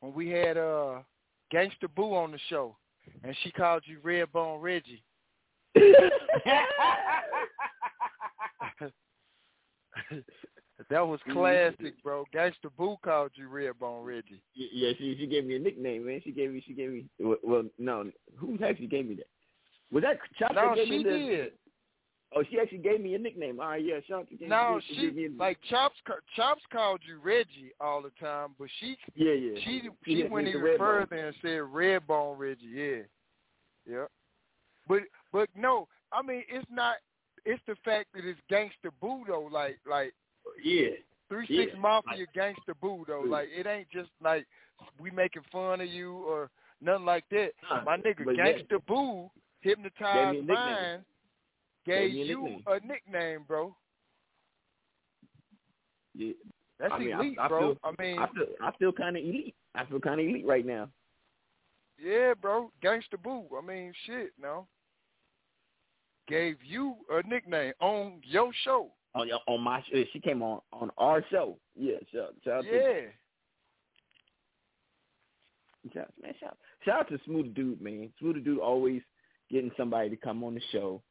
[0.00, 1.02] when we had uh
[1.52, 2.76] Gangsta Boo on the show
[3.22, 5.02] and she called you Redbone Reggie.
[10.90, 12.24] that was classic, bro.
[12.34, 14.42] Gangsta Boo called you Redbone Reggie.
[14.54, 16.20] Yeah, she she gave me a nickname, man.
[16.24, 19.28] She gave me she gave me well, no, who actually gave me that?
[19.92, 21.52] Was that Chop No, gave she me the, did.
[22.34, 23.58] Oh, she actually gave me a nickname.
[23.58, 25.96] All right, yeah, shout out to No, she, she like Chops.
[26.36, 29.58] Chops called you Reggie all the time, but she yeah, yeah.
[29.64, 32.66] she She she went even further and said Redbone Reggie.
[32.66, 33.02] Yeah,
[33.88, 34.04] yeah.
[34.90, 35.02] But
[35.32, 36.96] but no, I mean it's not.
[37.46, 39.48] It's the fact that it's Gangsta Boo though.
[39.50, 40.12] Like like
[40.62, 40.88] yeah.
[41.28, 43.22] Three Yeah, Six Mafia Gangsta Boo though.
[43.24, 43.30] Yeah.
[43.30, 44.46] Like it ain't just like
[45.00, 46.50] we making fun of you or
[46.82, 47.50] nothing like that.
[47.70, 48.46] Nah, My nigga but yeah.
[48.52, 49.30] Gangsta Boo
[49.60, 50.46] hypnotized me a nickname.
[50.56, 51.02] mind
[51.86, 52.62] Gave gave you nickname.
[52.66, 53.76] a nickname, bro.
[56.14, 56.32] Yeah.
[56.78, 57.60] That's I mean, I- elite, I, bro.
[57.60, 59.54] Feel, I mean, I feel, I feel kind of elite.
[59.74, 60.88] I feel kind of elite right now.
[62.02, 62.70] yeah, bro.
[62.82, 63.44] Gangsta Boo.
[63.56, 64.66] I mean, shit, no.
[66.30, 68.92] Gave you a nickname on your show.
[69.14, 71.58] On your- on my, sh- she came on on our show.
[71.76, 73.10] Yeah, shout, shout out to Yeah.
[75.94, 78.12] Shout, man, shout, shout out to Smooth Dude, man.
[78.18, 79.02] Smooth Dude always
[79.50, 81.02] getting somebody to come on the show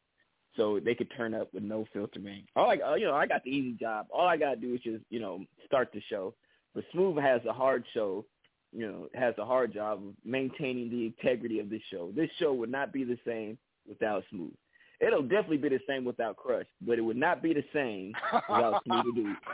[0.55, 2.43] so they could turn up with no filter, man.
[2.55, 4.07] All I, you know, I got the easy job.
[4.11, 6.35] All I gotta do is just, you know, start the show.
[6.75, 8.25] But Smooth has a hard show,
[8.71, 12.11] you know, has a hard job of maintaining the integrity of this show.
[12.15, 14.53] This show would not be the same without Smooth.
[15.01, 18.13] It'll definitely be the same without Crush, but it would not be the same
[18.49, 19.35] without Smooth Dude.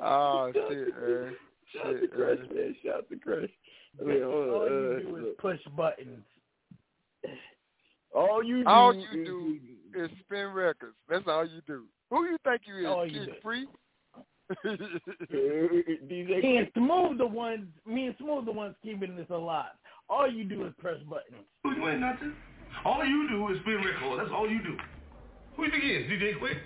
[0.00, 1.36] oh shit, man.
[1.72, 2.54] Shout out to Crush, man.
[2.54, 2.76] man.
[2.84, 3.50] Shout out to Crush.
[4.00, 6.24] I mean, hold on, All you uh, do is push buttons.
[8.14, 9.58] All you do, All you is- do
[9.96, 10.96] is spin records.
[11.08, 11.84] That's all you do.
[12.10, 12.86] Who you think you is?
[12.86, 13.32] All you Kid do.
[13.42, 13.66] free?
[14.66, 19.72] DJ Me and Smooth the ones, me and Smooth the ones keeping this alive.
[20.08, 21.46] All you do is press buttons.
[21.64, 22.34] You ain't nothing.
[22.84, 24.18] All you do is spin record.
[24.18, 24.76] That's all you do.
[25.56, 26.10] Who you think is?
[26.10, 26.58] DJ Quik?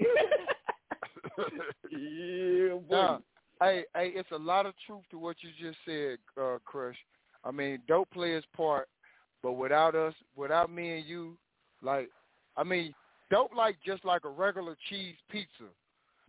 [1.90, 2.96] yeah, boy.
[2.96, 3.18] Nah,
[3.62, 6.96] hey, hey, it's a lot of truth to what you just said, uh, Crush.
[7.44, 8.88] I mean, dope plays part,
[9.42, 11.38] but without us, without me and you,
[11.82, 12.10] like,
[12.56, 12.92] I mean,
[13.30, 15.70] dope like just like a regular cheese pizza,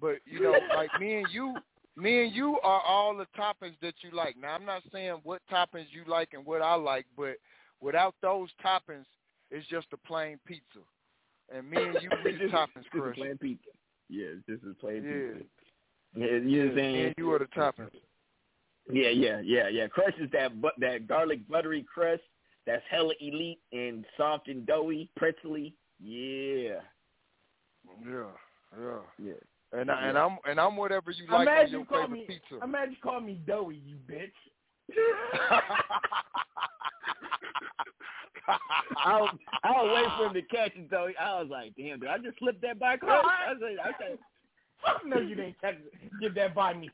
[0.01, 1.55] but you know, like me and you,
[1.95, 4.35] me and you are all the toppings that you like.
[4.37, 7.35] Now, I'm not saying what toppings you like and what I like, but
[7.79, 9.05] without those toppings,
[9.51, 10.79] it's just a plain pizza.
[11.53, 13.69] And me and you, we the Just- toppings, just a plain pizza.
[14.09, 15.33] Yeah, just a plain Yeah.
[15.39, 15.45] pizza.
[16.13, 17.05] Yeah, you know what I'm saying?
[17.05, 17.89] and you are the toppings.
[18.91, 19.87] Yeah, yeah, yeah, yeah.
[19.87, 22.23] Crush is that but that garlic buttery crust
[22.65, 25.73] that's hella elite and soft and doughy, pretzely.
[26.03, 26.79] Yeah,
[28.05, 28.23] Yeah,
[28.77, 28.99] yeah.
[29.19, 29.33] yeah.
[29.73, 32.25] And I, and I'm and I'm whatever you like on imagine your call favorite me,
[32.27, 32.63] pizza.
[32.63, 34.31] imagine you call me Doughy, you bitch.
[39.05, 41.09] I was I was waiting for him to catch it though.
[41.19, 43.23] I was like, damn, did I just slip that by Crush?
[43.25, 44.17] I was like, I said,
[44.85, 46.11] Fuck no, you didn't catch, it.
[46.19, 46.89] give that by me.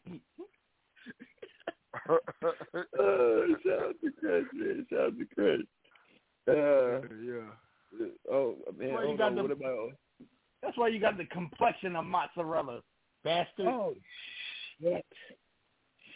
[2.10, 2.20] oh,
[3.66, 4.86] shout out to Crush, man.
[4.90, 5.62] Shout out to Crush.
[6.50, 8.08] Uh, yeah.
[8.32, 9.36] Oh man, Well, you got on.
[9.36, 9.90] the- what about?
[10.62, 12.82] That's why you got the complexion of mozzarella,
[13.24, 13.68] bastard.
[13.68, 13.94] Oh
[14.82, 15.06] shit!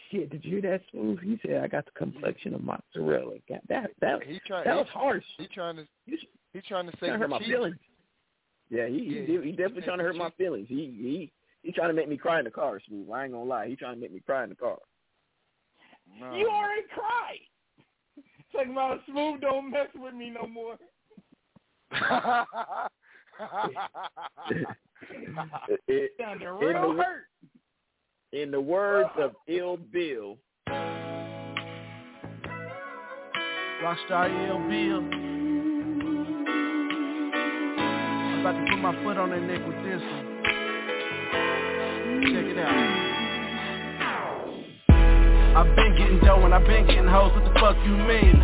[0.09, 1.19] Shit, did you hear that smooth?
[1.21, 3.35] He said I got the complexion of mozzarella.
[3.47, 4.65] God, that that He trying.
[4.65, 5.23] that he, was harsh.
[5.37, 5.87] He trying to.
[6.05, 6.17] You
[6.53, 7.77] He trying to say trying to hurt my feelings.
[8.69, 10.67] Yeah, he he, Yeah, he he definitely said trying to hurt my feelings.
[10.69, 11.31] He he
[11.63, 13.09] he trying to make me cry in the car, smooth.
[13.11, 13.67] I ain't gonna lie.
[13.67, 14.77] He trying to make me cry in the car.
[16.19, 16.35] Nah.
[16.35, 17.39] You already cried.
[18.51, 20.77] Talking about smooth, don't mess with me no more.
[25.87, 26.11] It-
[26.61, 26.97] in the-
[28.33, 30.37] in the words of Ill Bill,
[33.83, 35.01] Rockstar Ill Bill.
[37.81, 40.25] I'm about to put my foot on their neck with this one.
[42.31, 42.75] Check it out.
[45.57, 48.39] I've been getting dough and I've been getting hoes, what the fuck you mean?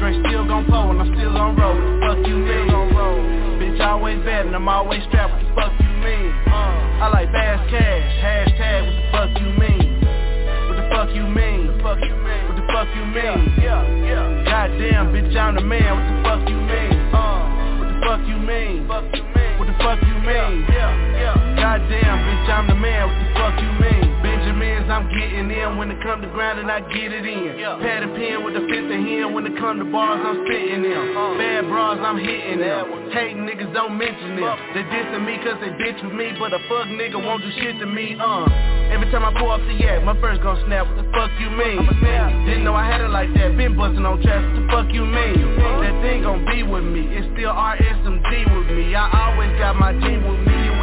[0.00, 2.91] Drink still gon' pull and I'm still on roll, what the fuck you mean?
[3.82, 6.32] Always and I'm always strapped, what the fuck you mean?
[6.46, 10.00] I like fast cash, hashtag, what the fuck you mean?
[10.68, 11.66] What the fuck you mean?
[11.82, 13.58] What the fuck you mean?
[13.58, 14.44] Yeah, yeah.
[14.44, 15.98] Goddamn, bitch, I'm the man.
[15.98, 17.10] What the fuck you mean?
[17.78, 18.88] What the fuck you mean?
[18.88, 20.66] What the fuck you mean?
[21.58, 23.08] Goddamn, bitch, I'm the man.
[23.08, 24.11] What the fuck you mean?
[24.92, 27.56] I'm getting in when it come to grinding, I get it in.
[27.80, 30.84] Pad and pen with the fifth of him when it come to bars, I'm spitting
[30.84, 31.38] them.
[31.40, 33.08] Bad bras, I'm hitting them.
[33.08, 34.56] Hating niggas don't mention them.
[34.76, 37.78] They dissing me cause they bitch with me, but a fuck nigga won't do shit
[37.80, 38.44] to me, uh.
[38.92, 41.48] Every time I pull off the yak, my first gon' snap, what the fuck you
[41.48, 41.88] mean?
[42.44, 45.08] Didn't know I had it like that, been busting on traps, what the fuck you
[45.08, 45.40] mean?
[45.80, 48.92] That thing gon' be with me, it's still RSMD with me.
[48.92, 50.41] I always got my team with me,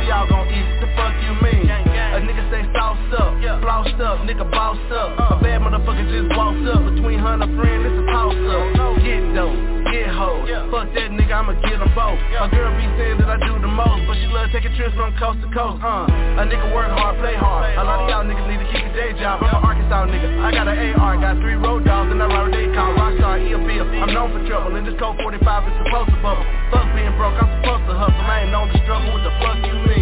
[0.09, 1.69] and we all gon' eat, the fuck you mean?
[1.69, 5.37] A nigga say sauce up, flossed up, nigga bossed up.
[5.37, 8.95] A bad motherfucker just walks up between ain't hunt a friend, it's a toss up.
[9.03, 9.59] Get dope,
[9.91, 10.47] get hoes.
[10.71, 12.15] Fuck that nigga, I'ma get them both.
[12.15, 15.11] A girl be saying that I do the most, but she love taking trips from
[15.19, 15.83] coast to coast.
[15.83, 16.07] Uh,
[16.39, 17.75] a nigga work hard, play hard.
[17.75, 19.43] A lot of y'all niggas need to keep a day job.
[19.43, 20.27] I'm an Arkansas nigga.
[20.39, 23.43] I got an AR, got three road dogs, and I ride a day called Rockstar
[23.43, 23.85] E Bill.
[23.99, 26.45] I'm known for trouble, and this code 45 is supposed to bubble.
[26.71, 28.23] Fuck being broke, I'm supposed to hustle.
[28.23, 29.11] I ain't known to struggle.
[29.11, 29.98] What the fuck you mean?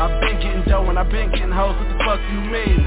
[0.00, 2.84] I've been getting dough and I've been getting hoes, what the fuck you mean?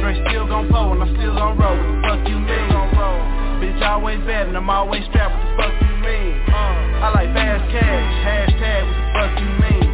[0.00, 2.70] Straight still gon' pull and I'm still gon' roll, what the fuck you mean?
[3.60, 6.32] Bitch always bad and I'm always strapped, what the fuck you mean?
[7.00, 9.88] I like fast cash, hashtag, what the fuck you mean?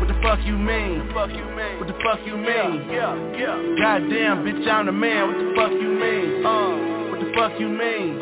[0.00, 0.98] What the fuck you mean?
[1.78, 2.88] What the fuck you mean?
[3.80, 6.42] Goddamn, bitch, I'm the man, what the fuck you mean?
[7.10, 8.18] What the fuck you mean?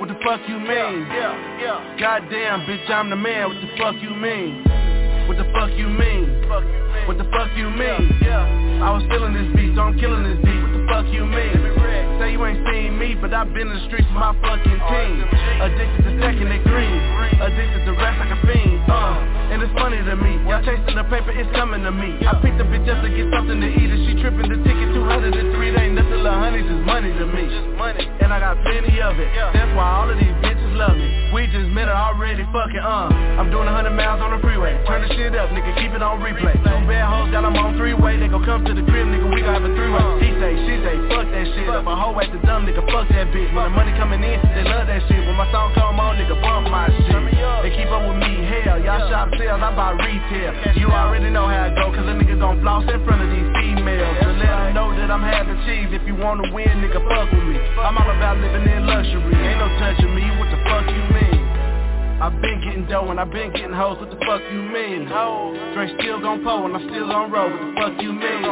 [0.00, 1.06] What the fuck you mean?
[2.00, 4.64] Goddamn, bitch, I'm the man, what the fuck you mean?
[5.30, 6.42] What the fuck you mean?
[7.06, 8.18] What the fuck you mean?
[8.82, 10.60] I was feeling this beat, so I'm killing this beat.
[10.60, 11.79] What the fuck you mean?
[12.20, 15.24] Say you ain't seen me, but I've been in the streets with my fucking team.
[15.64, 17.00] Addicted to it green.
[17.40, 18.76] Addicted to rap like a fiend.
[18.92, 20.36] Uh, and it's funny to me.
[20.44, 22.20] Y'all chasing the paper, it's coming to me.
[22.28, 24.92] I picked the bitch up to get something to eat, and she tripping the ticket
[24.92, 25.32] 203.
[25.72, 27.48] That ain't nothing, little honey, just money to me.
[28.20, 29.32] And I got plenty of it.
[29.56, 31.32] That's why all of these bitches love me.
[31.32, 33.40] We just met her already fucking, uh.
[33.40, 34.76] I'm doing 100 miles on the freeway.
[34.84, 36.52] Turn the shit up, nigga, keep it on replay.
[36.52, 38.20] Two bad hoes got them on three-way.
[38.20, 40.04] They gon' come to the crib, nigga, we gon' have a three-way.
[40.20, 41.64] He say, she say, fuck that shit.
[41.64, 43.54] If a hoe act the dumb, nigga, fuck that bitch.
[43.54, 45.22] When the money coming in, they love that shit.
[45.22, 47.06] When my song come on, nigga, bump my shit.
[47.62, 48.82] They keep up with me, hell.
[48.82, 50.74] Y'all shop sales, I buy retail.
[50.74, 53.46] You already know how it go, cause the niggas gon' floss in front of these
[53.54, 54.16] females.
[54.26, 55.94] To let them know that I'm having cheese.
[55.94, 57.58] If you wanna win, nigga, fuck with me.
[57.78, 59.34] I'm all about living in luxury.
[59.38, 60.89] Ain't no touching me, what the fuck?
[62.20, 65.08] I've been getting dough and I've been getting hoes, what the fuck you mean?
[65.72, 68.44] Straight still gon' pull and I'm still gon' roll, what the fuck you mean?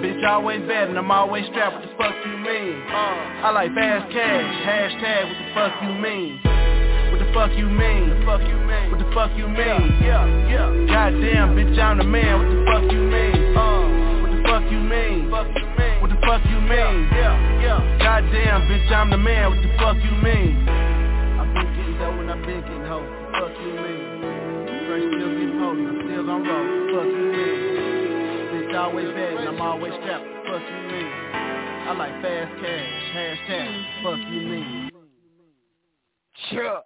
[0.00, 2.80] Bitch always bad and I'm always strapped, what the fuck you mean?
[2.88, 6.40] I like fast cash, hashtag, what the fuck you mean?
[7.12, 8.24] What the fuck you mean?
[8.88, 10.00] What the fuck you mean?
[10.88, 13.52] Goddamn, bitch, I'm the man, what the fuck you mean?
[14.24, 15.28] What the fuck you mean?
[15.28, 17.04] What the fuck you mean?
[18.00, 20.64] Goddamn, bitch, I'm the man, what the fuck you mean?
[22.00, 24.00] I've been getting dough and I've been getting hoes, fuck you mean?
[24.84, 27.58] Straight still get potent, I'm still gon' roll, fuck you mean?
[28.54, 31.10] Bitch always bad and I'm always strapped, what fuck you mean?
[31.88, 34.90] I like fast cash, hashtag, what fuck you mean?
[36.50, 36.84] Church.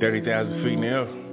[0.00, 1.26] Thirty thousand feet in the air.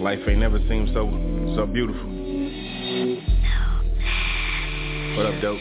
[0.00, 1.10] Life ain't never seemed so
[1.56, 2.06] so beautiful.
[5.16, 5.58] What up, dope?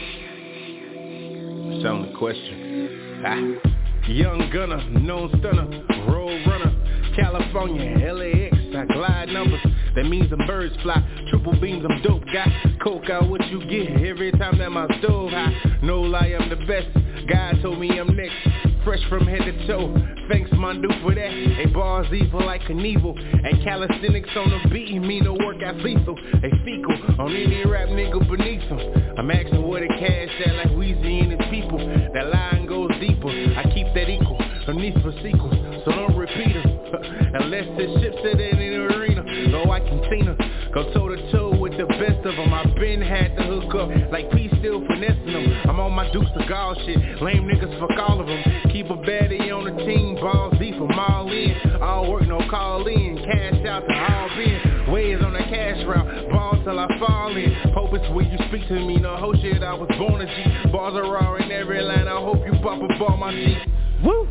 [1.72, 3.22] It's the question.
[3.26, 4.10] Ah.
[4.10, 5.66] Young gunner, known stunner,
[6.12, 9.62] road runner, California, LAX, I glide numbers.
[9.96, 12.50] That means them birds fly, triple beams, I'm dope got
[12.84, 15.80] Coke out what you get every time that my stove high.
[15.82, 17.05] No lie, I'm the best.
[17.28, 18.36] God told me I'm next.
[18.84, 19.96] Fresh from head to toe.
[20.30, 21.32] Thanks, my dude, for that.
[21.58, 23.18] They bars evil like Knievel.
[23.18, 26.16] And calisthenics on the beat mean the workout lethal.
[26.16, 28.80] They fecal on any rap nigga beneath them.
[29.18, 31.80] I'm asking where the cash at like Weezy and his people.
[32.14, 33.30] That line goes deeper.
[33.30, 34.38] I keep that equal.
[34.68, 35.54] No need for sequels,
[35.86, 36.66] so don't repeat them.
[37.42, 39.24] Unless the ship's at in the arena.
[39.50, 40.38] No, I can see her.
[40.74, 42.54] Go toe to toe with the best of them.
[42.76, 45.62] I been had to hook up like P still finessing them.
[45.70, 46.98] I'm on my Dukes of Gall shit.
[47.22, 48.44] Lame niggas fuck all of them.
[48.72, 50.16] Keep a baddie on the team.
[50.16, 51.56] Balls deep from all in.
[51.82, 53.18] All work, no call in.
[53.24, 54.92] Cash out to all bin.
[54.92, 56.30] Ways on the cash route.
[56.30, 57.54] Ball till I fall in.
[57.74, 58.98] Hope it's when you speak to me.
[58.98, 60.72] No whole shit, I was born to a G.
[60.72, 62.10] Balls are raw in every line.
[62.10, 63.56] I hope you pop a ball my G.
[64.04, 64.28] Woo!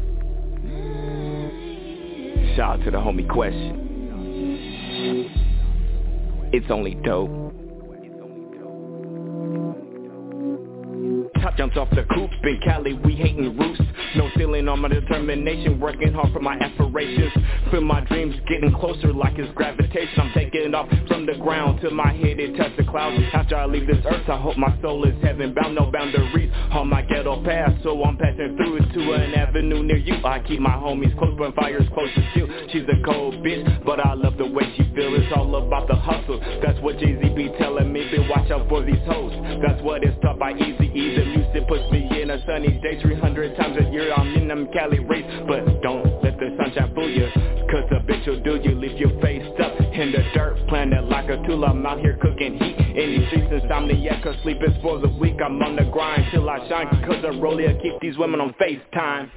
[2.56, 3.80] Shout out to the homie Question.
[6.52, 7.43] It's only dope.
[11.44, 13.78] Top jumps off the coop in Cali, we hating roots.
[14.16, 17.32] No ceiling on my determination, working hard for my aspirations.
[17.70, 20.20] Feel my dreams getting closer like it's gravitation.
[20.20, 23.22] I'm taking off from the ground till my head it touch the clouds.
[23.34, 26.88] After I leave this earth, I hope my soul is heaven bound, no boundaries on
[26.88, 27.72] my ghetto path.
[27.82, 30.14] So I'm passing through it to an avenue near you.
[30.24, 32.48] I keep my homies close, but fire's close to you.
[32.72, 35.14] She's a cold bitch, but I love the way she feel.
[35.14, 36.40] It's all about the hustle.
[36.62, 38.08] That's what Jay-Z be telling me.
[38.10, 39.32] Be watch out for these hoes.
[39.60, 41.33] That's what it's taught by Easy E.
[41.34, 44.12] Houston puts me in a sunny day 300 times a year.
[44.14, 47.28] I'm in them Cali rates But don't let the sunshine fool you.
[47.70, 51.28] Cause the bitch will do you Leave your face up in the dirt Planet like
[51.28, 53.52] a tool I'm out here cooking heat In these streets.
[53.52, 55.36] Insomniac Cause sleep is for the weak.
[55.44, 59.30] I'm on the grind till I shine Cause the roller keep these women on FaceTime.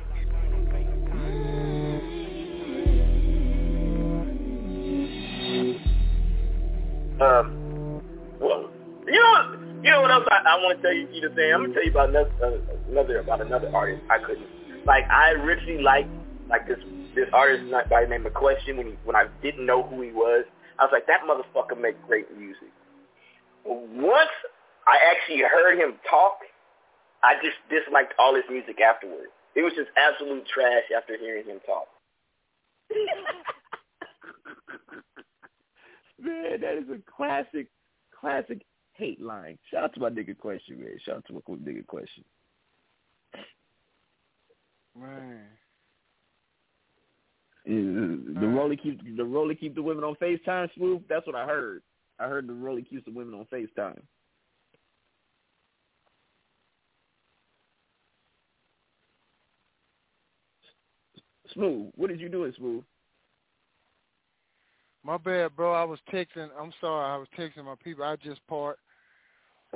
[7.20, 8.02] Um,
[8.40, 8.70] well,
[9.08, 11.54] you know, you know what else I, I want to tell you, to say?
[11.56, 12.60] I'm gonna tell you about another,
[12.92, 14.04] another about another artist.
[14.12, 14.48] I couldn't
[14.86, 15.06] like.
[15.10, 16.10] I originally liked
[16.50, 16.80] like this
[17.16, 20.12] this artist by the name of Question when he when I didn't know who he
[20.12, 20.44] was.
[20.78, 22.68] I was like, that motherfucker make great music.
[23.66, 24.30] Once
[24.86, 26.40] I actually heard him talk,
[27.24, 29.32] I just disliked all his music afterwards.
[29.56, 31.88] It was just absolute trash after hearing him talk.
[36.22, 37.68] man, that is a classic,
[38.20, 38.62] classic
[38.98, 39.58] hate line.
[39.72, 40.98] Shout out to my nigga question, man.
[41.06, 42.24] Shout out to my nigga question.
[45.00, 45.46] Man.
[47.66, 51.02] The Rolly keep the Rolly keep the women on FaceTime smooth.
[51.10, 51.84] That's what I heard.
[52.18, 54.00] I heard the Rolly keeps the women on FaceTime.
[61.54, 62.84] Smooth, what did you do in Smooth?
[65.04, 65.74] My bad, bro.
[65.74, 66.50] I was texting.
[66.60, 67.14] I'm sorry.
[67.14, 68.04] I was texting my people.
[68.04, 68.78] I just part.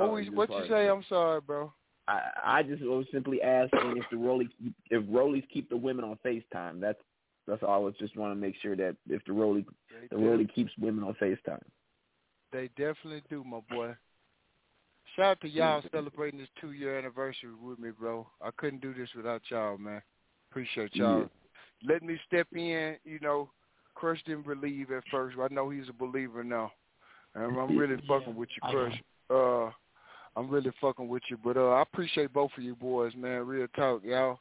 [0.01, 0.87] What Oh, we, you what just you say?
[0.89, 1.71] I'm sorry, bro.
[2.07, 4.49] I I just was simply asking if the Rollies
[4.89, 6.79] if Rollies keep the women on FaceTime.
[6.79, 6.99] That's
[7.47, 7.75] that's all.
[7.75, 9.65] I was just want to make sure that if the Rolly
[10.09, 10.25] the do.
[10.25, 11.61] Rolly keeps women on FaceTime.
[12.51, 13.95] They definitely do, my boy.
[15.15, 18.27] Shout out to y'all celebrating this two year anniversary with me, bro.
[18.41, 20.01] I couldn't do this without y'all, man.
[20.49, 21.29] Appreciate y'all.
[21.87, 23.49] Let me step in, you know,
[23.95, 26.71] Crush didn't believe at first, but I know he's a believer now.
[27.35, 29.01] And I'm really fucking with you, Crush.
[29.29, 29.71] Uh
[30.35, 31.37] I'm really fucking with you.
[31.43, 33.45] But uh I appreciate both of you boys, man.
[33.45, 34.39] Real talk, y'all.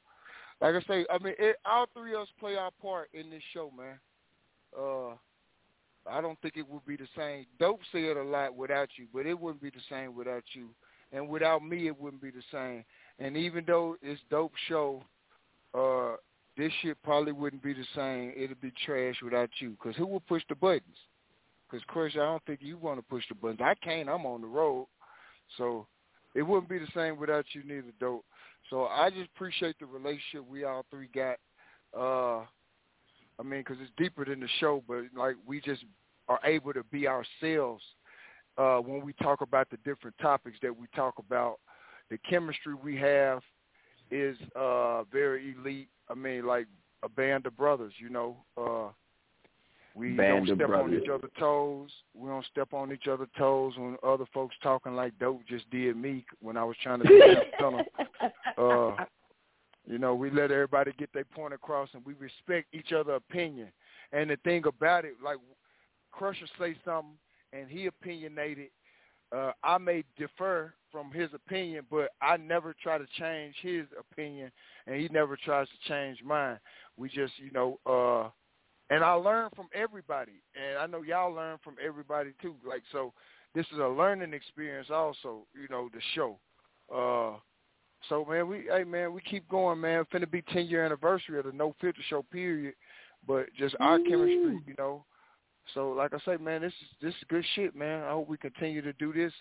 [0.60, 3.42] Like I say, I mean it, all three of us play our part in this
[3.52, 3.98] show, man.
[4.78, 5.14] Uh
[6.10, 7.46] I don't think it would be the same.
[7.58, 10.70] Dope said a lot without you, but it wouldn't be the same without you.
[11.12, 12.84] And without me, it wouldn't be the same.
[13.18, 15.02] And even though it's dope show,
[15.74, 16.16] uh,
[16.56, 18.32] this shit probably wouldn't be the same.
[18.36, 19.76] It'd be trash without you.
[19.82, 20.96] Cause who will push the buttons?
[21.70, 23.60] Cause Chris, I don't think you want to push the buttons.
[23.62, 24.08] I can't.
[24.08, 24.86] I'm on the road,
[25.56, 25.86] so
[26.34, 28.24] it wouldn't be the same without you neither, dope.
[28.68, 31.36] So I just appreciate the relationship we all three got.
[31.96, 32.44] Uh,
[33.38, 35.84] I mean, because it's deeper than the show, but like we just
[36.28, 37.82] are able to be ourselves
[38.58, 41.58] uh, when we talk about the different topics that we talk about.
[42.10, 43.40] The chemistry we have
[44.10, 45.88] is uh, very elite.
[46.08, 46.66] I mean, like
[47.02, 48.36] a band of brothers, you know.
[48.56, 48.88] Uh,
[49.94, 51.90] we Band don't step on each other's toes.
[52.14, 55.96] We don't step on each other's toes when other folks talking like dope just did
[55.96, 57.20] me when I was trying to be
[57.58, 57.84] tunnel.
[58.56, 59.04] Uh,
[59.86, 63.68] you know, we let everybody get their point across, and we respect each other's opinion.
[64.12, 65.38] And the thing about it, like
[66.12, 67.16] Crusher say something,
[67.52, 68.68] and he opinionated.
[69.34, 74.50] Uh, I may defer from his opinion, but I never try to change his opinion,
[74.86, 76.58] and he never tries to change mine.
[76.96, 78.30] We just, you know, uh,
[78.90, 82.54] and I learn from everybody, and I know y'all learn from everybody too.
[82.66, 83.12] Like so,
[83.54, 85.46] this is a learning experience also.
[85.54, 86.38] You know, the show.
[86.92, 87.38] Uh,
[88.08, 90.04] so man, we hey man, we keep going, man.
[90.12, 92.74] Finna be ten year anniversary of the No Filter Show period,
[93.26, 95.04] but just our chemistry, you know.
[95.74, 98.02] So like I say, man, this is this is good shit, man.
[98.02, 99.32] I hope we continue to do this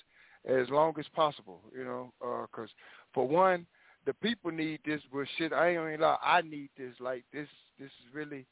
[0.48, 2.70] as long as possible, you know, because
[3.14, 3.66] for one,
[4.06, 6.94] the people need this, but shit, I ain't gonna lie, I need this.
[7.00, 7.48] Like this,
[7.80, 8.46] this is really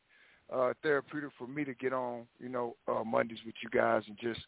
[0.53, 4.17] uh therapeutic for me to get on, you know, uh Mondays with you guys and
[4.17, 4.41] just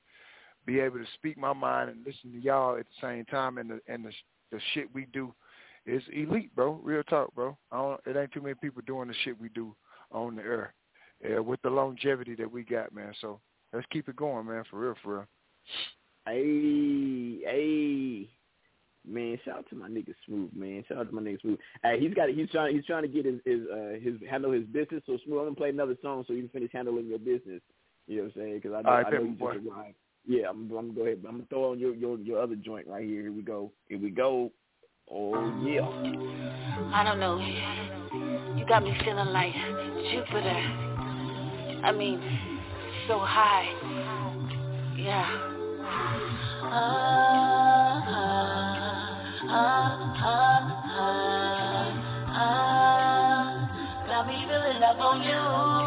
[0.66, 3.58] be able to speak my mind and listen to y'all at the same time.
[3.58, 4.12] And the and the
[4.52, 5.34] the shit we do
[5.86, 6.80] is elite, bro.
[6.84, 7.58] Real talk, bro.
[7.72, 9.76] I don't, it ain't too many people doing the shit we do
[10.12, 10.74] on the air
[11.38, 13.14] uh, with the longevity that we got, man.
[13.22, 13.40] So
[13.74, 14.64] let's keep it going, man.
[14.70, 15.26] For real, for real.
[16.26, 18.30] Hey, hey,
[19.08, 19.38] man!
[19.46, 20.84] Shout out to my nigga Smooth, man.
[20.88, 21.60] Shout out to my nigga Smooth.
[21.84, 24.66] Hey, he's got he's trying he's trying to get his his uh, his handle his
[24.66, 25.04] business.
[25.06, 27.62] So Smooth, I'm gonna play another song so you can finish handling your business.
[28.08, 28.56] You know what I'm saying?
[28.56, 29.54] Because I know, All right, I know bet, you boy.
[29.54, 29.96] just arrived.
[30.28, 31.20] Yeah, I'm, I'm gonna go ahead.
[31.28, 33.22] I'm gonna throw on your your your other joint right here.
[33.22, 33.72] Here we go.
[33.88, 34.52] Here we go.
[35.12, 35.88] Oh yeah.
[36.94, 37.40] I don't know.
[38.58, 39.54] You got me feeling like
[40.12, 40.90] Jupiter.
[41.84, 42.20] I mean,
[43.08, 43.70] so high.
[44.98, 45.56] Yeah.
[46.72, 47.59] Ah,
[49.52, 50.62] ah, ah,
[51.00, 51.88] ah,
[52.30, 54.06] ah.
[54.08, 55.79] Got me feeling love on you.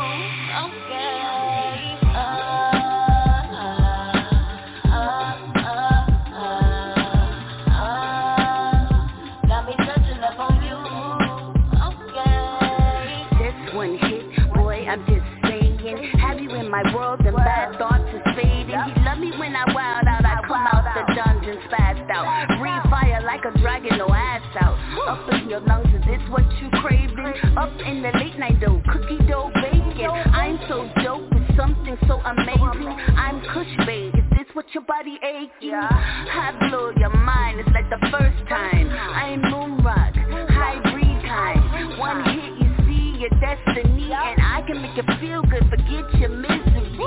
[23.90, 24.78] A no ass out.
[25.08, 27.34] Up in your lungs, is this what you craving?
[27.56, 30.10] Up in the late night dough, cookie dough bacon.
[30.10, 32.88] I'm so dope with something so amazing.
[33.16, 35.74] I'm Kush babe, is this what your body aching?
[35.74, 38.88] I blow your mind, it's like the first time.
[38.90, 41.98] I'm moon rock, hybrid time.
[41.98, 46.30] One hit, you see your destiny, and I can make you feel good, forget your
[46.30, 46.98] misery.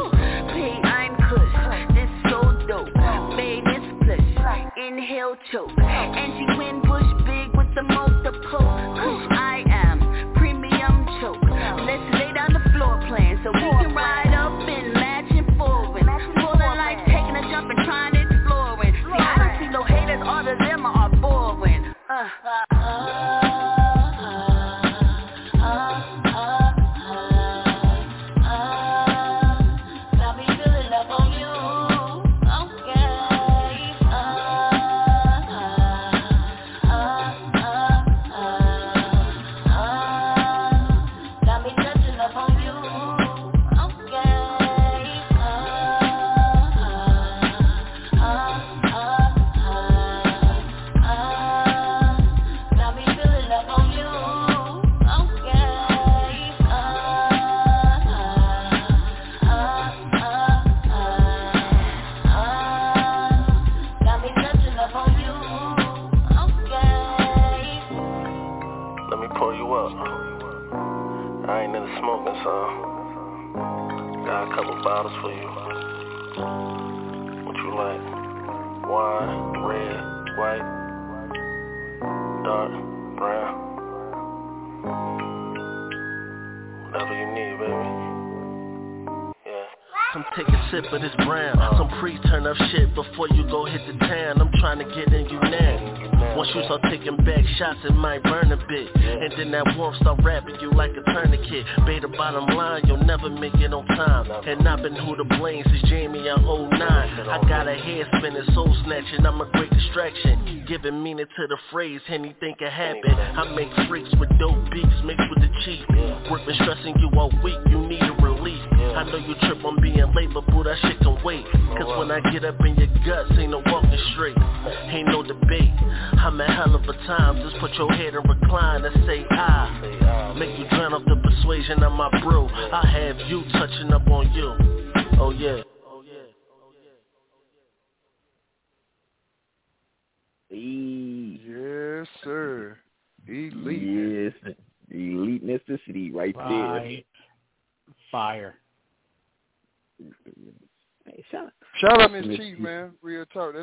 [0.52, 0.85] Pay,
[5.26, 5.72] inhale choke.
[5.80, 8.05] Angie Winbush, big with the multiple.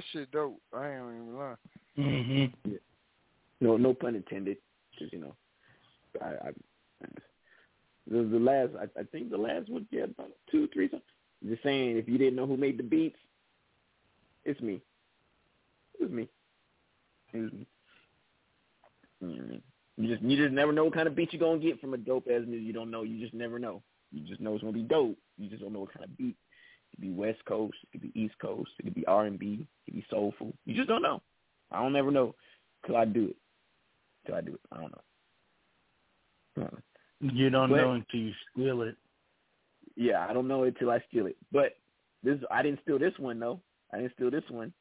[0.03, 0.61] That shit dope.
[0.73, 1.57] I ain't even lying.
[1.99, 2.73] Mm-hmm.
[3.61, 4.57] No, no pun intended.
[4.91, 5.35] Because you know,
[6.21, 6.51] I, I
[8.11, 11.03] the, the last, I, I think the last one, yeah, about two, three songs.
[11.47, 13.19] Just saying, if you didn't know who made the beats,
[14.45, 14.81] it's me.
[15.99, 16.29] It was me.
[17.33, 17.67] It was me.
[19.23, 19.61] Mm.
[19.99, 21.99] You just, you just never know what kind of beat you're gonna get from a
[21.99, 22.67] dope ass music.
[22.67, 23.03] You don't know.
[23.03, 23.83] You just never know.
[24.11, 25.17] You just know it's gonna be dope.
[25.39, 26.37] You just don't know what kind of beat.
[26.93, 27.77] It could be West Coast.
[27.85, 28.71] It could be East Coast.
[28.79, 29.67] It could be R and B.
[29.87, 30.53] It could be soulful.
[30.67, 31.23] You just don't know.
[31.71, 32.35] I don't ever know
[32.87, 33.37] till I do it.
[34.27, 34.61] Till I do it.
[34.71, 35.01] I don't know.
[36.57, 36.79] I don't know.
[37.35, 38.97] You don't But- know until you steal it.
[39.95, 41.37] Yeah, I don't know it till I steal it.
[41.51, 41.77] But
[42.23, 43.61] this, I didn't steal this one though.
[43.93, 44.73] I didn't steal this one.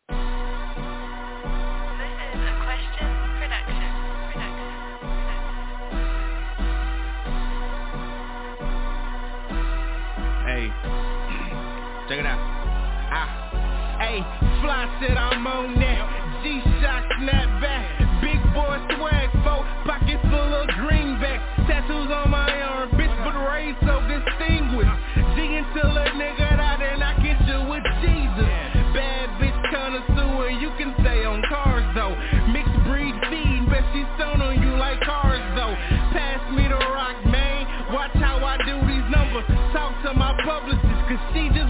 [15.02, 16.06] Said I'm on that.
[16.45, 23.14] G-Shock snapback, big boy swag, folk, pocket full of greenbacks, tattoos on my arm, bitch,
[23.26, 24.94] but raised so distinguished.
[25.34, 28.53] G until a nigga out and I get you with Jesus.
[28.94, 32.14] Bad bitch connoisseur, you can stay on cars though.
[32.53, 35.73] Mixed breed feed, bet she stone on you like cars though.
[36.14, 37.65] Pass me the rock, man.
[37.94, 39.45] Watch how I do these numbers.
[39.73, 41.61] Talk to my publicist, cause she just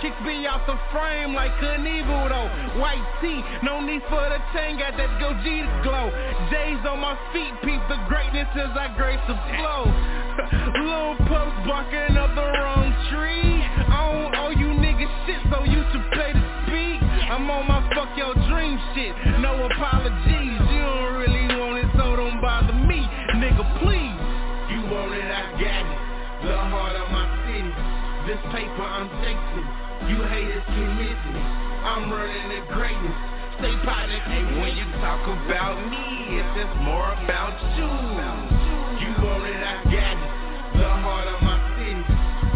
[0.00, 2.80] kicks me out the frame like Knievel though.
[2.80, 6.10] White tee, no need for the chain, got that go G glow.
[6.50, 9.88] J's on my feet, peep the greatness as I grace the flow.
[10.84, 12.65] Little pups barking up the wrong
[31.96, 33.16] I'm running the greatest.
[33.56, 34.20] Stay positive.
[34.20, 37.88] And when you talk about me, it's just more about you.
[39.00, 40.32] You want it, I got it.
[40.76, 41.96] The heart of my city.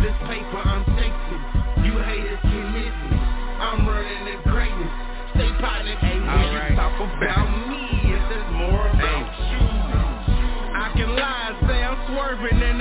[0.05, 1.41] This paper I'm chasing.
[1.89, 3.17] You haters can miss me.
[3.17, 4.93] I'm running the greatest.
[5.33, 5.97] Stay positive.
[6.05, 6.69] And when right.
[6.69, 9.57] you talk about me, it's just more about hey.
[9.57, 9.65] you.
[10.69, 12.80] I can lie and say I'm swerving and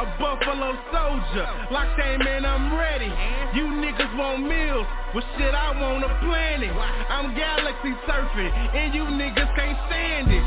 [0.00, 3.12] A Buffalo soldier, like that man, I'm ready.
[3.52, 6.72] You niggas want meals, well shit, I want a planet.
[6.72, 10.44] I'm galaxy surfing, and you niggas can't stand it.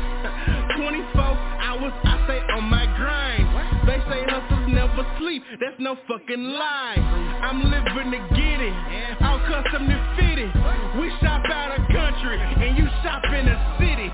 [0.82, 3.46] 24 hours, I stay on my grind.
[3.86, 6.98] They say hustlers never sleep, that's no fucking lie.
[7.46, 8.74] I'm living to get it,
[9.22, 10.50] all custom to fitted.
[10.98, 14.10] We shop out of country, and you shop in the city.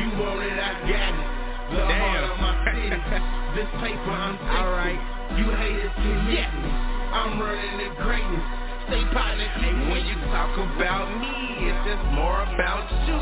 [0.00, 1.76] You want it, I got it.
[1.76, 3.34] The heart my city.
[3.58, 4.54] This paper I'm taking.
[4.54, 5.02] Alright.
[5.34, 6.70] You haters can miss me.
[7.10, 8.46] I'm running to greatness.
[8.86, 11.66] Stay positive when you talk about me.
[11.66, 13.18] It's just more about you.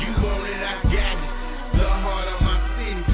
[0.00, 1.32] You want it, I got it.
[1.76, 3.04] The heart of my city.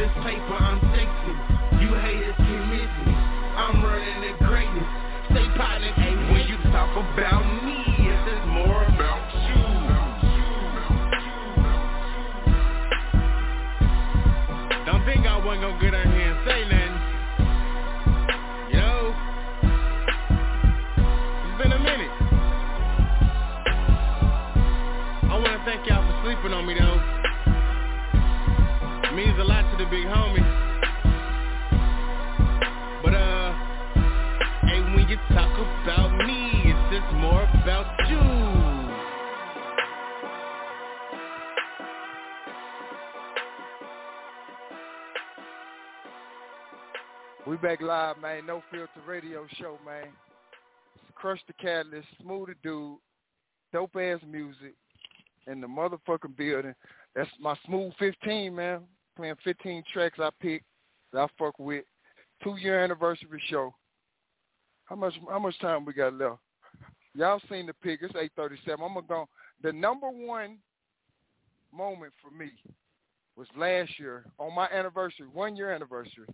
[0.00, 1.36] This paper I'm taking.
[1.84, 3.12] You haters can miss me.
[3.12, 4.88] I'm running to greatness.
[5.36, 7.57] Stay positive when you talk about me.
[15.48, 16.94] Wasn't gonna get on here and say nothing.
[18.76, 19.14] Know,
[21.48, 22.12] it's been a minute.
[25.24, 27.00] I wanna thank y'all for sleeping on me though.
[29.08, 30.44] It means a lot to the big homie.
[33.02, 33.52] But uh,
[34.68, 38.47] hey, when you talk about me, it's just more about you.
[47.48, 48.44] We back live, man.
[48.44, 50.08] No filter radio show, man.
[51.14, 52.98] Crush the Catalyst, Smooth Dude,
[53.72, 54.74] dope ass music
[55.46, 56.74] in the motherfucking building.
[57.14, 58.80] That's my Smooth 15, man.
[59.16, 60.66] Playing 15 tracks I picked
[61.14, 61.86] that I fuck with.
[62.44, 63.74] Two year anniversary show.
[64.84, 66.40] How much how much time we got left?
[67.14, 68.00] Y'all seen the pick.
[68.02, 68.84] It's 837.
[68.84, 69.26] I'm gonna go.
[69.62, 70.58] The number one
[71.74, 72.50] moment for me
[73.36, 76.26] was last year on my anniversary, one year anniversary.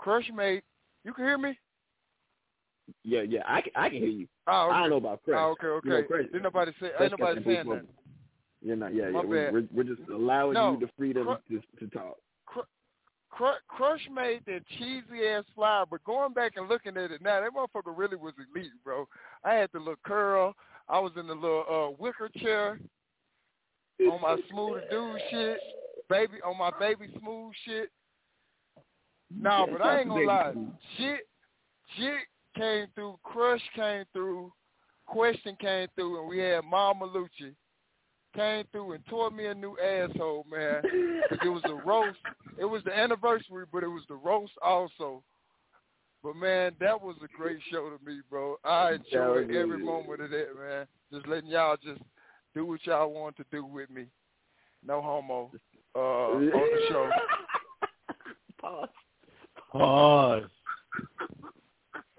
[0.00, 0.62] Crush made.
[1.04, 1.58] You can hear me?
[3.04, 4.26] Yeah, yeah, I can, I can hear you.
[4.46, 4.74] Oh, okay.
[4.76, 5.36] I don't know about Crush.
[5.38, 5.88] Oh, okay, okay.
[5.88, 6.90] You know, Crush- nobody say.
[6.96, 7.86] Crush Ain't nobody saying that.
[8.62, 8.94] You're not.
[8.94, 9.44] Yeah, My yeah.
[9.44, 9.52] bad.
[9.52, 12.16] We're, we're just allowing No, you the freedom Cru- to to talk.
[13.30, 17.40] Cru- Crush made that cheesy ass flyer, but going back and looking at it now,
[17.40, 19.06] that motherfucker really was elite, bro.
[19.44, 20.54] I had the little curl.
[20.88, 22.78] I was in the little uh, wicker chair
[24.00, 25.58] on my smooth dude shit,
[26.08, 27.90] baby on my baby smooth shit.
[29.34, 30.54] No, but I ain't gonna lie.
[30.96, 31.20] Shit,
[31.96, 32.20] shit
[32.56, 33.18] came through.
[33.22, 34.52] Crush came through.
[35.06, 37.54] Question came through, and we had Mama Lucci
[38.34, 40.82] came through and tore me a new asshole, man.
[40.84, 42.18] it was the roast.
[42.58, 45.22] It was the anniversary, but it was the roast also.
[46.22, 48.56] But man, that was a great show to me, bro.
[48.64, 50.86] I enjoyed every moment of that, man.
[51.12, 52.00] Just letting y'all just
[52.54, 54.06] do what y'all want to do with me.
[54.86, 55.50] No homo
[55.96, 57.10] uh, on the show.
[58.60, 58.88] Pause.
[59.70, 60.44] Pause.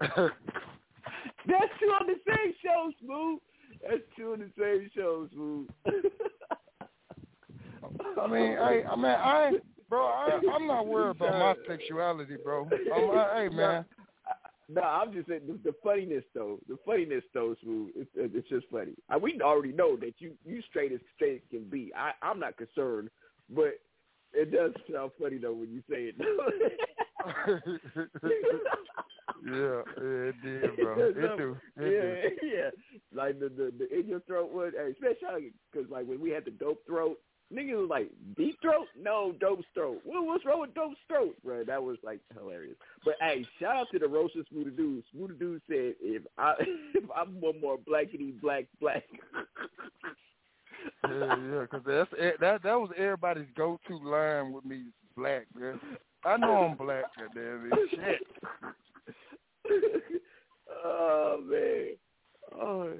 [0.00, 3.38] That's two on the same show, Smooth.
[3.82, 5.68] That's two on the same show, Smooth.
[8.20, 9.52] I mean, hey, I mean, I
[9.88, 10.04] bro.
[10.06, 12.68] I, I'm not worried about my sexuality, bro.
[12.94, 13.84] I'm, I, hey, man.
[14.68, 16.58] No, I'm just saying the, the funniness though.
[16.68, 17.90] The funniness though, smooth.
[17.94, 18.94] It's, it's just funny.
[19.10, 21.92] I, we already know that you you straight as straight can be.
[21.96, 23.10] I I'm not concerned,
[23.50, 23.74] but
[24.34, 26.16] it does sound funny though when you say it.
[29.44, 30.94] yeah, yeah, it did, bro.
[30.98, 31.56] It do.
[31.76, 32.70] It yeah, yeah.
[33.14, 36.50] Like the, the the in your throat one, especially because like when we had the
[36.50, 37.18] dope throat,
[37.52, 40.00] niggas was like deep throat, no dope throat.
[40.04, 41.64] What what's wrong with dope throat, bro?
[41.64, 42.76] That was like hilarious.
[43.04, 45.04] But hey, shout out to the roaster Smoothie Dude.
[45.14, 46.54] Smoothie Dude said if I
[46.94, 49.04] if I'm one more blackity black black.
[51.08, 52.10] Yeah, yeah, because that's
[52.40, 54.84] that that was everybody's go-to line with me.
[55.16, 55.78] Black, man.
[56.24, 57.90] I know I'm black, goddamn it.
[57.90, 58.26] Shit.
[60.84, 62.92] oh man, oh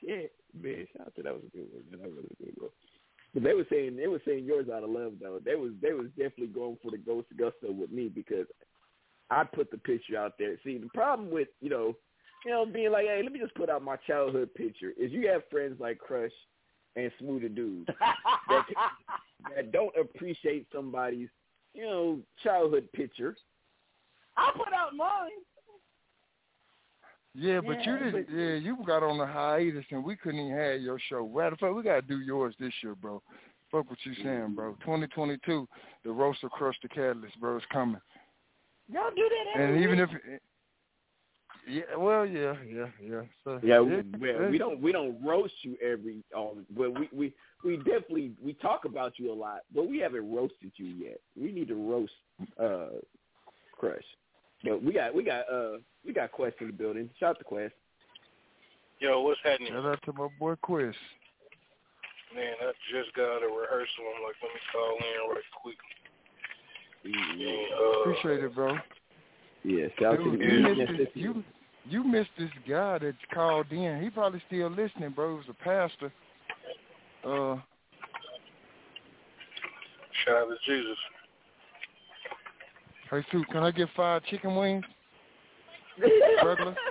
[0.00, 0.86] shit, man.
[0.96, 1.84] Shout out to that was a good one.
[1.90, 2.00] Man.
[2.00, 2.70] That was a good one.
[3.34, 5.40] But they were saying they were saying yours out of love though.
[5.44, 8.46] They was they was definitely going for the ghost gusto with me because
[9.30, 10.56] I put the picture out there.
[10.64, 11.94] See, the problem with you know,
[12.44, 15.28] you know, being like, hey, let me just put out my childhood picture is you
[15.28, 16.32] have friends like Crush
[16.96, 17.86] and Smoother Dudes
[18.48, 18.66] that,
[19.56, 21.28] that don't appreciate somebody's
[21.74, 23.36] you know childhood picture.
[24.36, 25.30] I put out mine.
[27.34, 28.26] Yeah, but you didn't.
[28.26, 31.28] but- Yeah, you got on a hiatus, and we couldn't even have your show.
[31.28, 33.22] Matter of fact, we gotta do yours this year, bro.
[33.70, 34.54] fuck what you saying, mm-hmm.
[34.54, 34.72] bro.
[34.80, 35.68] 2022,
[36.04, 37.56] the roaster crush the catalyst, bro.
[37.56, 38.00] It's coming.
[38.92, 40.08] Y'all do that every And even week.
[40.26, 40.40] if,
[41.70, 43.22] yeah, well, yeah, yeah, yeah.
[43.44, 47.08] So Yeah, it- we, we, we don't we don't roast you every um, but we,
[47.12, 47.34] we
[47.64, 51.20] we definitely we talk about you a lot, but we haven't roasted you yet.
[51.40, 52.12] We need to roast
[52.60, 52.98] uh
[53.78, 54.04] Crush.
[54.64, 57.08] But we got we got uh we got Quest in the building.
[57.18, 57.74] Shout out to Quest.
[58.98, 59.72] Yo, what's happening?
[59.72, 60.96] Shout out to my boy Quest.
[62.34, 64.04] Man, I just got a rehearsal.
[64.16, 65.76] I'm like, let me call in right quick.
[67.04, 68.76] And, uh, Appreciate it, bro.
[69.64, 71.20] Yeah, shout out to Dude, the you Elite missed, this, Necessity.
[71.20, 71.44] you,
[71.88, 74.02] you missed this guy that called in.
[74.02, 75.30] He probably still listening, bro.
[75.30, 76.12] He was a pastor.
[77.24, 77.56] Uh,
[80.24, 80.96] shout out to Jesus.
[83.10, 84.84] hey, Sue, can I get five chicken wings?
[85.98, 86.76] Regular?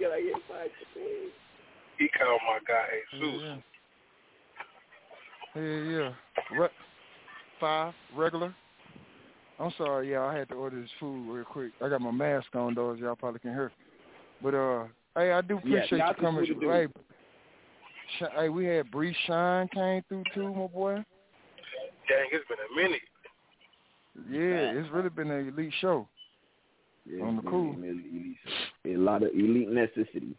[0.00, 1.32] Can I get five chicken wings?
[1.98, 3.40] He called my guy Jesus.
[5.54, 5.62] Yeah, yeah.
[5.62, 6.12] Yeah,
[6.50, 6.58] yeah.
[6.58, 6.68] Re-
[7.60, 8.54] five, regular?
[9.62, 11.70] I'm sorry, yeah, I had to order this food real quick.
[11.80, 13.70] I got my mask on, though, as y'all probably can hear.
[14.42, 14.84] But, uh,
[15.16, 16.44] hey, I do appreciate shout you out to coming.
[16.60, 16.86] Hey,
[18.18, 20.94] Sh- hey, we had Bree Shine came through, too, my boy.
[20.96, 23.00] Dang, it's been a minute.
[24.28, 26.08] Yeah, it's really been an elite show.
[27.06, 27.72] Yeah, On the cool.
[27.74, 28.04] elite-
[28.84, 30.34] elite- A lot of elite necessity.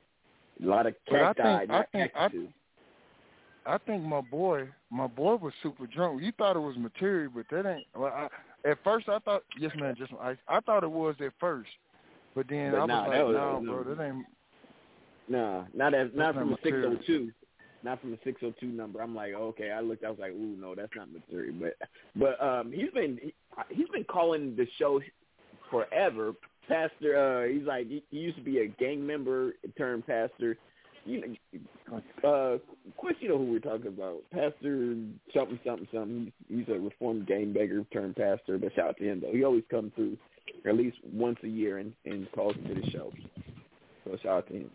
[0.62, 2.48] A lot of But I cacti, think- I not think- I- cactus.
[3.66, 6.22] I think my boy, my boy was super drunk.
[6.22, 7.88] You thought it was material, but that ain't.
[7.96, 8.28] Well, I,
[8.66, 11.70] at first I thought, yes, man, just I, I thought it was at first,
[12.36, 13.84] but then But I was nah, like, was- no, no.
[13.84, 14.26] bro, that ain't.
[15.30, 17.32] Nah, not as not from a six oh two.
[17.82, 19.02] Not from a six oh two number.
[19.02, 19.72] I'm like, okay.
[19.72, 20.04] I looked.
[20.04, 21.56] I was like, ooh, no, that's not material.
[21.60, 21.76] But
[22.16, 23.34] but um, he's been he,
[23.70, 25.02] he's been calling the show
[25.70, 26.34] forever.
[26.68, 30.58] Pastor, uh, he's like he, he used to be a gang member turned pastor.
[31.06, 31.38] You
[31.92, 32.62] know, uh, of
[32.98, 34.22] course you know who we're talking about.
[34.32, 34.96] Pastor
[35.34, 36.32] something something something.
[36.48, 38.58] He's a reformed gang beggar turned pastor.
[38.58, 39.34] But shout out to him though.
[39.34, 40.18] He always comes through
[40.66, 43.12] at least once a year and and calls into the show.
[44.06, 44.72] So shout out to him.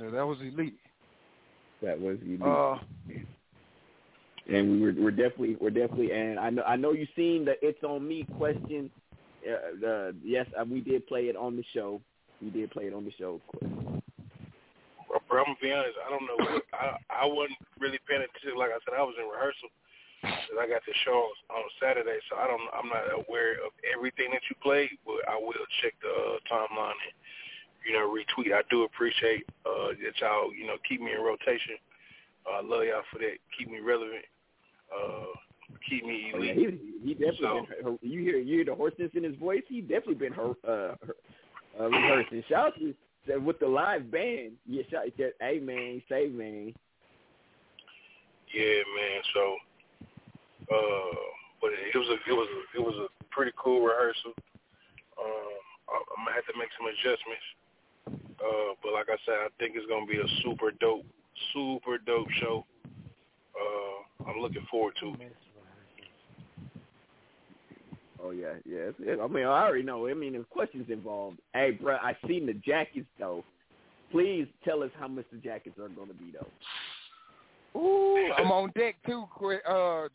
[0.00, 0.78] Yeah, that was elite.
[1.82, 2.42] That was elite.
[2.42, 2.76] Uh,
[4.48, 7.54] and we were we're definitely we're definitely and I know I know you've seen the
[7.62, 8.90] it's on me question.
[9.46, 12.00] Uh, uh, yes, uh, we did play it on the show.
[12.42, 13.40] We did play it on the show.
[13.40, 13.97] Of course.
[15.28, 15.96] Bro, I'm gonna be honest.
[16.00, 16.60] I don't know.
[16.72, 18.56] I I wasn't really paying attention.
[18.58, 19.68] Like I said, I was in rehearsal.
[20.22, 22.66] 'cause I got the show on, on Saturday, so I don't.
[22.74, 26.98] I'm not aware of everything that you played, but I will check the uh, timeline
[27.06, 27.14] and
[27.86, 28.52] you know retweet.
[28.52, 31.76] I do appreciate uh, that y'all you know keep me in rotation.
[32.48, 33.38] Uh, I love y'all for that.
[33.56, 34.24] Keep me relevant.
[34.90, 35.36] Uh,
[35.88, 36.80] keep me Oh, yeah, elite.
[37.02, 37.38] he he definitely
[37.84, 38.10] So- been.
[38.10, 39.62] You hear you hear the hoarseness in his voice.
[39.68, 41.16] He definitely been her, uh, her,
[41.78, 42.42] uh, rehearsing.
[42.48, 42.94] Shout out to
[43.36, 44.52] with the live band.
[44.66, 45.32] Yeah, shout that.
[45.40, 46.74] Hey man, say man.
[48.54, 49.20] Yeah, man.
[49.34, 49.56] So,
[50.72, 51.16] uh,
[51.60, 54.32] but it was a it was a, it was a pretty cool rehearsal.
[55.18, 57.46] Um, I'm gonna have to make some adjustments.
[58.38, 61.04] Uh, but like I said, I think it's gonna be a super dope,
[61.52, 62.64] super dope show.
[63.54, 65.36] Uh, I'm looking forward to it.
[68.22, 68.88] Oh yeah, yeah.
[68.90, 70.06] it's- I mean, I already know.
[70.08, 71.38] I mean, there's questions involved.
[71.54, 73.44] Hey, bro, I seen the jackets though.
[74.10, 77.78] Please tell us how much the jackets are going to be though.
[77.78, 79.24] ooh, I'm on deck too.
[79.34, 80.08] Quick, uh, Joe,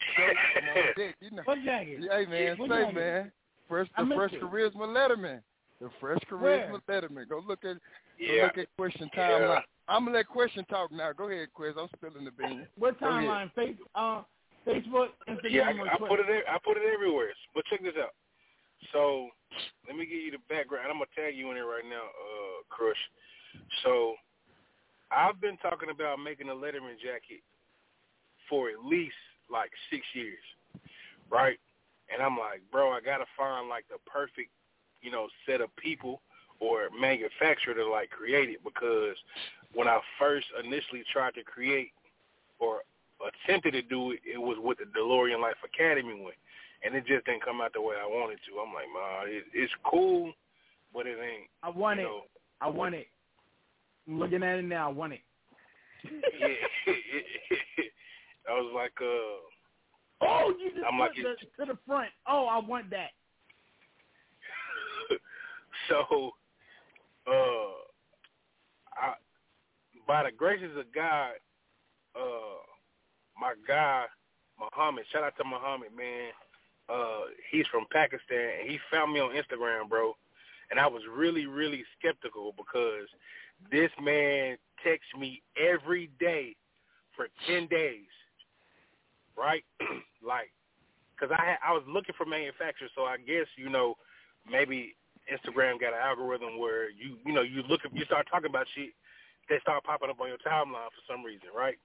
[0.57, 1.15] I'm on deck.
[1.21, 1.41] You know.
[1.45, 1.99] What jacket?
[2.11, 2.95] Hey man, What say jacket?
[2.95, 3.31] man,
[3.69, 4.41] fresh the fresh it.
[4.41, 5.39] charisma Letterman,
[5.79, 6.67] the fresh Where?
[6.67, 7.29] charisma Letterman.
[7.29, 7.77] Go look at,
[8.19, 9.41] go look at question time.
[9.41, 9.59] Yeah.
[9.87, 11.11] I'm gonna let question talk now.
[11.13, 11.73] Go ahead, Quiz.
[11.79, 12.65] I'm spilling the beans.
[12.77, 13.23] What Go ahead.
[13.27, 13.53] timeline?
[13.53, 14.21] Face, uh,
[14.67, 16.27] Facebook, Instagram, Yeah, I, I put it.
[16.49, 17.31] I put it everywhere.
[17.53, 18.13] But check this out.
[18.91, 19.29] So
[19.87, 20.87] let me give you the background.
[20.89, 22.97] I'm gonna tag you in it right now, uh, Crush.
[23.83, 24.15] So
[25.11, 27.43] I've been talking about making a Letterman jacket
[28.49, 29.15] for at least
[29.49, 30.43] like six years,
[31.29, 31.59] right?
[32.11, 34.49] And I'm like, bro, I gotta find like the perfect,
[35.01, 36.21] you know, set of people
[36.59, 39.15] or manufacturer to like create it because
[39.73, 41.91] when I first initially tried to create
[42.59, 42.81] or
[43.27, 46.33] attempted to do it, it was with the DeLorean Life Academy one,
[46.83, 48.59] and it just didn't come out the way I wanted to.
[48.59, 50.33] I'm like, man, it, it's cool,
[50.93, 51.49] but it ain't.
[51.61, 52.03] I want it.
[52.03, 52.21] know,
[52.61, 53.07] I want it.
[54.07, 54.89] I'm looking at it now.
[54.89, 55.21] I want it.
[56.03, 56.93] yeah,
[58.49, 59.53] I was like, uh,
[60.25, 62.09] Oh, you just I'm put like, the, to the front.
[62.27, 63.09] Oh, I want that.
[65.89, 66.31] so,
[67.27, 67.73] uh,
[68.95, 69.13] I,
[70.07, 71.31] by the graces of God,
[72.15, 72.61] uh,
[73.39, 74.05] my guy
[74.59, 76.31] Muhammad, shout out to Muhammad, man.
[76.89, 80.13] Uh, he's from Pakistan, and he found me on Instagram, bro.
[80.69, 83.07] And I was really, really skeptical because
[83.71, 86.55] this man texts me every day
[87.15, 88.11] for ten days,
[89.37, 89.63] right?
[90.25, 90.51] like,
[91.19, 93.95] cause I had, I was looking for manufacturers, so I guess you know
[94.49, 94.95] maybe
[95.31, 98.91] Instagram got an algorithm where you you know you look you start talking about shit,
[99.49, 101.77] they start popping up on your timeline for some reason, right?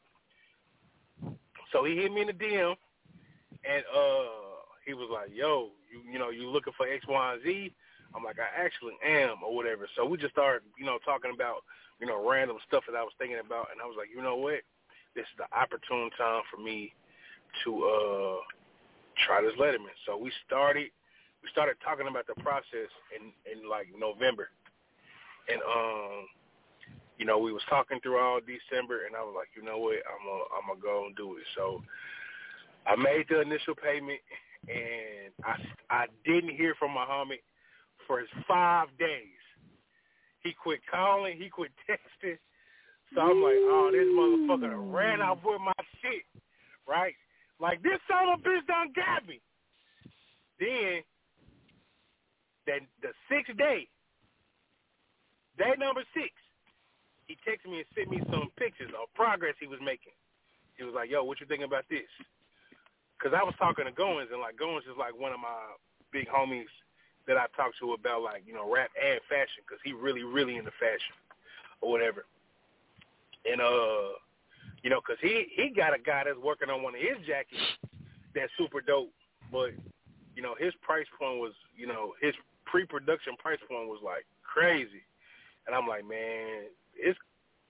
[1.73, 2.77] So he hit me in the DM,
[3.65, 4.49] and uh
[4.87, 7.75] he was like, "Yo, you you know you looking for X, Y, and Z?"
[8.15, 11.65] I'm like, "I actually am, or whatever." So we just started you know talking about
[12.01, 14.37] you know random stuff that I was thinking about, and I was like, "You know
[14.37, 14.61] what?
[15.15, 16.95] This is the opportune time for me
[17.65, 18.41] to uh
[19.27, 20.91] try this Letterman." So we started
[21.43, 24.51] we started talking about the process in in like November,
[25.49, 26.27] and um,
[27.19, 29.99] you know, we was talking through all December, and I was like, you know what,
[30.07, 31.45] I'm gonna I'm gonna go and do it.
[31.57, 31.83] So
[32.87, 34.21] I made the initial payment,
[34.69, 35.59] and I
[35.91, 37.39] I didn't hear from Muhammad
[38.07, 39.43] for five days.
[40.45, 42.39] He quit calling, he quit texting.
[43.15, 46.23] So I'm like, oh, this motherfucker ran off with my shit,
[46.87, 47.15] right?
[47.59, 49.41] Like this son of a bitch done got me.
[50.61, 51.03] Then
[52.67, 53.89] that the sixth day,
[55.57, 56.31] day number six,
[57.29, 60.17] he texted me and sent me some pictures of progress he was making.
[60.77, 62.09] He was like, "Yo, what you thinking about this?"
[63.15, 65.77] Because I was talking to Goins, and like Goins is like one of my
[66.11, 66.73] big homies
[67.29, 70.57] that I talk to about like you know rap and fashion because he really really
[70.57, 71.15] into fashion
[71.81, 72.25] or whatever.
[73.45, 74.17] And uh,
[74.83, 77.61] you know, because he he got a guy that's working on one of his jackets
[78.35, 79.13] that's super dope,
[79.53, 79.77] but
[80.35, 82.35] you know his price point was you know his
[82.65, 85.05] pre-production price point was like crazy,
[85.67, 87.19] and I'm like, man, it's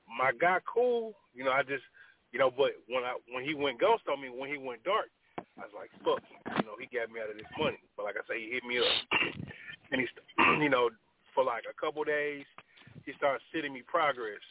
[0.08, 1.14] my guy cool.
[1.34, 1.84] You know, I just
[2.32, 5.08] you know, but when I when he went ghost on me, when he went dark,
[5.56, 6.22] I was like, fuck,
[6.58, 7.80] you know, he got me out of this money.
[7.96, 8.92] But like I say, he hit me up,
[9.92, 10.12] and he's
[10.62, 10.90] you know,
[11.34, 12.44] for like a couple days,
[13.04, 14.42] he started sending me progress.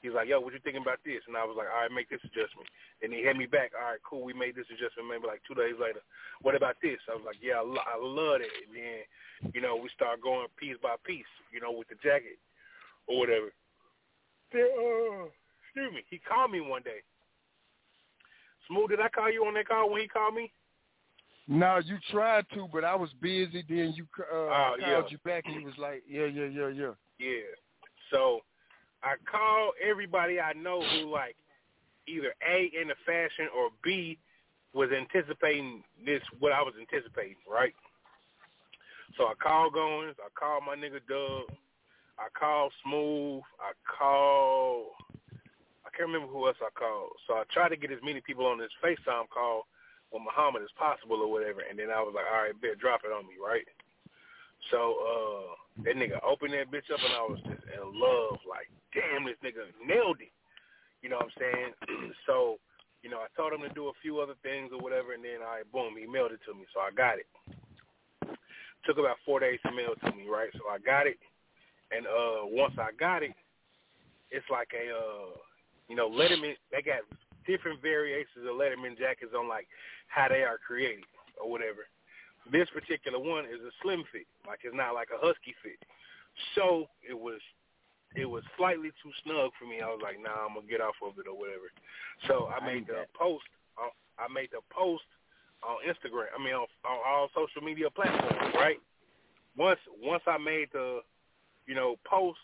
[0.00, 1.20] He's like, yo, what you thinking about this?
[1.28, 2.64] And I was like, all right, make this adjustment.
[3.04, 5.52] And he hit me back, all right, cool, we made this adjustment maybe like two
[5.52, 6.00] days later.
[6.40, 6.96] What about this?
[7.04, 8.48] I was like, yeah, I, lo- I love it.
[8.48, 12.40] And then, you know, we start going piece by piece, you know, with the jacket
[13.04, 13.52] or whatever.
[14.54, 15.26] Uh,
[15.64, 17.00] excuse me, he called me one day.
[18.68, 20.52] Smooth, did I call you on that call when he called me?
[21.48, 23.64] No, you tried to, but I was busy.
[23.68, 25.02] Then you uh, Oh, called yeah.
[25.10, 27.50] you back, and he was like, "Yeah, yeah, yeah, yeah." Yeah.
[28.12, 28.40] So
[29.02, 31.36] I call everybody I know who like
[32.06, 34.18] either A in the fashion or B
[34.72, 37.74] was anticipating this what I was anticipating, right?
[39.16, 41.50] So I call Goins, I call my nigga Doug,
[42.20, 44.92] I call Smooth, I call
[45.82, 47.16] I can't remember who else I called.
[47.26, 49.66] So I tried to get as many people on this FaceTime call
[50.12, 53.02] with Muhammad as possible or whatever and then I was like, All right, bet drop
[53.04, 53.66] it on me, right?
[54.70, 55.48] So uh
[55.88, 59.40] that nigga opened that bitch up and I was just in love, like, damn this
[59.40, 60.34] nigga nailed it.
[61.02, 61.72] You know what I'm saying?
[62.28, 62.60] so,
[63.02, 65.40] you know, I told him to do a few other things or whatever and then
[65.42, 66.68] I boom, he mailed it to me.
[66.74, 67.28] So I got it.
[68.86, 70.50] Took about four days to mail to me, right?
[70.54, 71.18] So I got it
[71.90, 73.34] and uh once I got it,
[74.30, 75.36] it's like a uh
[75.88, 77.02] you know, Letterman they got
[77.46, 79.66] different variations of Letterman jackets on like
[80.08, 81.04] how they are created
[81.42, 81.86] or whatever.
[82.50, 85.78] This particular one is a slim fit, like it's not like a husky fit.
[86.54, 87.40] So it was
[88.16, 89.80] it was slightly too snug for me.
[89.80, 91.70] I was like, nah, I'm gonna get off of it or whatever.
[92.26, 93.46] So I made the post.
[93.78, 95.06] On, I made the post
[95.62, 96.28] on Instagram.
[96.34, 98.80] I mean, on, on all social media platforms, right?
[99.56, 101.00] Once once I made the,
[101.66, 102.38] you know, post,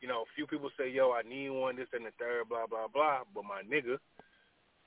[0.00, 2.66] you know, a few people say, yo, I need one, this and the third, blah
[2.66, 3.20] blah blah.
[3.34, 3.98] But my nigga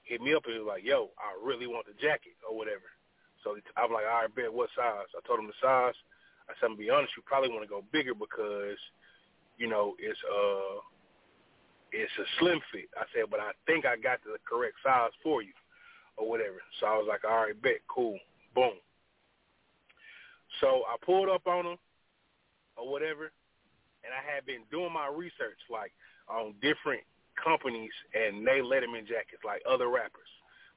[0.03, 2.89] hit me up and was like, yo, I really want the jacket or whatever.
[3.43, 5.09] So I'm like, all right, bet what size?
[5.15, 5.95] I told him the size.
[6.49, 8.77] I said, I'm gonna be honest, you probably want to go bigger because,
[9.57, 10.79] you know, it's uh,
[11.91, 12.89] it's a slim fit.
[12.97, 15.53] I said, but I think I got the correct size for you,
[16.17, 16.61] or whatever.
[16.79, 18.17] So I was like, all right, bet, cool,
[18.55, 18.79] boom.
[20.59, 21.77] So I pulled up on him,
[22.77, 23.31] or whatever,
[24.03, 25.91] and I had been doing my research, like
[26.29, 27.01] on different
[27.37, 30.29] companies and they Letterman jackets, like other rappers,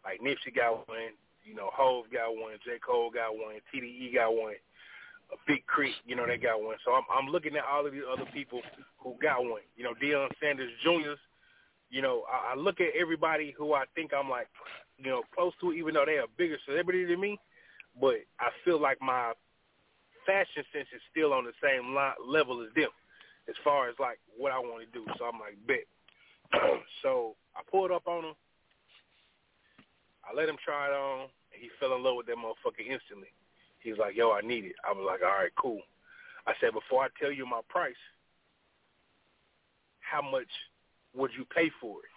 [0.05, 2.78] like Nipsey got one, you know, Hove got one, J.
[2.84, 4.55] Cole got one, TDE got one,
[5.32, 6.76] a Big Creek, you know, they got one.
[6.84, 8.60] So I'm I'm looking at all of these other people
[8.98, 9.64] who got one.
[9.76, 11.18] You know, Deion Sanders Jr.'s,
[11.90, 14.48] you know, I, I look at everybody who I think I'm like,
[14.98, 17.38] you know, close to, even though they are bigger celebrity than me,
[18.01, 19.32] but I feel like my
[20.26, 22.90] fashion sense is still on the same li- level as them,
[23.49, 25.05] as far as like what I want to do.
[25.19, 25.87] So I'm like, bet.
[27.03, 28.35] so I pulled up on him.
[30.25, 33.29] I let him try it on, and he fell in love with that motherfucker instantly.
[33.81, 34.77] He was like, yo, I need it.
[34.81, 35.81] I was like, all right, cool.
[36.47, 38.01] I said, before I tell you my price,
[40.01, 40.49] how much
[41.15, 42.15] would you pay for it?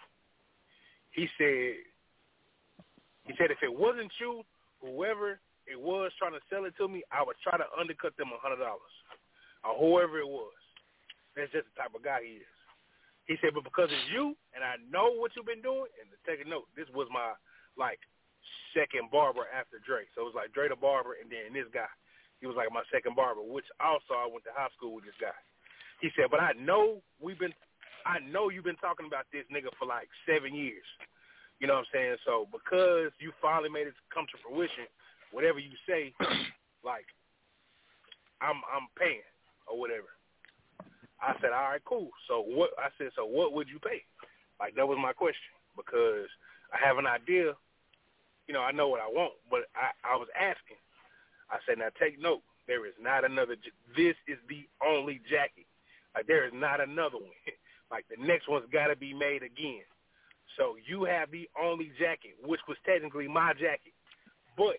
[1.10, 1.82] He said,
[3.24, 4.42] He said if it wasn't you,
[4.80, 8.28] whoever it was trying to sell it to me, I would try to undercut them
[8.32, 8.94] a hundred dollars,
[9.64, 10.57] or whoever it was.
[11.38, 12.54] That's just the type of guy he is.
[13.30, 16.42] He said, but because it's you and I know what you've been doing, and take
[16.42, 17.38] a note, this was my
[17.78, 18.02] like
[18.74, 20.10] second barber after Dre.
[20.18, 21.86] So it was like Dre the barber, and then this guy.
[22.42, 25.18] He was like my second barber, which also I went to high school with this
[25.18, 25.34] guy.
[25.98, 27.54] He said, but I know we've been,
[28.06, 30.86] I know you've been talking about this nigga for like seven years.
[31.58, 32.16] You know what I'm saying?
[32.22, 34.86] So because you finally made it come to fruition,
[35.34, 36.14] whatever you say,
[36.86, 37.06] like
[38.40, 39.26] I'm I'm paying
[39.66, 40.17] or whatever.
[41.20, 42.10] I said, all right, cool.
[42.28, 42.70] So what?
[42.78, 44.02] I said, so what would you pay?
[44.60, 46.26] Like that was my question because
[46.72, 47.54] I have an idea.
[48.46, 50.78] You know, I know what I want, but I I was asking.
[51.50, 52.42] I said, now take note.
[52.66, 53.56] There is not another.
[53.96, 55.66] This is the only jacket.
[56.14, 57.38] Like there is not another one.
[57.90, 59.82] like the next one's got to be made again.
[60.56, 63.94] So you have the only jacket, which was technically my jacket,
[64.56, 64.76] but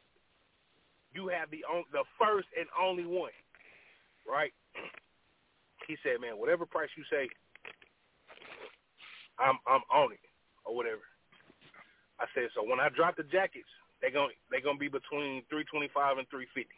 [1.14, 3.32] you have the on, the first and only one,
[4.28, 4.54] right?
[5.90, 7.28] He said, "Man, whatever price you say,
[9.42, 10.22] I'm I'm on it
[10.64, 11.02] or whatever."
[12.22, 13.68] I said, "So when I drop the jackets,
[14.00, 16.78] they going they gonna be between three twenty five and three fifty.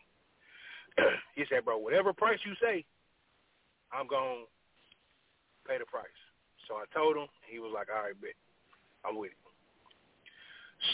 [1.35, 2.85] he said, "Bro, whatever price you say,
[3.91, 4.47] I'm gonna
[5.67, 6.07] pay the price."
[6.69, 7.27] So I told him.
[7.51, 8.39] He was like, "All right, bet,
[9.03, 9.37] I'm with it."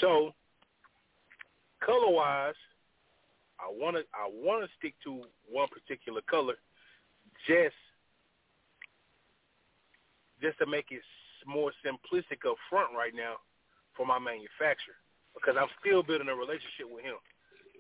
[0.01, 0.33] So
[1.85, 2.57] color wise,
[3.59, 6.55] I wanna I wanna stick to one particular color,
[7.45, 7.77] just
[10.41, 11.01] just to make it
[11.45, 13.39] more simplistic up front right now
[13.95, 14.97] for my manufacturer
[15.33, 17.17] because I'm still building a relationship with him.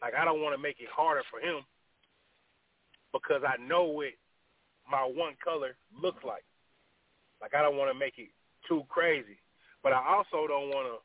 [0.01, 1.65] Like I don't want to make it harder for him
[3.13, 4.13] because I know what
[4.89, 6.45] my one color looks like.
[7.41, 8.29] Like I don't want to make it
[8.69, 9.41] too crazy,
[9.83, 10.97] but I also don't want to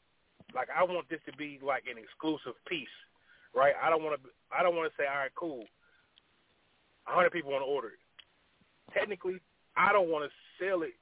[0.55, 2.93] like I want this to be like an exclusive piece,
[3.55, 3.75] right?
[3.81, 5.65] I don't want to I don't want to say all right, cool.
[7.09, 8.01] A hundred people want to order it.
[8.93, 9.41] Technically,
[9.77, 10.95] I don't want to sell it.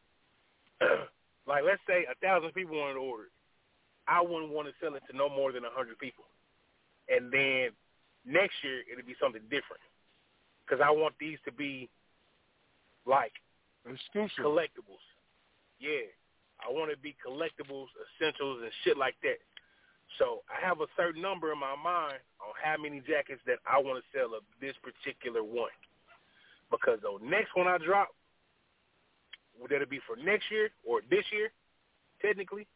[1.47, 3.37] like let's say a thousand people wanted to order it.
[4.09, 6.25] I wouldn't want to sell it to no more than a hundred people,
[7.09, 7.71] and then
[8.27, 9.83] next year it'll be something different
[10.65, 11.89] because I want these to be
[13.07, 13.33] like
[13.85, 15.05] exclusive collectibles.
[15.79, 16.09] Yeah,
[16.61, 19.41] I want to be collectibles, essentials, and shit like that.
[20.19, 23.79] So I have a certain number in my mind on how many jackets that I
[23.79, 25.73] want to sell of this particular one.
[26.71, 28.09] Because the next one I drop,
[29.61, 31.53] whether it be for next year or this year,
[32.23, 32.67] technically,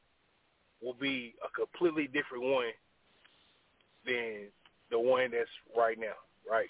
[0.83, 2.73] will be a completely different one
[4.07, 4.53] than
[4.91, 6.15] the one that's right now,
[6.49, 6.69] right?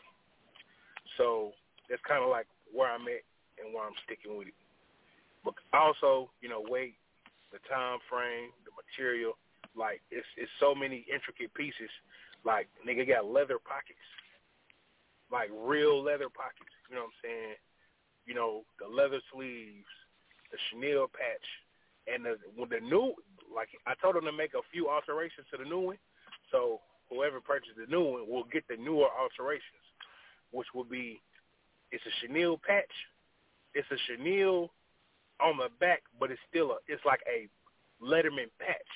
[1.19, 1.53] So
[1.91, 3.27] that's kind of like where I'm at
[3.59, 4.59] and where I'm sticking with it.
[5.45, 6.95] But also, you know, weight,
[7.53, 9.37] the time frame, the material,
[9.77, 11.91] like it's it's so many intricate pieces.
[12.45, 14.07] Like nigga got leather pockets,
[15.31, 16.73] like real leather pockets.
[16.89, 17.55] You know what I'm saying?
[18.27, 19.91] You know the leather sleeves,
[20.55, 21.47] the chenille patch,
[22.07, 23.15] and the when the new
[23.51, 25.99] like I told them to make a few alterations to the new one,
[26.55, 26.79] so
[27.11, 29.83] whoever purchased the new one will get the newer alterations,
[30.55, 31.21] which will be
[31.91, 32.95] it's a chenille patch,
[33.75, 34.71] it's a chenille
[35.43, 37.51] on the back, but it's still a it's like a
[37.99, 38.95] Letterman patch.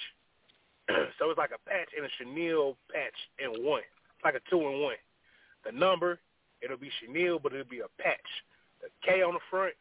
[1.18, 3.82] so it's like a patch and a chenille patch in one.
[4.14, 5.00] It's like a two in one.
[5.64, 6.18] The number,
[6.62, 8.30] it'll be chenille, but it'll be a patch.
[8.80, 9.74] The K on the front,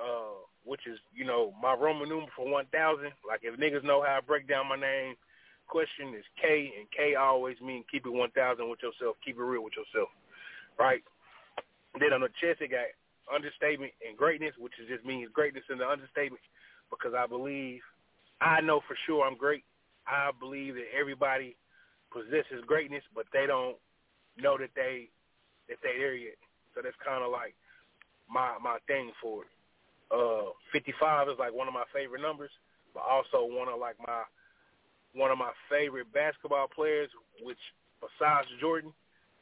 [0.00, 3.14] uh, which is, you know, my Roman numeral for 1,000.
[3.22, 5.14] Like, if niggas know how I break down my name,
[5.70, 8.34] question is K, and K always mean keep it 1,000
[8.68, 10.10] with yourself, keep it real with yourself,
[10.78, 11.02] right?
[11.98, 12.90] Then on the chest, it got
[13.32, 16.42] understatement and greatness, which is just means greatness in the understatement,
[16.90, 17.80] because I believe,
[18.42, 19.64] I know for sure I'm great.
[20.06, 21.56] I believe that everybody
[22.12, 23.78] possesses greatness, but they don't
[24.36, 25.08] know that they
[25.68, 26.38] that they there yet.
[26.74, 27.54] So that's kind of like
[28.30, 29.50] my my thing for it
[30.10, 32.50] uh 55 is like one of my favorite numbers,
[32.94, 34.22] but also one of like my
[35.14, 37.08] one of my favorite basketball players,
[37.42, 37.58] which
[38.00, 38.92] besides Jordan,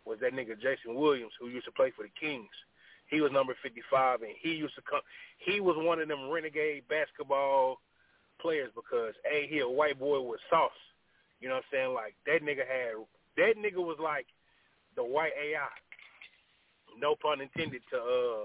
[0.05, 2.53] was that nigga Jason Williams, who used to play for the Kings.
[3.09, 5.01] He was number 55, and he used to come.
[5.39, 7.81] He was one of them renegade basketball
[8.41, 10.73] players because a he a white boy with sauce.
[11.41, 11.95] You know what I'm saying?
[11.95, 12.97] Like that nigga had
[13.37, 14.27] that nigga was like
[14.97, 15.69] the white AI.
[16.99, 18.45] No pun intended to uh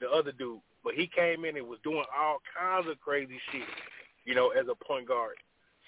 [0.00, 0.60] the other dude.
[0.82, 3.68] But he came in and was doing all kinds of crazy shit,
[4.24, 5.36] you know, as a point guard.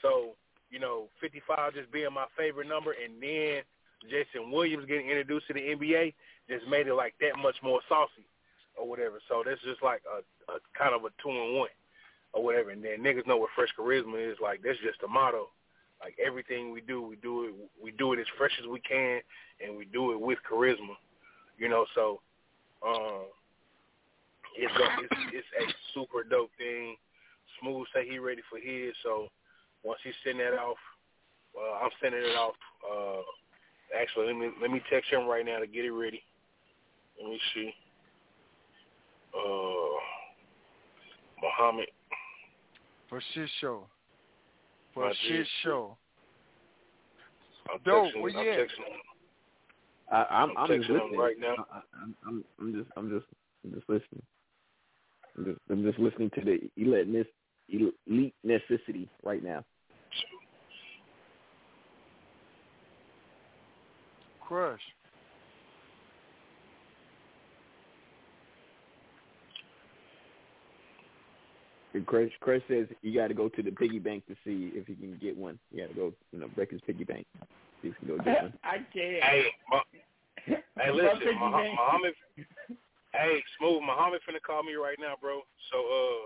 [0.02, 0.36] So,
[0.70, 3.62] you know, 55 just being my favorite number, and then
[4.10, 6.14] Jason Williams getting introduced to the NBA
[6.48, 8.26] just made it like that much more saucy
[8.76, 9.20] or whatever.
[9.28, 10.20] So that's just like a,
[10.52, 11.70] a kind of a two in one
[12.32, 12.70] or whatever.
[12.70, 14.60] And then niggas know what fresh charisma is like.
[14.62, 15.48] That's just a motto
[16.02, 19.20] Like everything we do, we do it we do it as fresh as we can,
[19.64, 20.96] and we do it with charisma.
[21.58, 22.20] You know, so
[22.86, 23.26] um,
[24.56, 26.96] it's a, it's it's a super dope thing.
[27.60, 29.28] Smooth say he ready for his, so
[29.82, 30.78] once he send that off,
[31.56, 32.54] uh, I'm sending it off.
[32.82, 33.22] Uh,
[34.00, 36.22] actually, let me let me text him right now to get it ready.
[37.20, 37.74] Let me see.
[39.34, 39.98] Uh,
[41.42, 41.86] Muhammad.
[43.08, 43.86] For shit show.
[44.94, 45.46] For I shit did.
[45.62, 45.96] show.
[47.72, 48.58] I'm Dope, texting, where you I'm at?
[48.58, 49.00] texting him.
[50.10, 51.54] I, I'm, I'm I'm, texting just him right now.
[51.72, 51.82] I, I,
[52.26, 53.26] I'm, I'm just, I'm just,
[53.64, 54.22] I'm just listening.
[55.36, 57.26] I'm just, I'm just listening to the elite,
[57.68, 59.64] elite necessity right now.
[64.46, 64.80] Crush.
[71.94, 74.86] And Chris, Chris says you got to go to the piggy bank to see if
[74.86, 75.58] he can get one.
[75.70, 77.26] You got to go, you know, break his piggy bank.
[77.82, 78.52] See if he can go get one.
[78.64, 79.22] I can't.
[79.22, 79.80] Hey, Ma-
[80.46, 81.78] hey, listen, Piggy Mah- bank.
[81.78, 82.14] Muhammad.
[83.12, 83.82] Hey, smooth.
[83.84, 85.40] Muhammad finna call me right now, bro.
[85.70, 86.22] So, uh,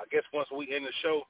[0.00, 1.22] I guess once we end the show,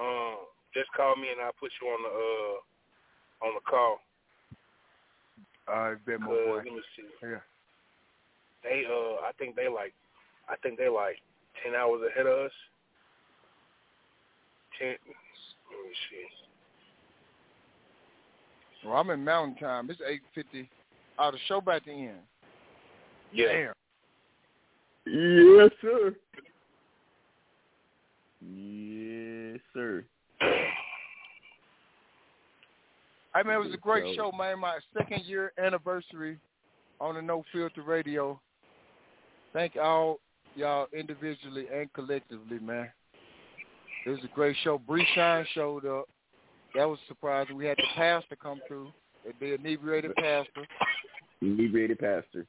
[0.00, 3.98] um, just call me and I'll put you on the uh on the call.
[5.68, 6.56] All right, bet my boy.
[6.56, 7.04] let me see.
[7.22, 7.44] Yeah.
[8.62, 9.92] They uh, I think they like,
[10.48, 11.16] I think they like
[11.62, 12.52] ten hours ahead of us.
[14.78, 14.96] Ten.
[15.06, 16.26] Let me see.
[18.88, 19.90] Well, I'm in Mountain Time.
[19.90, 20.68] It's eight fifty.
[21.18, 22.18] Oh, the show about to end.
[23.34, 23.46] Yeah.
[23.52, 23.72] Damn.
[25.06, 26.14] Yes, sir.
[28.40, 30.04] Yes, sir.
[33.34, 34.60] Hey man, it was a great show, man.
[34.60, 36.38] My second year anniversary
[37.00, 38.40] on the No Filter Radio.
[39.52, 40.20] Thank all
[40.54, 42.88] y'all individually and collectively, man.
[44.06, 44.78] It was a great show.
[44.78, 46.08] Bree Shine showed up.
[46.76, 47.56] That was surprising.
[47.56, 48.92] We had the pastor come through.
[49.40, 50.66] The inebriated pastor.
[51.40, 52.46] Inebriated pastor.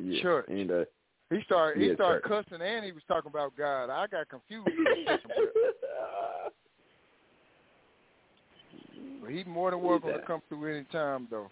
[0.00, 0.22] Yeah.
[0.22, 0.46] Church.
[0.48, 0.84] And uh,
[1.30, 2.44] He started he Yeah, started church.
[2.46, 3.90] cussing and he was talking about God.
[3.90, 4.68] I got confused.
[9.20, 11.50] but he's more than welcome to come through any time though.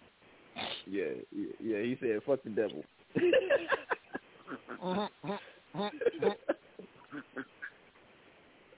[0.87, 1.05] yeah,
[1.35, 2.83] yeah, yeah, he said, "Fuck the devil."
[4.83, 5.09] oh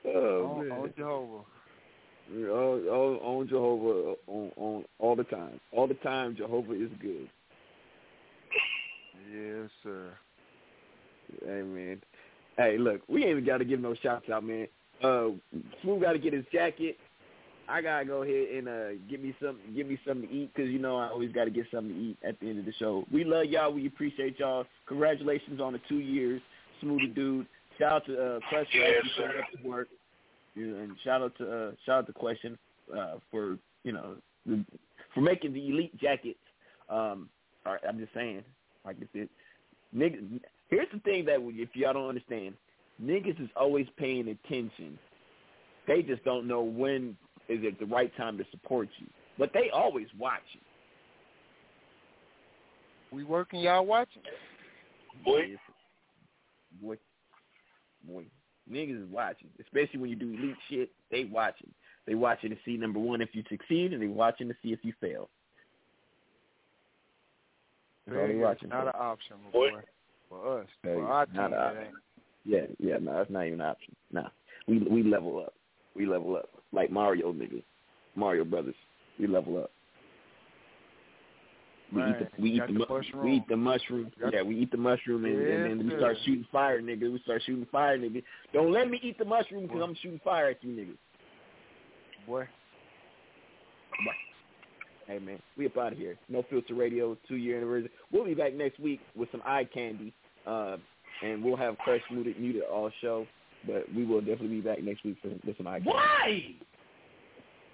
[0.05, 0.79] on, man.
[0.79, 1.45] on Jehovah.
[2.33, 5.61] On, on, on Jehovah on, on all the time.
[5.73, 7.29] All the time Jehovah is good.
[9.31, 10.13] Yes, sir.
[11.45, 12.03] Hey man.
[12.57, 14.67] Hey, look, we ain't even gotta give no shouts out, man.
[15.03, 15.29] Uh
[15.83, 16.99] Smooth gotta get his jacket.
[17.69, 20.71] I gotta go ahead and uh give me some give me something to eat because
[20.71, 23.05] you know I always gotta get something to eat at the end of the show.
[23.13, 24.67] We love y'all, we appreciate y'all.
[24.87, 26.43] Congratulations on the two years,
[26.83, 27.47] Smoothie dude.
[27.79, 29.45] Shout out to uh for Yes, sir.
[29.65, 29.89] work.
[30.57, 32.59] You know, and shout out to uh shout out to Question
[32.93, 34.17] uh for, you know,
[35.15, 36.39] for making the elite jackets.
[36.89, 37.29] Um
[37.65, 38.43] all right, I'm just saying,
[38.85, 39.29] like I said,
[39.95, 42.55] niggas here's the thing that if y'all don't understand,
[43.03, 44.99] niggas is always paying attention.
[45.87, 47.17] They just don't know when
[47.49, 49.07] is it the right time to support you.
[49.39, 50.61] But they always watch you.
[53.13, 54.23] We working, y'all watching?
[55.25, 55.57] Boy.
[56.81, 56.97] Boy.
[58.07, 58.25] Boy.
[58.71, 59.49] Niggas is watching.
[59.61, 61.71] Especially when you do elite shit, they watching.
[62.07, 64.79] They watching to see number one if you succeed and they watching to see if
[64.83, 65.29] you fail.
[68.07, 68.69] That's all watching.
[68.69, 69.71] Not an option, my boy.
[70.29, 70.67] For us.
[70.83, 71.93] Hey, For our not team, a it option.
[72.45, 73.97] Yeah, yeah, no, that's not even an option.
[74.13, 74.29] Nah.
[74.67, 75.55] We we level up.
[75.95, 76.49] We level up.
[76.73, 77.65] Like Mario niggas.
[78.15, 78.75] Mario brothers.
[79.19, 79.71] We level up.
[81.93, 83.25] We Man, eat the we eat the, the mu- mushroom.
[83.25, 84.13] we eat the mushroom.
[84.21, 87.13] Got- Yeah, we eat the mushroom and, and then we start shooting fire, nigga.
[87.13, 88.23] We start shooting fire, nigga.
[88.53, 90.97] Don't let me eat the mushroom because I'm shooting fire at you, niggas.
[92.27, 92.47] Boy.
[95.11, 96.17] Hey man, we up out of here.
[96.29, 97.91] No filter radio, two year anniversary.
[98.13, 100.15] We'll be back next week with some eye candy,
[100.47, 100.77] uh,
[101.25, 103.27] and we'll have Crush muted muted all show.
[103.67, 105.91] But we will definitely be back next week for, with some eye candy.
[105.91, 106.55] Why?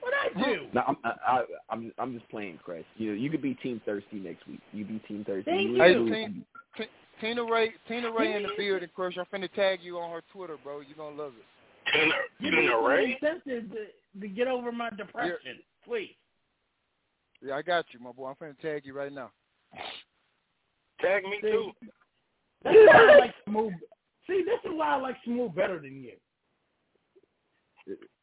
[0.00, 0.66] What I do?
[0.72, 2.84] No, I'm I, I, I'm I'm just playing, Chris.
[2.96, 4.60] You know, you could be Team Thirsty next week.
[4.72, 5.50] You be Team Thirsty.
[5.50, 6.28] Thank You Hey, and Tina,
[6.78, 6.84] T-
[7.20, 9.18] Tina Ray, Tina Ray in the building, Crush.
[9.18, 10.80] I'm finna tag you on her Twitter, bro.
[10.80, 11.92] You gonna love it.
[12.40, 13.18] Tina, Tina Ray.
[13.20, 16.14] incentive to, to get over my depression, please.
[17.42, 18.28] Yeah, I got you, my boy.
[18.28, 19.30] I'm finna tag you right now.
[21.00, 21.70] Tag me too.
[22.64, 23.72] That's why I like Smooth.
[24.26, 26.12] See, this is why I like Smooth better than you.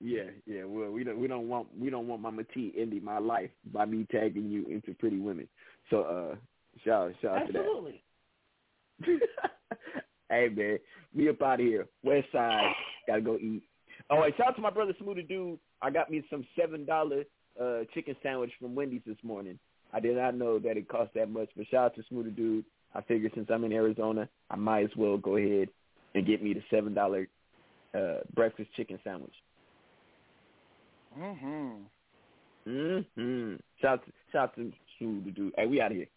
[0.02, 0.66] Yeah, yeah.
[0.66, 3.86] Well, we don't we don't want we don't want Mama T ending my life by
[3.86, 5.48] me tagging you into Pretty Women.
[5.90, 6.36] So uh,
[6.84, 7.60] shout shout out to that.
[7.60, 8.04] Absolutely.
[10.30, 10.80] hey man,
[11.16, 11.88] we up out of here.
[12.04, 12.74] West Side,
[13.08, 13.64] gotta go eat.
[14.10, 15.60] Oh, wait, shout out to my brother Smoothie Dude.
[15.82, 17.24] I got me some seven dollar
[17.62, 19.60] uh chicken sandwich from Wendy's this morning.
[19.94, 22.66] I did not know that it cost that much, but shout out to Smooth Dude.
[22.96, 25.70] I figured since I'm in Arizona, I might as well go ahead
[26.16, 27.28] and get me the seven dollar
[27.94, 29.36] uh breakfast chicken sandwich.
[31.18, 31.84] Mhm.
[32.68, 33.60] Mhm.
[33.82, 35.54] Shout out to, shout out to Smooth Dude.
[35.58, 36.08] Hey, we out of here.